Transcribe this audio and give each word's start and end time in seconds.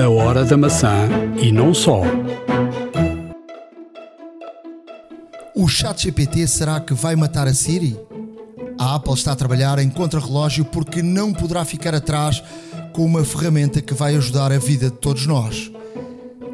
A 0.00 0.08
hora 0.08 0.46
da 0.46 0.56
maçã 0.56 1.10
e 1.42 1.52
não 1.52 1.74
só. 1.74 2.00
O 5.54 5.68
ChatGPT 5.68 6.48
será 6.48 6.80
que 6.80 6.94
vai 6.94 7.14
matar 7.14 7.46
a 7.46 7.52
Siri? 7.52 8.00
A 8.78 8.94
Apple 8.94 9.12
está 9.12 9.32
a 9.32 9.36
trabalhar 9.36 9.78
em 9.78 9.90
contrarrelógio 9.90 10.64
porque 10.64 11.02
não 11.02 11.34
poderá 11.34 11.66
ficar 11.66 11.94
atrás 11.94 12.42
com 12.94 13.04
uma 13.04 13.22
ferramenta 13.22 13.82
que 13.82 13.92
vai 13.92 14.16
ajudar 14.16 14.50
a 14.52 14.58
vida 14.58 14.88
de 14.88 14.96
todos 14.96 15.26
nós. 15.26 15.70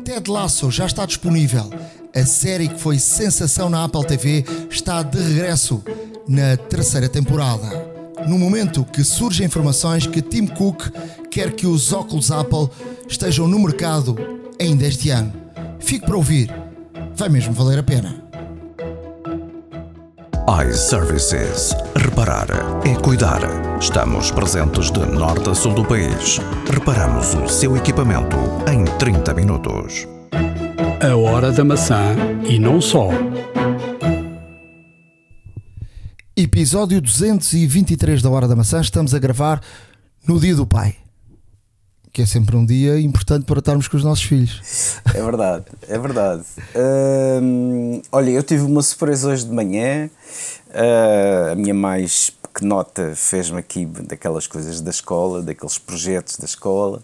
Ted 0.04 0.28
Lasso 0.28 0.68
já 0.72 0.86
está 0.86 1.06
disponível. 1.06 1.70
A 2.12 2.26
série 2.26 2.66
que 2.66 2.80
foi 2.80 2.98
sensação 2.98 3.70
na 3.70 3.84
Apple 3.84 4.04
TV 4.06 4.44
está 4.68 5.04
de 5.04 5.20
regresso 5.20 5.84
na 6.26 6.56
terceira 6.56 7.08
temporada. 7.08 7.94
No 8.26 8.40
momento 8.40 8.84
que 8.84 9.04
surgem 9.04 9.46
informações 9.46 10.04
que 10.04 10.20
Tim 10.20 10.48
Cook 10.48 10.90
quer 11.30 11.52
que 11.52 11.66
os 11.66 11.92
óculos 11.92 12.32
Apple 12.32 12.68
estejam 13.08 13.48
no 13.48 13.58
mercado 13.58 14.16
ainda 14.60 14.86
este 14.86 15.10
ano. 15.10 15.32
Fique 15.78 16.06
para 16.06 16.16
ouvir. 16.16 16.52
Vai 17.14 17.28
mesmo 17.28 17.52
valer 17.52 17.78
a 17.78 17.82
pena 17.82 18.26
iServices. 20.48 21.74
Reparar 21.96 22.46
é 22.84 22.94
cuidar. 22.94 23.40
Estamos 23.80 24.30
presentes 24.30 24.90
de 24.90 25.00
norte 25.00 25.50
a 25.50 25.54
sul 25.54 25.74
do 25.74 25.84
país. 25.84 26.38
Reparamos 26.72 27.34
o 27.34 27.48
seu 27.48 27.76
equipamento 27.76 28.36
em 28.70 28.84
30 28.96 29.34
minutos. 29.34 30.06
A 31.00 31.16
hora 31.16 31.50
da 31.50 31.64
maçã 31.64 32.14
e 32.48 32.58
não 32.58 32.80
só. 32.80 33.08
Episódio 36.36 37.00
223 37.00 38.22
da 38.22 38.30
Hora 38.30 38.46
da 38.46 38.54
Maçã. 38.54 38.80
Estamos 38.80 39.14
a 39.14 39.18
gravar 39.18 39.60
no 40.26 40.38
Dia 40.38 40.54
do 40.54 40.66
Pai 40.66 41.05
que 42.16 42.22
é 42.22 42.26
sempre 42.26 42.56
um 42.56 42.64
dia 42.64 42.98
importante 42.98 43.44
para 43.44 43.58
estarmos 43.58 43.88
com 43.88 43.96
os 43.98 44.02
nossos 44.02 44.24
filhos. 44.24 44.96
É 45.14 45.22
verdade, 45.22 45.66
é 45.86 45.98
verdade. 45.98 46.44
Hum, 47.42 48.00
olha, 48.10 48.30
eu 48.30 48.42
tive 48.42 48.62
uma 48.62 48.80
surpresa 48.80 49.28
hoje 49.28 49.44
de 49.44 49.52
manhã. 49.52 50.08
Uh, 50.70 51.52
a 51.52 51.54
minha 51.54 51.74
mais 51.74 52.30
pequenota 52.30 53.12
fez-me 53.14 53.58
aqui 53.58 53.84
daquelas 53.84 54.46
coisas 54.46 54.80
da 54.80 54.90
escola, 54.90 55.42
daqueles 55.42 55.76
projetos 55.76 56.38
da 56.38 56.46
escola. 56.46 57.02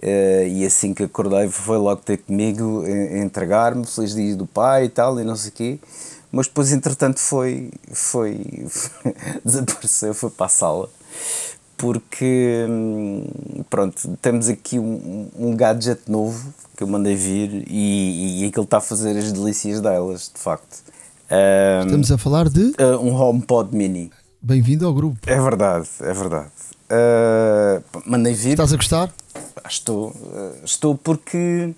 Uh, 0.00 0.46
e 0.46 0.64
assim 0.64 0.94
que 0.94 1.02
acordei, 1.02 1.48
foi 1.48 1.76
logo 1.76 2.02
ter 2.02 2.18
comigo, 2.18 2.84
entregar-me, 2.86 3.84
feliz 3.84 4.14
dia 4.14 4.36
do 4.36 4.46
pai 4.46 4.84
e 4.84 4.88
tal, 4.88 5.18
e 5.18 5.24
não 5.24 5.34
sei 5.34 5.50
o 5.50 5.52
quê. 5.52 5.78
Mas 6.30 6.46
depois, 6.46 6.70
entretanto, 6.70 7.18
foi, 7.18 7.72
foi, 7.92 8.68
desapareceu, 9.44 10.14
foi 10.14 10.30
para 10.30 10.46
a 10.46 10.48
sala 10.48 10.88
porque 11.84 12.64
hum, 12.66 13.26
pronto, 13.68 14.16
temos 14.22 14.48
aqui 14.48 14.78
um, 14.78 15.28
um 15.38 15.54
gadget 15.54 16.00
novo 16.08 16.54
que 16.74 16.82
eu 16.82 16.86
mandei 16.86 17.14
vir 17.14 17.62
e, 17.68 18.40
e 18.42 18.46
aquilo 18.46 18.64
está 18.64 18.78
a 18.78 18.80
fazer 18.80 19.14
as 19.18 19.30
delícias 19.30 19.82
delas, 19.82 20.32
de 20.34 20.40
facto. 20.40 20.82
Um, 21.30 21.84
Estamos 21.84 22.10
a 22.10 22.16
falar 22.16 22.48
de 22.48 22.72
uh, 22.80 22.98
um 23.02 23.14
HomePod 23.14 23.76
Mini. 23.76 24.10
Bem-vindo 24.40 24.86
ao 24.86 24.94
grupo. 24.94 25.18
É 25.26 25.38
verdade, 25.38 25.86
é 26.00 26.12
verdade. 26.14 26.48
Uh, 26.88 28.00
mandei 28.06 28.32
vir. 28.32 28.52
Estás 28.52 28.72
a 28.72 28.76
gostar? 28.76 29.12
Estou, 29.68 30.08
uh, 30.08 30.64
estou 30.64 30.96
porque 30.96 31.74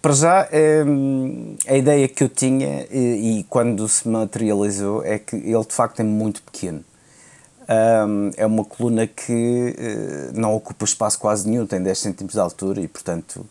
para 0.00 0.12
já 0.12 0.48
hum, 0.86 1.56
a 1.66 1.76
ideia 1.76 2.06
que 2.06 2.22
eu 2.22 2.28
tinha 2.28 2.86
e, 2.88 3.40
e 3.40 3.44
quando 3.48 3.88
se 3.88 4.08
materializou 4.08 5.04
é 5.04 5.18
que 5.18 5.34
ele 5.34 5.64
de 5.64 5.74
facto 5.74 5.98
é 5.98 6.04
muito 6.04 6.40
pequeno. 6.40 6.84
Um, 7.70 8.32
é 8.36 8.44
uma 8.44 8.64
coluna 8.64 9.06
que 9.06 9.76
uh, 9.78 10.32
não 10.38 10.56
ocupa 10.56 10.84
espaço 10.84 11.20
quase 11.20 11.48
nenhum, 11.48 11.64
tem 11.66 11.80
10 11.80 12.00
cm 12.00 12.26
de 12.26 12.40
altura 12.40 12.80
e, 12.80 12.88
portanto, 12.88 13.36
uh, 13.36 13.48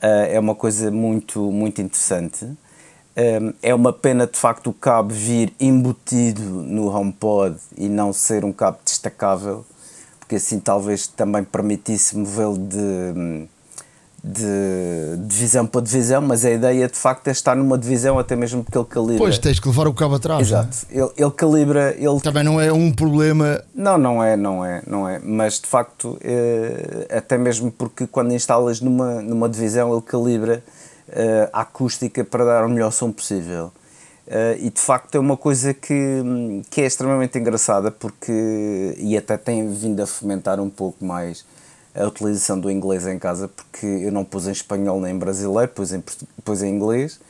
é 0.00 0.38
uma 0.38 0.54
coisa 0.54 0.92
muito, 0.92 1.50
muito 1.50 1.82
interessante. 1.82 2.44
Um, 2.44 3.52
é 3.60 3.74
uma 3.74 3.92
pena, 3.92 4.28
de 4.28 4.38
facto, 4.38 4.70
o 4.70 4.72
cabo 4.72 5.12
vir 5.12 5.52
embutido 5.58 6.40
no 6.40 6.86
HomePod 6.86 7.56
e 7.76 7.88
não 7.88 8.12
ser 8.12 8.44
um 8.44 8.52
cabo 8.52 8.78
destacável, 8.84 9.66
porque 10.20 10.36
assim 10.36 10.60
talvez 10.60 11.08
também 11.08 11.42
permitisse 11.42 12.16
movê-lo 12.16 12.58
de 12.58 13.48
de 14.30 15.16
divisão 15.26 15.66
para 15.66 15.80
divisão, 15.80 16.20
mas 16.20 16.44
a 16.44 16.50
ideia 16.50 16.86
de 16.86 16.96
facto 16.96 17.28
é 17.28 17.30
estar 17.30 17.56
numa 17.56 17.78
divisão 17.78 18.18
até 18.18 18.36
mesmo 18.36 18.62
porque 18.62 18.76
ele 18.76 18.86
calibra. 18.86 19.18
Pois, 19.18 19.38
tens 19.38 19.58
que 19.58 19.66
levar 19.66 19.88
o 19.88 19.94
cabo 19.94 20.16
atrás. 20.16 20.40
É? 20.40 20.42
Exato. 20.42 20.76
É? 20.90 20.98
Ele, 20.98 21.10
ele 21.16 21.30
calibra. 21.30 21.94
Ele... 21.96 22.20
Também 22.20 22.44
não 22.44 22.60
é 22.60 22.70
um 22.70 22.92
problema. 22.92 23.62
Não, 23.74 23.96
não 23.96 24.22
é, 24.22 24.36
não 24.36 24.64
é, 24.64 24.82
não 24.86 25.08
é. 25.08 25.18
Mas 25.18 25.58
de 25.58 25.66
facto, 25.66 26.18
é, 26.22 27.06
até 27.16 27.38
mesmo 27.38 27.72
porque 27.72 28.06
quando 28.06 28.32
instalas 28.34 28.82
numa, 28.82 29.22
numa 29.22 29.48
divisão, 29.48 29.92
ele 29.92 30.02
calibra 30.02 30.62
é, 31.08 31.48
a 31.50 31.62
acústica 31.62 32.22
para 32.22 32.44
dar 32.44 32.66
o 32.66 32.68
melhor 32.68 32.92
som 32.92 33.10
possível. 33.10 33.72
Uh, 34.26 34.60
e 34.60 34.68
de 34.68 34.78
facto 34.78 35.14
é 35.14 35.18
uma 35.18 35.38
coisa 35.38 35.72
que, 35.72 36.22
que 36.68 36.82
é 36.82 36.84
extremamente 36.84 37.38
engraçada 37.38 37.90
porque 37.90 38.94
e 38.98 39.16
até 39.16 39.38
tem 39.38 39.72
vindo 39.72 40.02
a 40.02 40.06
fomentar 40.06 40.60
um 40.60 40.68
pouco 40.68 41.02
mais 41.02 41.46
a 41.98 42.06
utilização 42.06 42.58
do 42.58 42.70
inglês 42.70 43.06
em 43.06 43.18
casa, 43.18 43.48
porque 43.48 43.86
eu 43.86 44.12
não 44.12 44.24
pus 44.24 44.46
em 44.46 44.52
espanhol 44.52 45.00
nem 45.00 45.14
em 45.14 45.18
brasileiro, 45.18 45.70
pus 45.72 45.92
em, 45.92 46.02
pus 46.44 46.62
em 46.62 46.74
inglês. 46.74 47.20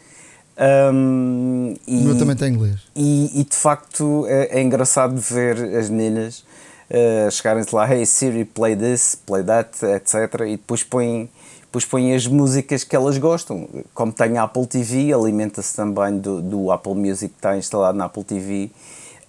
Um, 0.93 1.75
e, 1.87 1.99
o 1.99 2.03
meu 2.03 2.19
também 2.19 2.37
tem 2.37 2.53
inglês. 2.53 2.81
E, 2.95 3.41
e 3.41 3.45
de 3.45 3.57
facto 3.57 4.27
é, 4.27 4.59
é, 4.59 4.63
engraçado 4.63 5.17
ver 5.17 5.77
as 5.77 5.89
meninas 5.89 6.45
uh, 6.91 7.31
chegarem-se 7.31 7.75
lá, 7.75 7.91
hey 7.93 8.05
Siri, 8.05 8.45
play 8.45 8.77
this, 8.77 9.15
play 9.15 9.45
that, 9.45 9.71
etc. 9.87 10.41
E 10.47 10.57
depois 10.57 10.83
põem, 10.83 11.31
depois 11.63 11.85
põem 11.85 12.15
as 12.15 12.27
músicas 12.27 12.83
que 12.83 12.97
elas 12.97 13.17
gostam. 13.19 13.69
Como 13.95 14.13
tem 14.13 14.37
a 14.37 14.43
Apple 14.43 14.67
TV, 14.67 15.13
alimenta-se 15.13 15.77
também 15.77 16.19
do, 16.19 16.43
do 16.43 16.73
Apple 16.73 16.95
Music 16.95 17.33
que 17.33 17.39
está 17.39 17.57
instalado 17.57 17.97
na 17.97 18.07
Apple 18.07 18.25
TV 18.25 18.65
uh, 18.65 18.71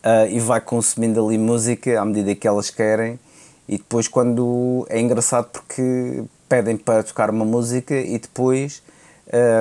eh, 0.04 0.32
e 0.32 0.40
vai 0.40 0.60
consumindo 0.60 1.24
ali 1.24 1.38
música 1.38 2.02
à 2.02 2.04
medida 2.04 2.34
que 2.34 2.48
elas 2.48 2.72
querem 2.72 3.20
e 3.70 3.78
depois 3.78 4.08
quando 4.08 4.88
é 4.90 5.00
engraçado 5.00 5.48
porque 5.54 6.24
pedem 6.50 6.76
para 6.76 7.04
tocar 7.04 7.30
uma 7.30 7.46
música 7.46 7.94
e 7.96 8.18
depois 8.18 8.82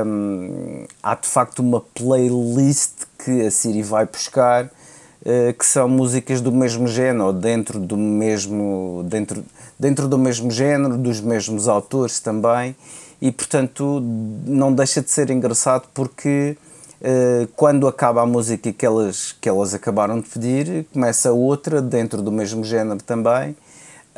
hum, 0.07 0.87
há 1.03 1.15
de 1.15 1.29
facto 1.29 1.59
uma 1.59 1.83
playlist 1.83 3.03
que 3.23 3.43
a 3.43 3.51
Siri 3.51 3.83
vai 3.83 4.07
buscar 4.07 4.65
uh, 4.65 5.53
que 5.53 5.67
são 5.67 5.87
músicas 5.91 6.41
do 6.41 6.51
mesmo 6.51 6.89
género 6.89 7.27
ou 7.27 7.33
dentro 7.35 7.79
do 7.79 7.99
mesmo 7.99 9.05
dentro, 9.07 9.45
dentro 9.79 10.09
do 10.09 10.17
mesmo 10.17 10.51
género 10.51 10.97
dos 10.97 11.21
mesmos 11.21 11.69
autores 11.69 12.19
também. 12.19 12.75
E 13.21 13.31
portanto 13.31 14.01
não 14.47 14.73
deixa 14.73 15.03
de 15.03 15.11
ser 15.11 15.29
engraçado 15.29 15.87
porque 15.93 16.57
uh, 17.03 17.47
quando 17.55 17.87
acaba 17.87 18.23
a 18.23 18.27
música 18.27 18.73
que 18.73 18.87
elas, 18.87 19.37
que 19.39 19.51
elas 19.51 19.75
acabaram 19.75 20.19
de 20.19 20.31
pedir 20.31 20.87
começa 20.95 21.31
outra 21.31 21.83
dentro 21.83 22.23
do 22.23 22.33
mesmo 22.33 22.65
género 22.65 23.03
também 23.03 23.55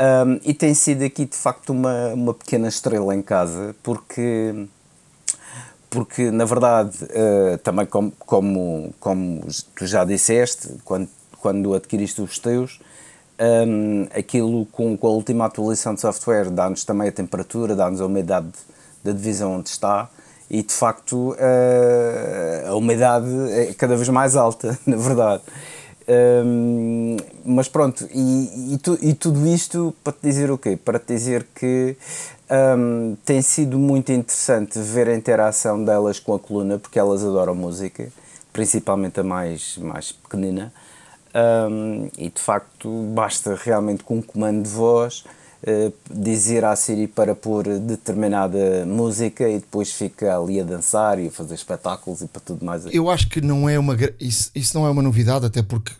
um, 0.01 0.41
e 0.43 0.55
tem 0.55 0.73
sido 0.73 1.05
aqui 1.05 1.27
de 1.27 1.37
facto 1.37 1.71
uma, 1.71 2.09
uma 2.15 2.33
pequena 2.33 2.69
estrela 2.69 3.15
em 3.15 3.21
casa, 3.21 3.77
porque, 3.83 4.67
porque 5.91 6.31
na 6.31 6.47
verdade, 6.47 6.97
uh, 7.05 7.59
também 7.59 7.85
como, 7.85 8.11
como, 8.19 8.95
como 8.99 9.47
tu 9.77 9.87
já 9.87 10.05
disseste, 10.05 10.71
quando, 10.85 11.09
quando 11.41 11.75
adquiriste 11.75 12.23
os 12.23 12.39
teus, 12.39 12.81
um, 13.39 14.07
aquilo 14.15 14.65
com, 14.67 14.97
com 14.97 15.07
a 15.07 15.11
última 15.11 15.47
atualização 15.47 15.95
de 15.95 16.01
software 16.01 16.51
dá-nos 16.51 16.85
também 16.85 17.09
a 17.09 17.13
temperatura, 17.13 17.77
dá-nos 17.77 18.01
a 18.01 18.07
umidade 18.07 18.53
da 19.05 19.13
divisão 19.13 19.57
onde 19.57 19.69
está 19.69 20.09
e 20.51 20.63
de 20.63 20.73
facto 20.73 21.33
uh, 21.33 22.69
a 22.69 22.75
umidade 22.75 23.29
é 23.53 23.73
cada 23.75 23.97
vez 23.97 24.09
mais 24.09 24.35
alta, 24.35 24.79
na 24.87 24.97
verdade. 24.97 25.43
Um, 26.11 27.17
mas 27.45 27.69
pronto, 27.69 28.09
e, 28.13 28.75
e, 28.75 28.79
tu, 28.79 28.99
e, 29.01 29.15
tudo 29.15 29.47
isto 29.47 29.95
para 30.03 30.13
te 30.13 30.19
dizer 30.23 30.51
o 30.51 30.59
quê? 30.59 30.77
Para 30.77 30.99
te 30.99 31.15
dizer 31.15 31.47
que 31.55 31.97
um, 32.51 33.17
tem 33.25 33.41
sido 33.41 33.79
muito 33.79 34.11
interessante 34.11 34.77
ver 34.81 35.09
a 35.09 35.15
interação 35.15 35.85
delas 35.85 36.19
com 36.19 36.35
a 36.35 36.39
coluna, 36.39 36.81
porque 36.81 36.99
elas 36.99 37.23
adoram 37.23 37.55
música, 37.55 38.09
principalmente 38.53 39.21
a 39.21 39.23
mais, 39.23 39.79
mais 39.79 40.11
pequenina, 40.11 40.73
um, 41.71 42.09
e 42.19 42.29
de 42.29 42.41
facto 42.41 42.91
basta 43.15 43.55
realmente 43.55 44.03
com 44.03 44.17
um 44.17 44.23
comando 44.23 44.65
de 44.65 44.69
voz 44.69 45.25
uh, 45.63 45.93
dizer 46.13 46.65
à 46.65 46.75
Siri 46.75 47.07
para 47.07 47.37
pôr 47.37 47.79
determinada 47.79 48.85
música 48.85 49.49
e 49.49 49.61
depois 49.61 49.93
fica 49.93 50.37
ali 50.37 50.61
a 50.61 50.65
dançar 50.65 51.21
e 51.21 51.29
a 51.29 51.31
fazer 51.31 51.55
espetáculos 51.55 52.21
e 52.21 52.27
para 52.27 52.41
tudo 52.41 52.65
mais. 52.65 52.85
Eu 52.87 53.09
acho 53.09 53.29
que 53.29 53.41
não 53.41 53.69
é 53.69 53.79
uma 53.79 53.97
isso, 54.19 54.51
isso 54.57 54.77
não 54.77 54.87
é 54.89 54.91
uma 54.91 55.03
novidade, 55.03 55.47
até 55.47 55.63
porque 55.63 55.93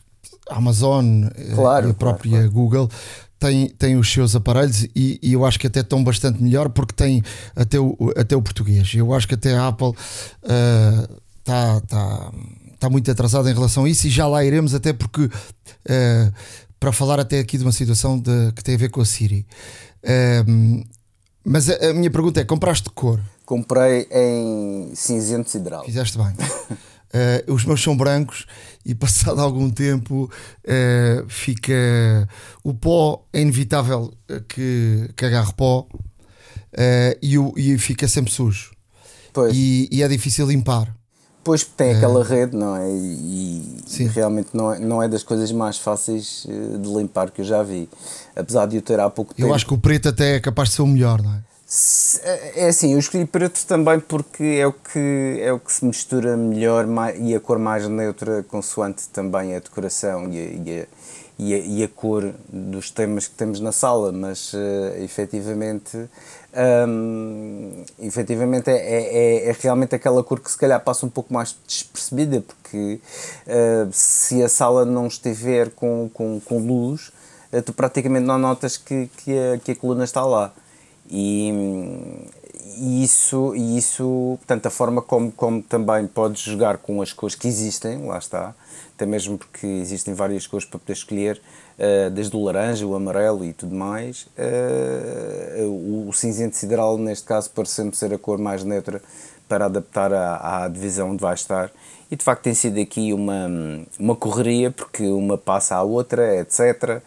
a 0.49 0.57
Amazon 0.57 1.25
eh, 1.35 1.55
claro, 1.55 1.89
e 1.89 1.91
a 1.91 1.95
própria 1.95 2.31
claro, 2.31 2.51
claro. 2.51 2.53
Google 2.53 2.91
têm, 3.39 3.69
têm 3.71 3.97
os 3.97 4.13
seus 4.13 4.37
aparelhos 4.37 4.85
e, 4.95 5.19
e, 5.23 5.33
eu 5.33 5.45
acho 5.45 5.59
que 5.59 5.67
até 5.67 5.81
estão 5.81 6.05
bastante 6.05 6.43
melhor 6.43 6.69
porque 6.69 6.95
têm 6.95 7.23
até 7.57 7.81
o, 7.81 7.97
até 8.17 8.37
o 8.37 8.43
português. 8.43 8.93
Eu 8.95 9.13
acho 9.15 9.27
que 9.27 9.35
até 9.35 9.57
a 9.57 9.69
Apple 9.69 9.93
está 10.43 11.77
uh, 11.77 11.81
tá, 11.87 12.33
tá 12.79 12.91
muito 12.91 13.11
atrasada 13.11 13.51
em 13.51 13.55
relação 13.55 13.85
a 13.85 13.89
isso 13.89 14.07
e 14.07 14.11
já 14.11 14.27
lá 14.27 14.45
iremos, 14.45 14.75
até 14.75 14.93
porque 14.93 15.23
uh, 15.25 16.33
para 16.79 16.93
falar 16.93 17.19
até 17.19 17.39
aqui 17.39 17.57
de 17.59 17.65
uma 17.65 17.73
situação 17.73 18.19
de, 18.19 18.53
que 18.55 18.63
tem 18.63 18.75
a 18.75 18.79
ver 18.79 18.91
com 18.91 19.01
a 19.01 19.05
Siri. 19.05 19.47
Uh, 20.05 20.85
Mas 21.45 21.69
a, 21.69 21.91
a 21.91 21.95
minha 21.95 22.11
pergunta 22.11 22.41
é: 22.41 22.45
compraste 22.45 22.85
de 22.85 22.91
cor? 22.91 23.21
Comprei 23.45 24.07
em 24.13 24.93
cinzento 24.95 25.51
sideral. 25.51 25.85
Fizeste 25.85 26.17
bem. 26.17 26.33
Uh, 27.13 27.53
os 27.53 27.65
meus 27.65 27.83
são 27.83 27.97
brancos 27.97 28.47
e 28.87 28.95
passado 28.95 29.41
algum 29.41 29.69
tempo 29.69 30.31
uh, 30.65 31.29
fica 31.29 32.29
o 32.63 32.73
pó 32.73 33.27
é 33.33 33.41
inevitável 33.41 34.13
que, 34.49 35.11
que 35.17 35.25
agarre 35.25 35.53
pó 35.55 35.89
uh, 35.91 37.19
e, 37.21 37.37
o, 37.37 37.53
e 37.57 37.77
fica 37.79 38.07
sempre 38.07 38.33
sujo. 38.33 38.71
E, 39.53 39.89
e, 39.91 40.03
é 40.03 40.09
difícil 40.09 40.47
limpar. 40.47 40.95
Pois 41.43 41.65
tem 41.65 41.95
aquela 41.95 42.23
rede 42.23 42.57
não 42.57 42.77
é? 42.77 42.89
E, 42.89 43.79
e, 43.99 44.05
realmente 44.05 44.51
não 44.53 44.73
é, 44.73 44.79
não 44.79 45.03
é 45.03 45.09
das 45.09 45.23
coisas 45.23 45.51
mais 45.51 45.79
fáceis 45.79 46.47
de 46.47 46.89
limpar 46.89 47.31
que 47.31 47.41
eu 47.41 47.45
já 47.45 47.63
vi. 47.63 47.89
Apesar 48.37 48.67
de 48.67 48.77
eu 48.77 48.83
ter 48.83 49.01
há 49.01 49.11
pouco 49.11 49.35
tempo 49.35 49.49
eu 49.49 49.55
acho 49.55 49.67
que 49.67 49.75
o 49.75 49.79
preto 49.79 50.09
até 50.09 50.37
é 50.37 50.41
capaz 50.41 50.69
de 50.69 50.77
ser 50.77 50.83
o 50.83 50.87
melhor 50.87 51.21
não 51.23 51.35
é 51.35 51.50
é 52.55 52.67
assim, 52.67 52.95
eu 52.95 52.99
escolhi 52.99 53.25
preto 53.25 53.65
também 53.65 54.01
porque 54.01 54.59
é 54.61 54.67
o 54.67 54.73
que, 54.73 55.39
é 55.41 55.53
o 55.53 55.61
que 55.61 55.73
se 55.73 55.85
mistura 55.85 56.37
melhor 56.37 56.85
e 57.17 57.33
a 57.33 57.39
cor 57.39 57.61
mais 57.61 57.87
neutra, 57.87 58.43
consoante 58.43 59.09
também 59.09 59.55
a 59.55 59.61
decoração 59.61 60.29
e 60.29 60.39
a, 60.39 60.43
e 60.43 60.81
a, 60.81 60.87
e 61.39 61.55
a, 61.55 61.59
e 61.59 61.85
a 61.85 61.89
cor 61.89 62.35
dos 62.49 62.91
temas 62.91 63.29
que 63.29 63.35
temos 63.37 63.61
na 63.61 63.71
sala, 63.71 64.11
mas 64.11 64.53
uh, 64.53 64.59
efetivamente, 64.99 65.97
um, 66.89 67.85
efetivamente 68.01 68.69
é, 68.69 68.75
é, 68.75 69.47
é, 69.47 69.51
é, 69.51 69.57
realmente 69.61 69.95
aquela 69.95 70.25
cor 70.25 70.41
que 70.41 70.51
se 70.51 70.59
calhar 70.59 70.79
passa 70.81 71.07
um 71.07 71.09
pouco 71.09 71.33
mais 71.33 71.57
despercebida, 71.67 72.43
porque 72.43 73.01
uh, 73.47 73.89
se 73.93 74.43
a 74.43 74.49
sala 74.49 74.85
não 74.85 75.07
estiver 75.07 75.71
com, 75.71 76.11
com, 76.13 76.41
com 76.41 76.59
luz, 76.59 77.13
uh, 77.53 77.63
tu 77.63 77.73
praticamente 77.73 78.27
não 78.27 78.39
notas 78.39 78.77
que, 78.77 79.09
que, 79.19 79.33
a, 79.39 79.59
que 79.59 79.71
a 79.71 79.77
coluna 79.77 80.03
está 80.03 80.25
lá. 80.25 80.53
E, 81.11 81.53
e 82.79 83.03
isso, 83.03 83.55
e 83.57 83.77
isso, 83.77 84.37
portanto, 84.39 84.67
a 84.67 84.71
forma 84.71 85.03
como, 85.03 85.33
como 85.33 85.63
também 85.63 86.07
podes 86.07 86.43
jogar 86.43 86.79
com 86.79 87.03
as 87.03 87.13
cores 87.13 87.35
que 87.35 87.49
existem, 87.49 88.07
lá 88.07 88.19
está, 88.19 88.55
até 88.95 89.05
mesmo 89.05 89.37
porque 89.37 89.67
existem 89.67 90.15
várias 90.15 90.47
cores 90.47 90.65
para 90.65 90.79
poder 90.79 90.93
escolher, 90.93 91.43
uh, 91.79 92.11
desde 92.11 92.37
o 92.37 92.45
laranja, 92.45 92.87
o 92.87 92.95
amarelo 92.95 93.45
e 93.45 93.53
tudo 93.53 93.75
mais. 93.75 94.29
Uh, 94.39 96.09
o, 96.09 96.13
cinzento 96.13 96.57
sideral, 96.57 96.97
neste 96.97 97.27
caso, 97.27 97.51
parece-me 97.55 97.95
ser 97.95 98.15
a 98.15 98.19
cor 98.19 98.39
mais 98.39 98.63
neutra 98.63 99.03
para 99.49 99.65
adaptar 99.67 100.13
à, 100.13 100.65
à 100.65 100.69
divisão 100.69 101.11
onde 101.11 101.21
vai 101.21 101.35
estar. 101.35 101.73
E 102.09 102.17
de 102.17 102.25
facto 102.25 102.43
tem 102.43 102.55
sido 102.55 102.81
aqui 102.81 103.13
uma, 103.13 103.49
uma 103.99 104.15
correria, 104.15 104.71
porque 104.71 105.07
uma 105.09 105.37
passa 105.37 105.75
à 105.75 105.83
outra, 105.83 106.41
etc 106.41 107.03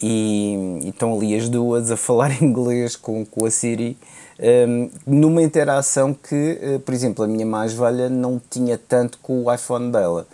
e, 0.00 0.80
estão 0.84 1.14
ali 1.14 1.34
as 1.34 1.48
duas 1.48 1.90
a 1.90 1.96
falar 1.96 2.30
inglês 2.42 2.96
com, 2.96 3.24
com 3.24 3.44
a 3.44 3.50
Siri 3.50 3.96
um, 4.38 4.90
numa 5.04 5.42
interação 5.42 6.14
que, 6.14 6.60
uh, 6.62 6.80
por 6.80 6.94
exemplo, 6.94 7.24
a 7.24 7.28
minha 7.28 7.44
mais 7.44 7.72
velha 7.72 8.08
não 8.08 8.40
tinha 8.50 8.78
tanto 8.78 9.18
com 9.18 9.44
o 9.44 9.52
iPhone 9.52 9.90
dela. 9.90 10.26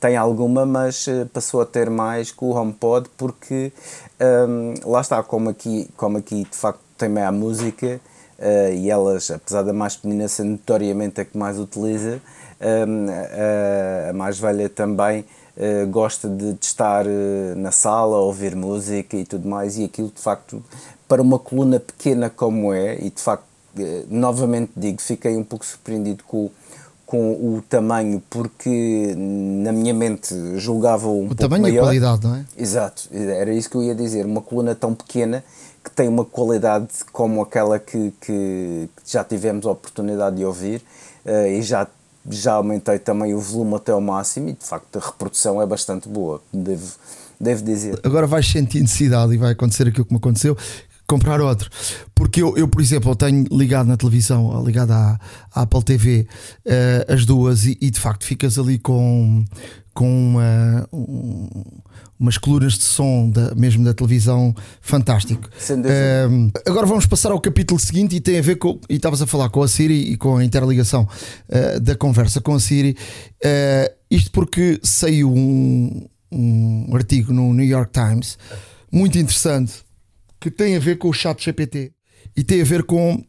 Tem 0.00 0.16
alguma, 0.16 0.66
mas 0.66 1.06
uh, 1.06 1.26
passou 1.32 1.60
a 1.60 1.66
ter 1.66 1.88
mais 1.88 2.32
com 2.32 2.46
o 2.46 2.56
HomePod 2.56 3.08
porque 3.16 3.72
um, 4.20 4.74
lá 4.84 5.00
está, 5.00 5.22
como 5.22 5.50
aqui, 5.50 5.88
como 5.96 6.18
aqui 6.18 6.42
de 6.42 6.56
facto 6.56 6.80
tem 6.98 7.16
a 7.18 7.30
música 7.30 8.00
uh, 8.38 8.72
e 8.74 8.90
elas, 8.90 9.30
apesar 9.30 9.62
da 9.62 9.72
mais 9.72 9.94
pequenina 9.94 10.26
ser 10.26 10.44
notoriamente 10.44 11.20
a 11.20 11.24
que 11.24 11.38
mais 11.38 11.56
utiliza, 11.58 12.20
um, 12.60 13.06
a 14.08 14.12
mais 14.12 14.38
velha 14.38 14.68
também 14.68 15.24
uh, 15.56 15.86
gosta 15.88 16.28
de, 16.28 16.54
de 16.54 16.64
estar 16.64 17.06
uh, 17.06 17.56
na 17.56 17.70
sala, 17.70 18.18
ouvir 18.18 18.54
música 18.54 19.16
e 19.16 19.24
tudo 19.24 19.48
mais, 19.48 19.78
e 19.78 19.84
aquilo 19.84 20.12
de 20.14 20.20
facto, 20.20 20.62
para 21.08 21.20
uma 21.20 21.38
coluna 21.38 21.80
pequena 21.80 22.30
como 22.30 22.72
é, 22.72 22.98
e 23.00 23.10
de 23.10 23.20
facto, 23.20 23.44
uh, 23.78 24.06
novamente 24.08 24.72
digo, 24.76 25.00
fiquei 25.00 25.36
um 25.36 25.44
pouco 25.44 25.64
surpreendido 25.64 26.24
com, 26.24 26.50
com 27.06 27.32
o 27.32 27.62
tamanho, 27.68 28.22
porque 28.30 29.14
na 29.16 29.72
minha 29.72 29.94
mente 29.94 30.34
julgava 30.58 31.08
um 31.08 31.24
o 31.24 31.26
pouco 31.26 31.36
tamanho 31.36 31.62
maior. 31.62 31.74
e 31.74 31.78
a 31.78 31.82
qualidade, 31.82 32.26
não 32.26 32.36
é? 32.36 32.44
Exato, 32.56 33.08
era 33.12 33.52
isso 33.52 33.68
que 33.68 33.76
eu 33.76 33.82
ia 33.82 33.94
dizer, 33.94 34.26
uma 34.26 34.40
coluna 34.40 34.74
tão 34.74 34.94
pequena 34.94 35.44
que 35.82 35.90
tem 35.90 36.08
uma 36.08 36.24
qualidade 36.24 36.88
como 37.12 37.42
aquela 37.42 37.78
que, 37.78 38.12
que 38.20 38.88
já 39.04 39.24
tivemos 39.24 39.66
a 39.66 39.70
oportunidade 39.70 40.36
de 40.36 40.44
ouvir 40.44 40.80
uh, 41.26 41.46
e 41.46 41.60
já 41.62 41.86
já 42.30 42.52
aumentei 42.54 42.98
também 42.98 43.34
o 43.34 43.40
volume 43.40 43.76
até 43.76 43.92
ao 43.92 44.00
máximo 44.00 44.48
e 44.48 44.52
de 44.52 44.64
facto 44.64 44.96
a 44.96 45.00
reprodução 45.00 45.60
é 45.60 45.66
bastante 45.66 46.08
boa, 46.08 46.40
devo, 46.52 46.92
devo 47.40 47.64
dizer. 47.64 48.00
Agora 48.02 48.26
vais 48.26 48.46
sentir 48.48 48.80
necessidade 48.80 49.34
e 49.34 49.36
vai 49.36 49.52
acontecer 49.52 49.88
aquilo 49.88 50.04
que 50.04 50.12
me 50.12 50.18
aconteceu. 50.18 50.56
Comprar 51.04 51.40
outro, 51.40 51.68
porque 52.14 52.40
eu, 52.40 52.56
eu 52.56 52.66
por 52.66 52.80
exemplo, 52.80 53.14
tenho 53.14 53.44
ligado 53.50 53.86
na 53.86 53.96
televisão, 53.96 54.64
ligado 54.64 54.92
à, 54.92 55.18
à 55.52 55.62
Apple 55.62 55.82
TV, 55.82 56.20
uh, 56.20 56.26
eh, 56.64 57.06
as 57.06 57.26
duas, 57.26 57.66
e, 57.66 57.76
e, 57.82 57.90
de 57.90 58.00
facto 58.00 58.24
ficas 58.24 58.58
ali 58.58 58.78
com, 58.78 59.44
com 59.92 60.08
uma, 60.08 60.88
um, 60.90 61.48
umas 62.22 62.38
colunas 62.38 62.74
de 62.74 62.84
som 62.84 63.28
da, 63.28 63.52
mesmo 63.56 63.84
da 63.84 63.92
televisão 63.92 64.54
fantástico. 64.80 65.50
Uh, 65.68 66.52
agora 66.64 66.86
vamos 66.86 67.04
passar 67.04 67.32
ao 67.32 67.40
capítulo 67.40 67.80
seguinte 67.80 68.14
e 68.14 68.20
tem 68.20 68.38
a 68.38 68.42
ver 68.42 68.56
com. 68.56 68.78
E 68.88 68.94
estavas 68.94 69.20
a 69.20 69.26
falar 69.26 69.50
com 69.50 69.60
a 69.60 69.66
Siri 69.66 70.12
e 70.12 70.16
com 70.16 70.36
a 70.36 70.44
interligação 70.44 71.02
uh, 71.48 71.80
da 71.80 71.96
conversa 71.96 72.40
com 72.40 72.54
a 72.54 72.60
Siri. 72.60 72.96
Uh, 73.44 73.92
isto 74.08 74.30
porque 74.30 74.78
saiu 74.84 75.32
um, 75.34 76.06
um 76.30 76.94
artigo 76.94 77.32
no 77.32 77.52
New 77.52 77.66
York 77.66 77.90
Times 77.92 78.38
muito 78.90 79.18
interessante 79.18 79.82
que 80.40 80.50
tem 80.50 80.76
a 80.76 80.78
ver 80.78 80.98
com 80.98 81.08
o 81.08 81.12
chat 81.12 81.42
GPT 81.44 81.92
e 82.36 82.44
tem 82.44 82.60
a 82.62 82.64
ver 82.64 82.84
com 82.84 83.24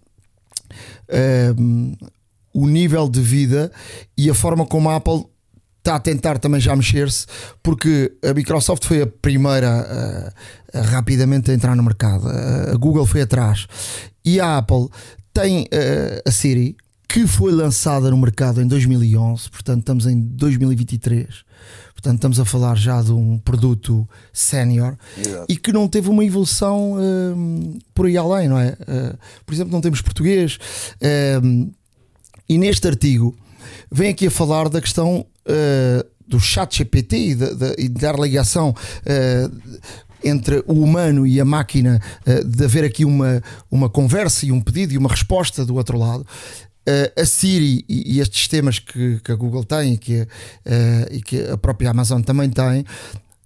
o 2.54 2.68
nível 2.68 3.08
de 3.08 3.22
vida 3.22 3.72
e 4.18 4.30
a 4.30 4.34
forma 4.34 4.66
como 4.66 4.90
a 4.90 4.96
Apple 4.96 5.26
está 5.84 5.96
a 5.96 6.00
tentar 6.00 6.40
também 6.40 6.62
já 6.62 6.74
mexer-se, 6.74 7.28
porque 7.62 8.14
a 8.24 8.34
Microsoft 8.34 8.86
foi 8.86 9.02
a 9.02 9.08
primeira 9.08 10.34
a 10.74 10.82
rapidamente 10.82 11.52
a 11.52 11.54
entrar 11.54 11.76
no 11.76 11.84
mercado, 11.84 12.28
a, 12.28 12.76
Google 12.78 13.06
foi 13.06 13.22
atrás, 13.22 13.68
e 14.24 14.40
a 14.40 14.58
Apple 14.58 14.88
tem 15.34 15.68
a, 15.74 16.30
a 16.30 16.32
Siri, 16.32 16.78
que 17.10 17.28
foi 17.28 17.52
lançada 17.52 18.10
no 18.10 18.18
mercado 18.18 18.62
em 18.62 18.68
2011, 18.68 19.50
portanto 19.50 19.80
estamos 19.80 20.08
em 20.08 20.20
2023. 20.20 21.44
Portanto, 21.94 22.16
estamos 22.16 22.40
a 22.40 22.44
falar 22.44 22.76
já 22.76 23.02
de 23.02 23.14
um 23.14 23.38
produto 23.38 24.08
sénior 24.34 24.98
e 25.48 25.56
que 25.56 25.72
não 25.72 25.88
teve 25.88 26.10
uma 26.10 26.26
evolução 26.26 26.98
por 27.94 28.08
aí 28.08 28.18
além, 28.18 28.50
não 28.50 28.60
é? 28.60 28.72
Uh, 28.82 29.18
por 29.46 29.54
exemplo, 29.54 29.72
não 29.72 29.80
temos 29.80 30.02
português. 30.02 30.60
E 32.50 32.58
neste 32.58 32.86
artigo 32.86 33.34
vem 33.90 34.10
aqui 34.10 34.28
a 34.28 34.32
falar 34.32 34.68
da 34.68 34.82
questão 34.82 35.26
uh, 35.48 36.08
do 36.28 36.40
chat 36.40 36.78
GPT 36.78 37.18
e, 37.18 37.36
da, 37.36 37.54
da, 37.54 37.76
e 37.78 37.90
da 37.90 38.12
ligação 38.14 38.70
uh, 38.70 39.82
entre 40.24 40.64
o 40.66 40.74
humano 40.82 41.28
e 41.28 41.40
a 41.40 41.46
máquina, 41.46 42.02
uh, 42.26 42.44
de 42.44 42.64
haver 42.64 42.86
aqui 42.86 43.06
uma, 43.06 43.42
uma 43.70 43.90
conversa 43.90 44.46
e 44.46 44.52
um 44.52 44.62
pedido 44.62 44.94
e 44.94 44.98
uma 44.98 45.10
resposta 45.10 45.66
do 45.66 45.76
outro 45.76 45.98
lado. 45.98 46.26
A 47.18 47.26
Siri 47.26 47.86
e, 47.88 48.16
e, 48.16 48.20
estes 48.20 48.40
sistemas 48.40 48.78
que, 48.78 49.18
que, 49.24 49.32
a 49.32 49.36
Google 49.36 49.64
tem 49.64 49.94
e 49.94 49.98
que, 49.98 50.28
e 51.12 51.22
que 51.22 51.42
a 51.50 51.56
própria 51.56 51.92
Amazon 51.92 52.22
também 52.22 52.50
tem 52.50 52.84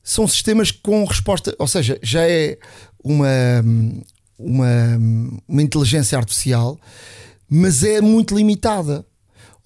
são 0.08 0.26
sistemas 0.26 0.72
com 0.72 1.04
resposta, 1.04 1.54
ou 1.60 1.68
seja, 1.68 2.00
já 2.02 2.28
é 2.28 2.58
uma, 3.04 3.28
uma, 4.40 4.98
uma 5.46 5.62
inteligência 5.62 6.18
artificial, 6.18 6.80
mas 7.50 7.84
é 7.84 8.00
muito 8.00 8.36
limitada. 8.36 9.06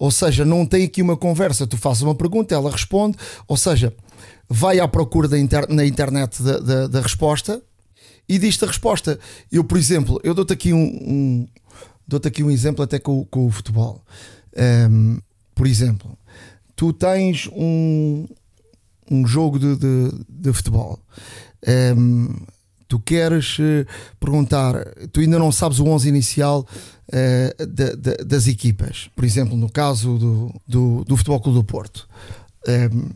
Ou 0.02 0.10
seja, 0.10 0.44
não 0.44 0.66
tem 0.66 0.82
aqui 0.82 1.00
uma 1.00 1.16
conversa, 1.16 1.64
tu 1.64 1.76
fazes 1.76 2.02
uma 2.02 2.12
pergunta, 2.12 2.52
ela 2.52 2.72
responde, 2.72 3.16
ou 3.46 3.56
seja, 3.56 3.94
vai 4.48 4.80
à 4.80 4.88
procura 4.88 5.38
inter 5.38 5.72
na 5.72 5.86
internet 5.86 6.42
da, 6.42 6.58
da, 6.58 6.86
da 6.88 7.00
resposta 7.00 7.62
e 8.28 8.36
diz-te 8.36 8.64
a 8.64 8.66
resposta. 8.66 9.16
Eu, 9.52 9.62
por 9.62 9.78
exemplo, 9.78 10.20
eu 10.24 10.34
dou-te 10.34 10.52
aqui 10.52 10.72
um, 10.72 10.82
um 10.82 11.48
dou-te 12.04 12.26
aqui 12.26 12.42
um 12.42 12.50
exemplo 12.50 12.82
até 12.82 12.98
com, 12.98 13.24
com 13.26 13.46
o 13.46 13.50
futebol. 13.52 14.04
Um, 14.90 15.20
por 15.54 15.68
exemplo, 15.68 16.18
tu 16.74 16.92
tens 16.92 17.48
um, 17.52 18.26
um 19.08 19.24
jogo 19.24 19.56
de, 19.56 19.76
de, 19.76 20.10
de 20.28 20.52
futebol. 20.52 20.98
Um, 21.96 22.28
tu 22.92 23.00
queres 23.00 23.58
uh, 23.58 23.86
perguntar, 24.20 24.74
tu 25.10 25.20
ainda 25.20 25.38
não 25.38 25.50
sabes 25.50 25.78
o 25.78 25.86
11 25.86 26.10
inicial 26.10 26.66
uh, 27.08 27.66
de, 27.66 27.96
de, 27.96 28.16
das 28.22 28.46
equipas. 28.46 29.08
Por 29.16 29.24
exemplo, 29.24 29.56
no 29.56 29.72
caso 29.72 30.18
do, 30.18 30.54
do, 30.68 31.04
do 31.04 31.16
Futebol 31.16 31.40
Clube 31.40 31.58
do 31.58 31.64
Porto, 31.64 32.06
um, 32.68 33.08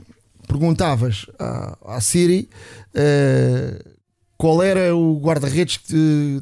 perguntavas 0.49 1.27
à, 1.39 1.77
à 1.97 2.01
Siri 2.01 2.49
uh, 2.95 3.97
qual 4.39 4.63
era 4.63 4.97
o 4.97 5.21
guarda-redes 5.21 5.79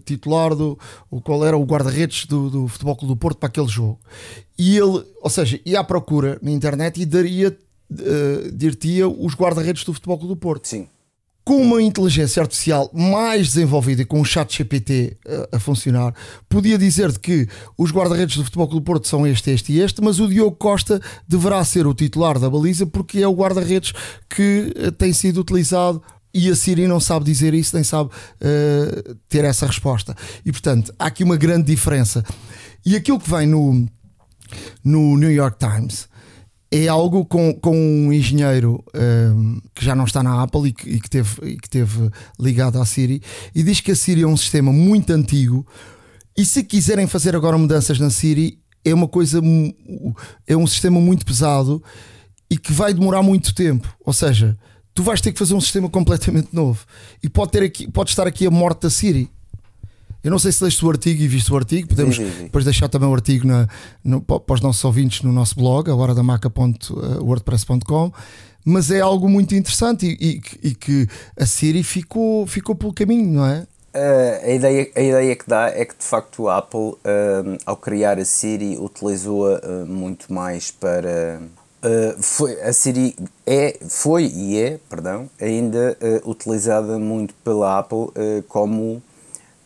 titular 0.04 0.54
do, 0.54 0.78
ou 1.10 1.20
qual 1.20 1.44
era 1.44 1.56
o 1.56 1.64
guarda-redes 1.64 2.26
do, 2.26 2.48
do 2.48 2.68
Futebol 2.68 2.94
Clube 2.94 3.14
do 3.14 3.18
Porto 3.18 3.38
para 3.38 3.48
aquele 3.48 3.66
jogo. 3.66 3.98
E 4.56 4.76
ele, 4.76 5.04
ou 5.20 5.30
seja, 5.30 5.60
ia 5.66 5.80
à 5.80 5.84
procura 5.84 6.38
na 6.40 6.52
internet 6.52 7.00
e 7.00 7.04
daria, 7.04 7.48
uh, 7.90 8.52
dir-te-ia 8.52 9.08
os 9.08 9.34
guarda-redes 9.34 9.82
do 9.82 9.92
Futebol 9.92 10.18
Clube 10.18 10.34
do 10.34 10.38
Porto. 10.38 10.68
Sim 10.68 10.86
com 11.44 11.60
uma 11.60 11.82
inteligência 11.82 12.40
artificial 12.40 12.90
mais 12.92 13.48
desenvolvida 13.48 14.02
e 14.02 14.04
com 14.04 14.20
um 14.20 14.24
chat 14.24 14.56
GPT 14.56 15.16
a, 15.52 15.56
a 15.56 15.60
funcionar, 15.60 16.14
podia 16.48 16.78
dizer 16.78 17.16
que 17.18 17.46
os 17.76 17.92
guarda-redes 17.92 18.36
do 18.36 18.44
Futebol 18.44 18.66
Clube 18.68 18.86
Porto 18.86 19.06
são 19.06 19.26
este, 19.26 19.50
este 19.50 19.72
e 19.72 19.80
este, 19.80 20.00
mas 20.00 20.18
o 20.18 20.28
Diogo 20.28 20.56
Costa 20.56 21.00
deverá 21.28 21.62
ser 21.64 21.86
o 21.86 21.92
titular 21.92 22.38
da 22.38 22.48
baliza 22.48 22.86
porque 22.86 23.20
é 23.20 23.28
o 23.28 23.34
guarda-redes 23.34 23.92
que 24.28 24.72
eh, 24.74 24.90
tem 24.90 25.12
sido 25.12 25.40
utilizado 25.40 26.02
e 26.32 26.50
a 26.50 26.56
Siri 26.56 26.88
não 26.88 26.98
sabe 26.98 27.24
dizer 27.26 27.54
isso, 27.54 27.76
nem 27.76 27.84
sabe 27.84 28.10
uh, 28.10 29.14
ter 29.28 29.44
essa 29.44 29.66
resposta. 29.66 30.16
E 30.44 30.50
portanto, 30.50 30.92
há 30.98 31.06
aqui 31.06 31.22
uma 31.22 31.36
grande 31.36 31.66
diferença. 31.66 32.24
E 32.84 32.96
aquilo 32.96 33.20
que 33.20 33.30
vem 33.30 33.46
no, 33.46 33.86
no 34.82 35.16
New 35.16 35.30
York 35.30 35.58
Times 35.58 36.08
é 36.76 36.88
algo 36.88 37.24
com, 37.24 37.54
com 37.54 37.76
um 37.76 38.12
engenheiro 38.12 38.84
um, 38.92 39.60
que 39.72 39.84
já 39.84 39.94
não 39.94 40.04
está 40.04 40.24
na 40.24 40.42
Apple 40.42 40.68
e 40.68 40.72
que, 40.72 40.90
e 40.90 41.00
que, 41.00 41.08
teve, 41.08 41.52
e 41.52 41.56
que 41.56 41.70
teve 41.70 42.10
ligado 42.38 42.80
à 42.80 42.84
Siri 42.84 43.22
e 43.54 43.62
diz 43.62 43.80
que 43.80 43.92
a 43.92 43.94
Siri 43.94 44.22
é 44.22 44.26
um 44.26 44.36
sistema 44.36 44.72
muito 44.72 45.12
antigo 45.12 45.64
e 46.36 46.44
se 46.44 46.64
quiserem 46.64 47.06
fazer 47.06 47.36
agora 47.36 47.56
mudanças 47.56 48.00
na 48.00 48.10
Siri 48.10 48.58
é 48.84 48.92
uma 48.92 49.06
coisa 49.06 49.40
é 50.48 50.56
um 50.56 50.66
sistema 50.66 51.00
muito 51.00 51.24
pesado 51.24 51.80
e 52.50 52.58
que 52.58 52.72
vai 52.72 52.92
demorar 52.92 53.22
muito 53.22 53.54
tempo. 53.54 53.96
Ou 54.04 54.12
seja 54.12 54.58
tu 54.92 55.04
vais 55.04 55.20
ter 55.20 55.32
que 55.32 55.38
fazer 55.38 55.54
um 55.54 55.60
sistema 55.60 55.88
completamente 55.88 56.48
novo. 56.52 56.84
E 57.22 57.28
pode 57.28 57.52
ter 57.52 57.62
aqui 57.62 57.88
pode 57.88 58.10
estar 58.10 58.26
aqui 58.26 58.48
a 58.48 58.50
morte 58.50 58.82
da 58.82 58.90
Siri 58.90 59.30
eu 60.24 60.30
não 60.30 60.38
sei 60.38 60.50
se 60.50 60.64
leste 60.64 60.82
o 60.84 60.88
artigo 60.88 61.22
e 61.22 61.28
viste 61.28 61.52
o 61.52 61.56
artigo, 61.56 61.86
podemos 61.86 62.16
sim, 62.16 62.24
sim, 62.24 62.32
sim. 62.32 62.44
depois 62.44 62.64
deixar 62.64 62.88
também 62.88 63.06
o 63.06 63.12
artigo 63.12 63.46
na, 63.46 63.68
no, 64.02 64.22
para 64.22 64.54
os 64.54 64.60
nossos 64.62 64.82
ouvintes 64.82 65.20
no 65.22 65.30
nosso 65.30 65.54
blog, 65.54 65.90
a 65.90 65.94
hora 65.94 66.14
da 66.14 66.22
maca.wordpress.com. 66.22 68.10
Mas 68.64 68.90
é 68.90 69.00
algo 69.00 69.28
muito 69.28 69.54
interessante 69.54 70.06
e, 70.06 70.40
e, 70.62 70.68
e, 70.70 70.74
que 70.74 71.06
a 71.38 71.44
Siri 71.44 71.82
ficou, 71.82 72.46
ficou 72.46 72.74
pelo 72.74 72.94
caminho, 72.94 73.30
não 73.30 73.46
é? 73.46 73.66
Uh, 73.94 74.48
a, 74.48 74.50
ideia, 74.50 74.90
a 74.96 75.00
ideia 75.02 75.36
que 75.36 75.46
dá 75.46 75.68
é 75.68 75.84
que 75.84 75.94
de 75.94 76.04
facto 76.04 76.48
a 76.48 76.56
Apple, 76.56 76.80
uh, 76.80 76.96
ao 77.66 77.76
criar 77.76 78.18
a 78.18 78.24
Siri, 78.24 78.78
utilizou-a 78.78 79.60
uh, 79.60 79.86
muito 79.86 80.32
mais 80.32 80.70
para. 80.70 81.42
foi, 82.18 82.58
a 82.62 82.72
Siri 82.72 83.14
é, 83.46 83.78
foi 83.86 84.24
e 84.24 84.58
é, 84.58 84.80
perdão, 84.88 85.28
ainda 85.38 85.98
utilizada 86.24 86.98
muito 86.98 87.34
pela 87.44 87.78
Apple 87.78 88.08
como 88.48 89.02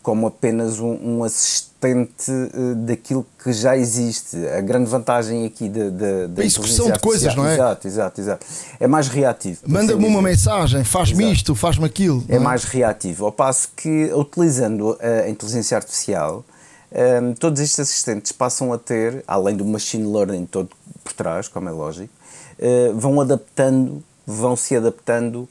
como 0.02 0.26
apenas 0.26 0.78
um, 0.78 0.98
um 1.02 1.24
assistente 1.24 2.30
uh, 2.30 2.74
daquilo 2.74 3.26
que 3.42 3.52
já 3.52 3.76
existe. 3.76 4.36
A 4.48 4.60
grande 4.60 4.88
vantagem 4.88 5.44
aqui 5.44 5.68
da, 5.68 5.90
da, 5.90 6.26
da 6.28 6.44
execução 6.44 6.90
de 6.90 6.98
coisas, 6.98 7.34
não 7.34 7.46
é? 7.46 7.54
Exato, 7.54 7.86
exato, 7.86 8.20
exato. 8.20 8.46
É 8.80 8.86
mais 8.86 9.08
reativo. 9.08 9.60
Manda-me 9.66 10.06
uma 10.06 10.22
mensagem, 10.22 10.84
faz-me 10.84 11.30
isto, 11.32 11.54
faz-me 11.54 11.84
aquilo. 11.84 12.24
É, 12.28 12.36
é, 12.36 12.38
mais 12.38 12.64
reativo. 12.64 13.26
Ao 13.26 13.32
passo 13.32 13.68
que, 13.76 14.10
utilizando 14.14 14.98
a 15.00 15.28
inteligência 15.28 15.76
artificial, 15.76 16.44
um, 16.90 16.98
ehm, 16.98 17.32
todos 17.34 17.60
estes 17.60 17.80
assistentes 17.80 18.32
passam 18.32 18.72
a 18.72 18.78
ter, 18.78 19.22
além 19.26 19.56
do 19.56 19.64
machine 19.64 20.10
learning 20.10 20.46
todo 20.46 20.70
por 21.04 21.12
trás, 21.12 21.48
como 21.48 21.68
é 21.68 21.72
lógico, 21.72 22.12
uh, 22.58 22.98
vão 22.98 23.20
adaptando, 23.20 24.02
vão 24.26 24.56
se 24.56 24.76
adaptando 24.76 25.48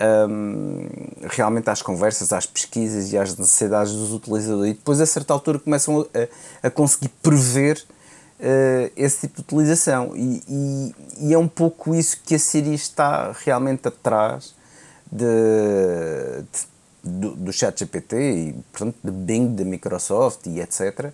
um, 0.00 0.86
realmente 1.28 1.68
às 1.68 1.82
conversas, 1.82 2.32
às 2.32 2.46
pesquisas 2.46 3.12
e 3.12 3.18
às 3.18 3.36
necessidades 3.36 3.92
dos 3.92 4.12
utilizadores. 4.12 4.72
E 4.72 4.74
depois, 4.74 5.00
a 5.00 5.06
certa 5.06 5.32
altura, 5.32 5.58
começam 5.58 6.06
a, 6.62 6.66
a 6.66 6.70
conseguir 6.70 7.10
prever 7.22 7.82
uh, 8.40 8.92
esse 8.96 9.26
tipo 9.26 9.36
de 9.36 9.40
utilização. 9.42 10.16
E, 10.16 10.42
e, 10.48 10.94
e, 11.28 11.34
é 11.34 11.38
um 11.38 11.48
pouco 11.48 11.94
isso 11.94 12.18
que 12.24 12.34
a 12.34 12.38
Siri 12.38 12.74
está 12.74 13.34
realmente 13.44 13.88
atrás 13.88 14.54
de, 15.10 15.26
de 16.52 16.70
do, 17.02 17.34
do 17.34 17.52
ChatGPT 17.52 18.16
e, 18.16 18.52
portanto, 18.72 18.96
de 19.02 19.10
Bing, 19.10 19.54
da 19.54 19.64
Microsoft 19.64 20.46
e 20.46 20.60
etc. 20.60 21.12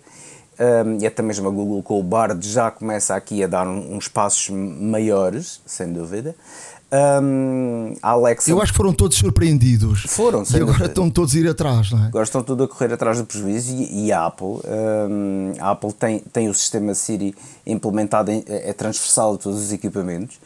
Um, 0.59 0.97
e 0.99 1.05
até 1.05 1.21
mesmo 1.21 1.47
a 1.47 1.51
Google 1.51 1.83
com 1.83 1.99
o 1.99 2.03
Bard 2.03 2.45
já 2.47 2.71
começa 2.71 3.15
aqui 3.15 3.43
a 3.43 3.47
dar 3.47 3.67
uns 3.67 4.07
passos 4.07 4.49
maiores, 4.49 5.61
sem 5.65 5.93
dúvida. 5.93 6.35
Um, 6.89 7.95
a 8.01 8.11
Alexa. 8.11 8.49
Eu 8.49 8.61
acho 8.61 8.71
que 8.71 8.77
foram 8.77 8.93
todos 8.93 9.17
surpreendidos. 9.17 10.03
Foram, 10.07 10.43
E 10.49 10.55
agora 10.55 10.85
estão 10.85 11.09
todos 11.09 11.35
a 11.35 11.39
ir 11.39 11.49
atrás, 11.49 11.91
não 11.91 12.05
é? 12.05 12.07
Agora 12.07 12.23
estão 12.23 12.41
todos 12.41 12.65
a 12.65 12.67
correr 12.67 12.93
atrás 12.93 13.17
do 13.17 13.25
prejuízo 13.25 13.75
e, 13.75 14.05
e 14.05 14.11
a 14.11 14.25
Apple. 14.25 14.47
Um, 14.47 15.51
a 15.59 15.71
Apple 15.71 15.91
tem, 15.91 16.19
tem 16.19 16.49
o 16.49 16.53
sistema 16.53 16.93
Siri 16.95 17.35
implementado, 17.65 18.31
em, 18.31 18.43
é 18.47 18.71
transversal 18.71 19.33
a 19.33 19.37
todos 19.37 19.59
os 19.59 19.73
equipamentos. 19.73 20.37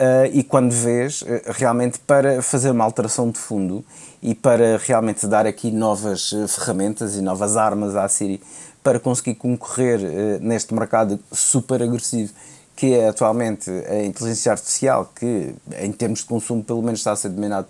Uh, 0.00 0.30
e 0.32 0.42
quando 0.42 0.70
vês, 0.70 1.20
uh, 1.22 1.26
realmente 1.48 1.98
para 1.98 2.40
fazer 2.40 2.70
uma 2.70 2.84
alteração 2.84 3.28
de 3.30 3.38
fundo 3.38 3.84
e 4.22 4.34
para 4.34 4.78
realmente 4.78 5.26
dar 5.26 5.44
aqui 5.44 5.70
novas 5.70 6.32
uh, 6.32 6.48
ferramentas 6.48 7.16
e 7.16 7.20
novas 7.20 7.56
armas 7.56 7.94
à 7.96 8.08
Siri 8.08 8.40
para 8.82 8.98
conseguir 8.98 9.34
concorrer 9.34 10.00
neste 10.40 10.72
mercado 10.72 11.20
super 11.30 11.82
agressivo 11.82 12.32
que 12.80 12.94
é 12.94 13.08
atualmente 13.08 13.70
a 13.70 14.02
inteligência 14.02 14.52
artificial, 14.52 15.12
que 15.14 15.54
em 15.82 15.92
termos 15.92 16.20
de 16.20 16.24
consumo 16.24 16.64
pelo 16.64 16.80
menos 16.80 17.00
está 17.00 17.12
a 17.12 17.16
ser 17.16 17.28
dominado 17.28 17.66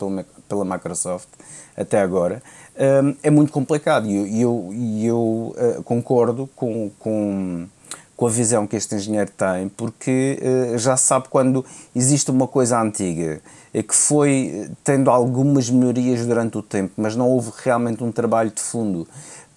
pela, 0.49 0.65
Microsoft 0.65 1.27
até 1.77 2.01
agora, 2.01 2.41
um, 3.03 3.17
é 3.21 3.29
muito 3.29 3.51
complicado. 3.51 4.07
E 4.07 4.41
eu, 4.41 4.71
eu, 4.73 4.73
eu 5.03 5.79
uh, 5.79 5.83
concordo 5.83 6.49
com, 6.55 6.93
com, 7.01 7.67
com 8.17 8.25
a 8.25 8.31
visão 8.31 8.69
que 8.69 8.77
este 8.77 8.95
engenheiro 8.95 9.33
tem, 9.37 9.69
porque 9.71 10.39
uh, 10.75 10.79
já 10.79 10.97
sabe 10.97 11.27
quando 11.29 11.67
existe 11.93 12.31
uma 12.31 12.47
coisa 12.47 12.81
antiga 12.81 13.41
que 13.73 13.95
foi 13.95 14.71
tendo 14.85 15.11
algumas 15.11 15.69
melhorias 15.71 16.25
durante 16.25 16.57
o 16.57 16.63
tempo, 16.63 16.93
mas 16.97 17.17
não 17.17 17.29
houve 17.29 17.51
realmente 17.65 18.05
um 18.05 18.13
trabalho 18.13 18.51
de 18.51 18.61
fundo 18.61 19.09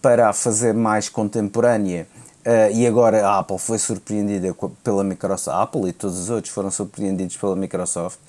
para 0.02 0.30
a 0.30 0.34
fazer 0.34 0.74
mais 0.74 1.10
contemporânea 1.10 2.08
Uh, 2.46 2.76
e 2.76 2.86
agora 2.86 3.26
a 3.26 3.40
Apple 3.40 3.58
foi 3.58 3.80
surpreendida 3.80 4.54
pela 4.84 5.02
Microsoft, 5.02 5.56
a 5.56 5.62
Apple 5.62 5.88
e 5.88 5.94
todos 5.94 6.20
os 6.20 6.30
outros 6.30 6.54
foram 6.54 6.70
surpreendidos 6.70 7.38
pela 7.38 7.56
Microsoft. 7.56 8.20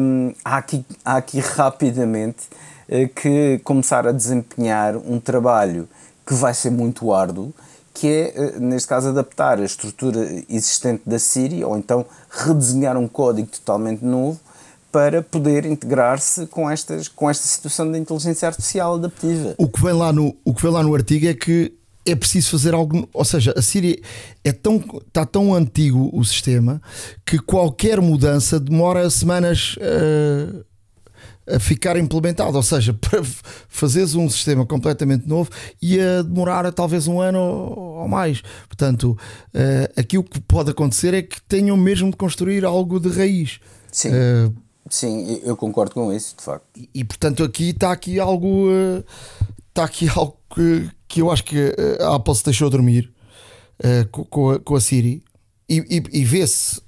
Um, 0.00 0.34
há, 0.44 0.56
aqui, 0.56 0.84
há 1.04 1.16
aqui 1.16 1.38
rapidamente 1.38 2.48
uh, 2.88 3.08
que 3.14 3.60
começar 3.62 4.04
a 4.04 4.10
desempenhar 4.10 4.96
um 4.96 5.20
trabalho 5.20 5.88
que 6.26 6.34
vai 6.34 6.52
ser 6.54 6.70
muito 6.70 7.14
árduo, 7.14 7.54
que 7.94 8.08
é, 8.08 8.34
uh, 8.36 8.60
neste 8.60 8.88
caso, 8.88 9.10
adaptar 9.10 9.60
a 9.60 9.64
estrutura 9.64 10.28
existente 10.50 11.02
da 11.06 11.18
Siri 11.18 11.62
ou 11.62 11.78
então 11.78 12.04
redesenhar 12.28 12.96
um 12.96 13.06
código 13.06 13.48
totalmente 13.48 14.04
novo 14.04 14.40
para 14.90 15.22
poder 15.22 15.66
integrar-se 15.66 16.46
com, 16.46 16.68
estas, 16.68 17.06
com 17.06 17.30
esta 17.30 17.46
situação 17.46 17.92
da 17.92 17.98
inteligência 17.98 18.48
artificial 18.48 18.94
adaptiva. 18.94 19.54
O 19.56 19.68
que 19.68 19.80
vem 19.80 19.92
lá 19.92 20.12
no, 20.12 20.34
o 20.44 20.52
que 20.52 20.62
vem 20.62 20.72
lá 20.72 20.82
no 20.82 20.92
artigo 20.94 21.26
é 21.26 21.34
que 21.34 21.72
é 22.06 22.14
preciso 22.14 22.50
fazer 22.50 22.72
algo. 22.72 23.08
Ou 23.12 23.24
seja, 23.24 23.52
a 23.56 23.60
Síria 23.60 24.00
é 24.44 24.52
tão, 24.52 24.76
está 25.06 25.26
tão 25.26 25.52
antigo 25.54 26.08
o 26.12 26.24
sistema 26.24 26.80
que 27.24 27.38
qualquer 27.38 28.00
mudança 28.00 28.60
demora 28.60 29.10
semanas 29.10 29.76
uh, 29.76 30.64
a 31.52 31.58
ficar 31.58 31.96
implementado. 31.96 32.56
Ou 32.56 32.62
seja, 32.62 32.94
para 32.98 33.22
fazeres 33.68 34.14
um 34.14 34.30
sistema 34.30 34.64
completamente 34.64 35.28
novo 35.28 35.50
ia 35.82 36.22
demorar 36.22 36.70
talvez 36.72 37.08
um 37.08 37.20
ano 37.20 37.40
ou 37.40 38.08
mais. 38.08 38.40
Portanto, 38.68 39.18
uh, 39.52 40.00
aqui 40.00 40.16
o 40.16 40.22
que 40.22 40.40
pode 40.40 40.70
acontecer 40.70 41.12
é 41.12 41.22
que 41.22 41.42
tenham 41.42 41.76
mesmo 41.76 42.10
de 42.10 42.16
construir 42.16 42.64
algo 42.64 43.00
de 43.00 43.08
raiz. 43.08 43.58
Sim. 43.90 44.10
Uh, 44.10 44.66
Sim, 44.88 45.40
eu 45.42 45.56
concordo 45.56 45.94
com 45.94 46.12
isso, 46.12 46.36
de 46.38 46.44
facto. 46.44 46.64
E, 46.76 46.88
e 46.94 47.02
portanto 47.02 47.42
aqui 47.42 47.70
está 47.70 47.90
aqui 47.90 48.20
algo 48.20 48.68
está 49.76 49.84
aqui 49.84 50.08
algo 50.08 50.38
que, 50.54 50.90
que 51.06 51.20
eu 51.20 51.30
acho 51.30 51.44
que 51.44 51.58
eh, 51.58 52.02
a 52.02 52.14
Apple 52.14 52.34
se 52.34 52.44
deixou 52.44 52.70
dormir 52.70 53.12
uh, 53.84 54.08
com, 54.08 54.24
com, 54.24 54.50
a, 54.50 54.58
com, 54.58 54.74
a, 54.74 54.80
Siri 54.80 55.22
e, 55.68 55.78
e, 55.78 56.20
e 56.20 56.24
vê-se, 56.24 56.80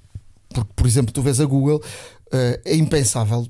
porque 0.49 0.71
por 0.75 0.87
exemplo, 0.87 1.13
tu 1.13 1.21
vês 1.21 1.39
a 1.39 1.45
Google, 1.45 1.77
uh, 1.77 2.59
é 2.65 2.75
impensável. 2.75 3.47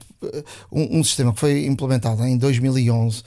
Um, 0.69 0.99
um, 0.99 1.03
sistema 1.03 1.31
que 1.31 1.39
foi 1.39 1.65
implementado 1.65 2.21
em 2.25 2.37
2011 2.37 3.21
uh, 3.21 3.23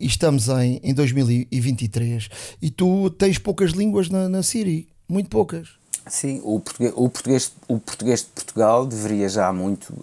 e 0.00 0.06
estamos 0.06 0.48
em, 0.48 0.80
em 0.82 0.92
2023 0.92 2.28
e 2.60 2.70
tu 2.70 3.08
tens 3.10 3.38
poucas 3.38 3.70
línguas 3.70 4.08
na, 4.08 4.28
na 4.28 4.42
Siri, 4.42 4.88
muito 5.08 5.30
poucas. 5.30 5.68
Sim, 6.08 6.40
o 6.42 6.58
português, 6.58 6.92
o 6.96 7.08
português, 7.08 7.52
o 7.68 7.78
português 7.78 8.20
de 8.22 8.26
Portugal 8.26 8.84
deveria 8.84 9.28
já 9.28 9.52
muito 9.52 9.94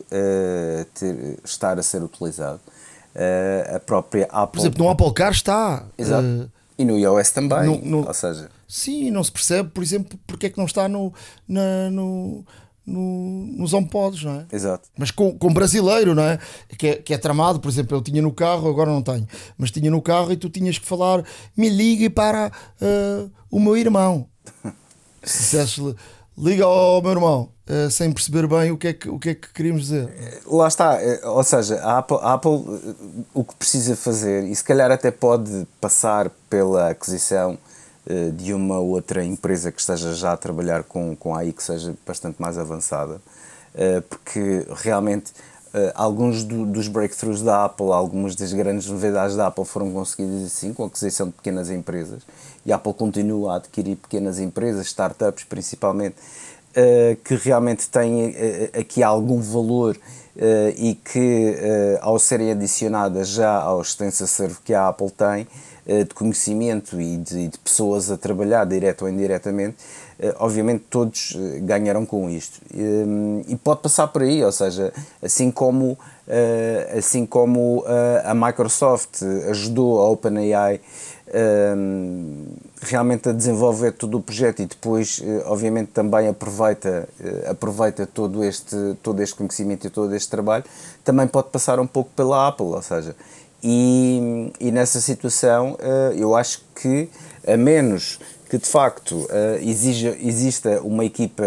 ter, 0.94 1.38
estar 1.44 1.78
a 1.78 1.84
ser 1.84 2.02
utilizado 2.02 2.62
uh, 3.16 3.76
a 3.76 3.80
própria 3.80 4.26
Apple. 4.26 4.60
Por 4.60 4.60
exemplo, 4.60 4.84
no 4.84 4.90
Apple 4.90 5.14
Car 5.14 5.32
está. 5.32 5.86
Exato. 5.98 6.26
Uh, 6.26 6.50
e 6.78 6.86
no 6.86 6.98
iOS 6.98 7.32
também. 7.32 7.66
No, 7.66 7.78
no, 7.84 8.08
ou 8.08 8.14
seja. 8.14 8.50
Sim, 8.68 9.12
não 9.12 9.24
se 9.24 9.32
percebe, 9.32 9.70
por 9.70 9.84
exemplo, 9.84 10.18
porque 10.26 10.46
é 10.46 10.50
que 10.50 10.58
não 10.58 10.66
está 10.66 10.88
no, 10.88 11.14
na, 11.48 11.90
no, 11.92 12.46
no, 12.86 13.48
nos 13.58 13.74
HomePods, 13.74 14.24
não 14.24 14.42
é? 14.42 14.46
Exato. 14.52 14.88
Mas 14.98 15.12
com, 15.12 15.38
com 15.38 15.54
brasileiro, 15.54 16.16
não 16.16 16.24
é? 16.24 16.40
Que, 16.78 16.88
é? 16.88 16.96
que 16.96 17.14
é 17.14 17.18
tramado, 17.18 17.60
por 17.60 17.70
exemplo, 17.70 17.98
eu 17.98 18.02
tinha 18.02 18.22
no 18.22 18.32
carro, 18.32 18.70
agora 18.70 18.90
não 18.90 19.02
tenho, 19.02 19.28
mas 19.58 19.72
tinha 19.72 19.92
no 19.92 20.02
carro 20.02 20.32
e 20.32 20.38
tu 20.38 20.50
tinhas 20.50 20.78
que 20.78 20.86
falar, 20.86 21.24
me 21.58 21.68
ligue 21.68 22.10
para 22.10 22.52
uh, 22.82 23.32
o 23.52 23.60
meu 23.60 23.76
irmão. 23.76 24.28
Se 25.22 25.58
liga 26.40 26.64
ao 26.64 27.02
meu 27.02 27.12
irmão, 27.12 27.50
uh, 27.70 27.92
sem 27.92 28.12
perceber 28.12 28.48
bem 28.48 28.72
o 28.72 28.78
que, 28.78 28.88
é 28.88 28.94
que, 28.94 29.10
o 29.10 29.20
que 29.20 29.30
é 29.30 29.36
que 29.36 29.52
queríamos 29.54 29.84
dizer. 29.84 30.10
Lá 30.48 30.68
está, 30.68 31.02
eh, 31.02 31.20
ou 31.26 31.44
seja, 31.44 31.76
a 31.82 31.98
Apple, 31.98 32.18
a 32.22 32.34
Apple 32.34 32.52
o 33.34 33.44
que 33.44 33.56
precisa 33.56 33.96
fazer, 33.96 34.46
e 34.46 34.56
se 34.56 34.64
calhar 34.64 34.90
até 34.90 35.12
pode 35.12 35.68
passar 35.82 36.30
pela 36.50 36.90
aquisição 36.90 37.58
de 38.34 38.56
uma 38.56 38.80
outra 38.80 39.24
empresa 39.24 39.72
que 39.72 39.80
esteja 39.80 40.16
já 40.16 40.32
a 40.32 40.38
trabalhar 40.38 40.84
com, 40.84 41.16
com 41.16 41.36
AI 41.36 41.52
que 41.52 41.62
seja 41.62 41.94
bastante 42.08 42.42
mais 42.42 42.58
avançada, 42.58 43.22
porque 44.10 44.66
realmente 44.78 45.32
alguns 45.94 46.44
do, 46.44 46.66
dos 46.66 46.88
breakthroughs 46.88 47.44
da 47.44 47.66
Apple, 47.66 47.92
algumas 47.92 48.36
das 48.36 48.52
grandes 48.52 48.90
novidades 48.90 49.36
da 49.36 49.46
Apple 49.46 49.64
foram 49.64 49.92
conseguidas 49.92 50.44
assim, 50.44 50.74
com 50.74 50.86
a 50.86 50.88
aquisição 50.88 51.28
de 51.28 51.34
pequenas 51.34 51.70
empresas. 51.70 52.24
E 52.66 52.72
a 52.72 52.76
Apple 52.76 52.94
continua 52.94 53.54
a 53.54 53.56
adquirir 53.58 53.96
pequenas 53.96 54.40
empresas, 54.40 54.88
startups 54.88 55.44
principalmente, 55.44 56.16
uh, 56.18 57.16
que 57.24 57.36
realmente 57.36 57.88
têm 57.90 58.30
uh, 58.30 58.80
aqui 58.80 59.04
algum 59.04 59.42
valor 59.42 59.98
e 60.78 60.96
que, 60.96 61.58
ao 62.00 62.18
serem 62.18 62.52
adicionadas 62.52 63.28
já 63.28 63.58
ao 63.58 63.82
extenso 63.82 64.24
acervo 64.24 64.62
que 64.64 64.74
a 64.74 64.88
Apple 64.88 65.12
tem, 65.12 65.46
de 65.86 66.14
conhecimento 66.14 67.02
e 67.02 67.18
de, 67.18 67.50
de 67.50 67.58
pessoas 67.58 68.10
a 68.10 68.16
trabalhar 68.16 68.64
direto 68.64 69.02
ou 69.02 69.10
indiretamente, 69.10 69.76
eh, 70.22 70.36
obviamente 70.38 70.84
todos 70.90 71.34
eh, 71.34 71.60
ganharam 71.62 72.06
com 72.06 72.30
isto. 72.30 72.60
E 73.48 73.56
pode 73.56 73.82
passar 73.82 74.08
por 74.10 74.22
aí, 74.22 74.44
ou 74.44 74.52
seja, 74.52 74.92
assim 75.22 75.50
como, 75.50 75.98
eh, 76.28 76.94
assim 76.98 77.26
como 77.26 77.86
a 78.26 78.34
Microsoft 78.34 79.24
ajudou 79.50 80.02
a 80.02 80.10
OpenAI 80.10 80.82
realmente 82.82 83.30
a 83.30 83.32
desenvolver 83.32 83.92
todo 83.94 84.18
o 84.18 84.22
projeto 84.22 84.62
e 84.62 84.66
depois, 84.66 85.22
obviamente, 85.46 85.90
também 85.92 86.28
aproveita, 86.28 87.08
aproveita 87.48 88.08
todo, 88.08 88.44
este, 88.44 88.96
todo 89.04 89.22
este 89.22 89.36
conhecimento 89.36 89.86
e 89.86 89.90
todo 89.90 90.16
este 90.16 90.30
trabalho, 90.30 90.64
também 91.04 91.28
pode 91.28 91.50
passar 91.50 91.80
um 91.80 91.88
pouco 91.88 92.10
pela 92.16 92.48
Apple, 92.48 92.68
ou 92.68 92.82
seja, 92.82 93.16
e, 93.62 94.52
e 94.60 94.72
nessa 94.72 95.02
situação 95.02 95.78
eu 96.16 96.36
acho 96.36 96.64
que, 96.76 97.10
a 97.46 97.58
menos 97.58 98.20
que 98.50 98.58
de 98.58 98.66
facto 98.66 99.28
exija, 99.62 100.18
exista 100.20 100.82
uma 100.82 101.06
equipa 101.06 101.44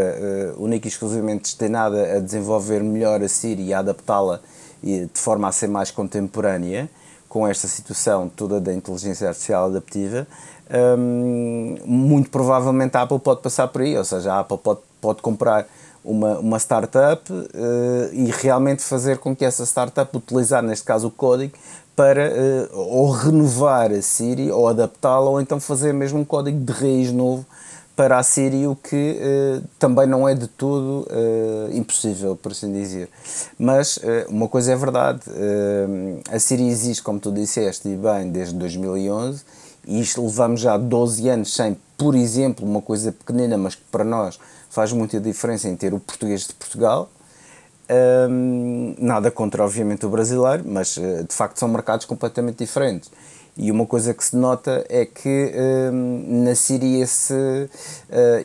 única 0.57 0.87
e 0.87 0.91
exclusivamente 0.91 1.43
destinada 1.43 2.17
a 2.17 2.21
desenvolver 2.21 2.83
melhor 2.83 3.23
a 3.23 3.29
Siri 3.29 3.65
e 3.65 3.75
a 3.75 3.81
adaptá-la 3.81 4.41
de 4.83 5.09
forma 5.15 5.49
a 5.49 5.53
ser 5.53 5.69
mais 5.69 5.91
contemporânea 5.91 6.89
com 7.33 7.49
esta 7.49 7.67
situação 7.67 8.29
toda 8.29 8.61
da 8.61 8.75
inteligência 8.75 9.27
artificial 9.27 9.65
adaptiva, 9.65 10.27
um, 10.99 11.77
muito 11.83 12.29
provavelmente 12.29 12.95
a 12.95 13.01
Apple 13.01 13.19
pode 13.19 13.41
passar 13.41 13.69
por 13.69 13.81
aí, 13.81 13.97
ou 13.97 14.05
seja, 14.05 14.35
a 14.35 14.41
Apple 14.41 14.59
pode, 14.59 14.81
pode 15.01 15.23
comprar 15.23 15.67
uma, 16.05 16.39
uma 16.41 16.59
startup 16.59 17.33
uh, 17.33 17.47
e 18.13 18.31
realmente 18.31 18.83
fazer 18.83 19.17
com 19.17 19.35
que 19.35 19.47
essa 19.47 19.65
startup 19.65 20.15
utilizar, 20.15 20.63
neste 20.63 20.85
caso, 20.85 21.07
o 21.07 21.11
código 21.11 21.55
para 21.97 22.29
uh, 22.29 22.79
ou 22.79 23.11
renovar 23.11 23.91
a 23.91 24.03
Siri 24.03 24.51
ou 24.51 24.69
adaptá-la 24.69 25.31
ou 25.31 25.41
então 25.41 25.59
fazer 25.59 25.95
mesmo 25.95 26.21
um 26.21 26.27
código 26.27 26.63
de 26.63 26.71
raiz 26.71 27.11
novo 27.13 27.47
para 27.95 28.19
a 28.19 28.23
Siri, 28.23 28.67
o 28.67 28.75
que 28.75 29.19
uh, 29.21 29.65
também 29.79 30.07
não 30.07 30.29
é 30.29 30.35
de 30.35 30.47
todo 30.49 31.07
uh, 31.11 31.77
impossível, 31.77 32.35
por 32.37 32.53
assim 32.53 32.73
dizer. 32.73 33.09
Mas 33.59 33.99
uma 34.29 34.49
coisa 34.49 34.73
é 34.73 34.77
verdade, 34.77 35.21
a 36.31 36.39
Siri 36.39 36.67
existe, 36.67 37.03
como 37.03 37.19
tu 37.21 37.31
disseste, 37.31 37.89
e 37.89 37.97
bem, 37.97 38.31
desde 38.31 38.55
2011, 38.55 39.45
e 39.87 40.01
isto 40.01 40.25
levamos 40.25 40.61
já 40.61 40.77
12 40.77 41.29
anos 41.29 41.55
sem, 41.55 41.77
por 41.97 42.15
exemplo, 42.15 42.67
uma 42.67 42.81
coisa 42.81 43.13
pequenina, 43.13 43.57
mas 43.57 43.75
que 43.75 43.83
para 43.91 44.05
nós 44.05 44.39
faz 44.71 44.93
muita 44.93 45.21
diferença 45.21 45.69
em 45.69 45.77
ter 45.77 45.93
o 45.93 46.01
português 46.01 46.47
de 46.47 46.55
Portugal, 46.55 47.11
um, 48.31 48.95
nada 48.99 49.31
contra, 49.31 49.65
obviamente, 49.65 50.07
o 50.07 50.09
brasileiro, 50.09 50.65
mas 50.67 50.97
uh, 50.97 51.25
de 51.29 51.35
facto 51.35 51.59
são 51.59 51.69
mercados 51.69 52.07
completamente 52.07 52.59
diferentes. 52.59 53.11
E 53.57 53.71
uma 53.71 53.85
coisa 53.85 54.15
que 54.15 54.25
se 54.25 54.35
nota 54.35 54.85
é 54.89 55.05
que 55.05 55.53
um, 55.93 56.45
na 56.45 56.55
Síria 56.55 57.07
se. 57.07 57.35
Uh, 57.35 57.69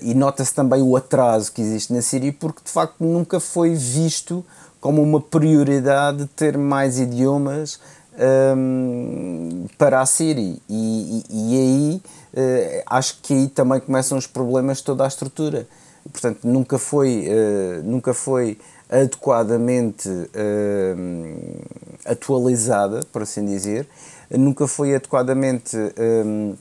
e 0.01 0.13
nota-se 0.13 0.53
também 0.53 0.81
o 0.81 0.97
atraso 0.97 1.51
que 1.51 1.61
existe 1.61 1.93
na 1.93 2.01
Síria, 2.01 2.35
porque 2.37 2.61
de 2.63 2.69
facto 2.69 2.95
nunca 2.99 3.39
foi 3.39 3.73
visto 3.73 4.45
como 4.81 5.01
uma 5.01 5.21
prioridade 5.21 6.25
ter 6.35 6.57
mais 6.57 6.99
idiomas 6.99 7.79
um, 8.55 9.65
para 9.77 10.01
a 10.01 10.05
Síria. 10.05 10.57
E, 10.67 11.23
e, 11.29 11.53
e 11.53 11.57
aí 11.57 12.01
uh, 12.33 12.83
acho 12.87 13.19
que 13.21 13.33
aí 13.33 13.47
também 13.47 13.79
começam 13.79 14.17
os 14.17 14.27
problemas 14.27 14.79
de 14.79 14.83
toda 14.83 15.05
a 15.05 15.07
estrutura. 15.07 15.67
Portanto, 16.11 16.39
nunca 16.43 16.77
foi. 16.77 17.27
nunca 17.83 18.13
foi 18.13 18.57
adequadamente 18.89 20.07
uh, 20.09 21.61
atualizada, 22.05 23.01
por 23.11 23.21
assim 23.21 23.45
dizer, 23.45 23.87
nunca 24.31 24.67
foi 24.67 24.95
adequadamente 24.95 25.77
uh, 25.77 26.57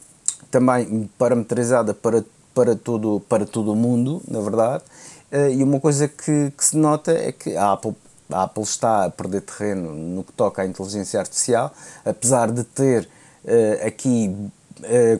também 0.50 1.10
parametrizada 1.18 1.94
para, 1.94 2.24
para, 2.54 2.76
todo, 2.76 3.20
para 3.28 3.46
todo 3.46 3.72
o 3.72 3.76
mundo, 3.76 4.22
na 4.28 4.40
verdade, 4.40 4.84
uh, 5.32 5.50
e 5.50 5.62
uma 5.62 5.80
coisa 5.80 6.06
que, 6.08 6.52
que, 6.56 6.64
se 6.64 6.76
nota 6.76 7.12
é 7.12 7.32
que 7.32 7.56
a 7.56 7.72
Apple, 7.72 7.94
a 8.30 8.44
Apple 8.44 8.62
está 8.62 9.06
a 9.06 9.10
perder 9.10 9.42
terreno 9.42 9.92
no 9.92 10.22
que 10.22 10.32
toca 10.32 10.62
à 10.62 10.66
inteligência 10.66 11.18
artificial, 11.18 11.72
apesar 12.04 12.50
de 12.50 12.64
ter 12.64 13.08
eh, 13.44 13.82
aqui 13.86 14.34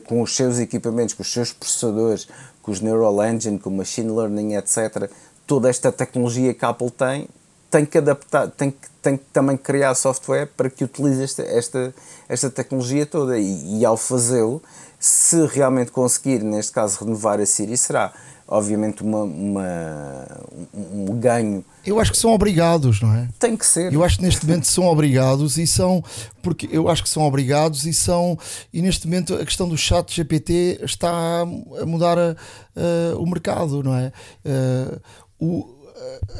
com 0.05 0.21
os 0.21 0.35
seus 0.35 0.59
equipamentos, 0.59 1.15
com 1.15 1.23
os 1.23 1.31
seus 1.31 1.51
processadores, 1.51 2.27
com 2.61 2.71
os 2.71 2.81
Neural 2.81 3.25
Engine, 3.25 3.57
com 3.57 3.69
o 3.69 3.73
Machine 3.73 4.11
Learning, 4.11 4.55
etc., 4.55 5.09
toda 5.47 5.69
esta 5.69 5.91
tecnologia 5.91 6.53
que 6.53 6.65
a 6.65 6.69
Apple 6.69 6.91
tem, 6.91 7.29
tem 7.69 7.85
que 7.85 7.97
adaptar, 7.97 8.47
tem 8.49 8.71
que, 8.71 8.89
tem 9.01 9.17
que 9.17 9.25
também 9.33 9.57
criar 9.57 9.93
software 9.95 10.47
para 10.55 10.69
que 10.69 10.83
utilize 10.83 11.23
esta, 11.23 11.43
esta, 11.43 11.95
esta 12.29 12.49
tecnologia 12.49 13.05
toda 13.05 13.37
e, 13.37 13.79
e 13.79 13.85
ao 13.85 13.97
fazê-lo, 13.97 14.61
se 14.99 15.45
realmente 15.47 15.91
conseguir, 15.91 16.43
neste 16.43 16.71
caso, 16.71 17.03
renovar 17.03 17.39
a 17.39 17.45
Siri, 17.45 17.77
será 17.77 18.13
obviamente 18.47 19.03
uma, 19.03 19.23
uma, 19.23 20.27
um, 20.73 21.11
um 21.11 21.19
ganho. 21.19 21.63
Eu 21.85 21.99
acho 21.99 22.11
que 22.11 22.17
são 22.17 22.31
obrigados, 22.31 23.01
não 23.01 23.13
é? 23.13 23.27
Tem 23.37 23.57
que 23.57 23.65
ser. 23.65 23.91
Eu 23.93 24.03
acho 24.03 24.17
que 24.17 24.23
neste 24.23 24.45
momento 24.45 24.65
são 24.67 24.85
obrigados 24.85 25.57
e 25.57 25.67
são 25.67 26.03
porque 26.41 26.69
eu 26.71 26.87
acho 26.87 27.03
que 27.03 27.09
são 27.09 27.23
obrigados 27.23 27.85
e 27.85 27.93
são 27.93 28.39
e 28.73 28.81
neste 28.81 29.05
momento 29.05 29.35
a 29.35 29.45
questão 29.45 29.67
do 29.67 29.77
chat 29.77 30.13
GPT 30.15 30.79
está 30.83 31.41
a 31.41 31.85
mudar 31.85 32.17
a, 32.17 32.35
a, 32.75 33.17
o 33.17 33.25
mercado, 33.25 33.83
não 33.83 33.93
é? 33.93 34.13
Uh, 34.45 35.01
o, 35.39 35.76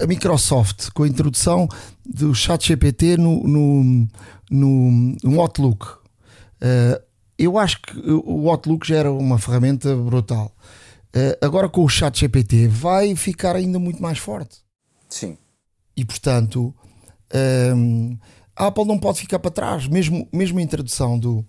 a 0.02 0.08
Microsoft 0.08 0.90
com 0.92 1.04
a 1.04 1.08
introdução 1.08 1.68
do 2.06 2.34
ChatGPT 2.34 3.18
no, 3.18 3.48
no, 3.48 4.08
no, 4.50 5.16
no 5.24 5.42
Outlook. 5.42 5.86
Uh, 5.86 7.02
eu 7.38 7.58
acho 7.58 7.82
que 7.82 7.94
o 8.10 8.50
Outlook 8.50 8.88
já 8.88 8.98
era 8.98 9.12
uma 9.12 9.38
ferramenta 9.38 9.96
brutal. 9.96 10.52
Uh, 11.16 11.46
agora 11.46 11.70
com 11.70 11.84
o 11.84 11.90
ChatGPT 11.90 12.68
vai 12.68 13.16
ficar 13.16 13.56
ainda 13.56 13.80
muito 13.80 14.02
mais 14.02 14.18
forte. 14.18 14.58
Sim. 15.10 15.38
E 15.96 16.04
portanto, 16.04 16.74
um, 17.34 17.38
ehm, 17.38 18.20
a 18.56 18.68
Apple 18.68 18.86
não 18.86 19.00
pode 19.00 19.20
ficar 19.20 19.40
para 19.40 19.52
trás, 19.52 19.88
mesmo, 19.88 20.28
mesmo 20.32 20.60
a 20.60 20.62
introdução 20.62 21.18
do, 21.18 21.46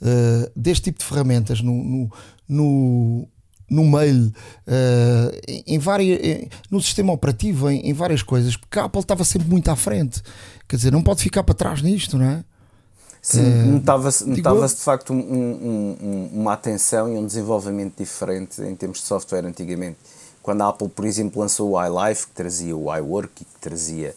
uh, 0.00 0.52
deste 0.54 0.84
tipo 0.84 0.98
de 0.98 1.04
ferramentas 1.04 1.60
no, 1.60 1.72
no, 1.72 2.10
no 2.48 3.28
no 3.72 3.84
mail, 3.84 4.26
uh, 4.26 5.62
em, 5.66 5.78
várias, 5.78 6.20
em, 6.22 6.48
no 6.70 6.80
sistema 6.80 7.12
operativo, 7.12 7.70
em, 7.70 7.88
em, 7.88 7.92
várias 7.92 8.22
coisas, 8.22 8.56
porque 8.56 8.78
a 8.78 8.84
Apple 8.84 9.00
estava 9.00 9.24
sempre 9.24 9.48
muito 9.48 9.70
à 9.70 9.76
frente. 9.76 10.22
Quer 10.68 10.76
dizer, 10.76 10.92
não 10.92 11.02
pode 11.02 11.22
ficar 11.22 11.42
para 11.42 11.54
trás 11.54 11.82
nisto, 11.82 12.18
não 12.18 12.26
é? 12.26 12.44
Sim, 13.20 13.70
notava-se 13.70 14.28
notava 14.28 14.66
de 14.66 14.74
facto 14.74 15.12
um, 15.12 15.16
um, 15.16 15.96
um, 16.02 16.30
uma 16.40 16.54
atenção 16.54 17.08
e 17.08 17.16
um 17.16 17.24
desenvolvimento 17.24 17.94
diferente 17.96 18.60
em 18.60 18.74
termos 18.74 18.98
de 18.98 19.04
software 19.04 19.46
antigamente. 19.46 19.96
Quando 20.42 20.62
a 20.62 20.68
Apple, 20.68 20.88
por 20.88 21.04
exemplo, 21.04 21.40
lançou 21.40 21.70
o 21.70 21.80
iLife, 21.80 22.26
que 22.26 22.32
trazia 22.32 22.76
o 22.76 22.94
iWork 22.94 23.30
e 23.42 23.44
que 23.44 23.60
trazia 23.60 24.12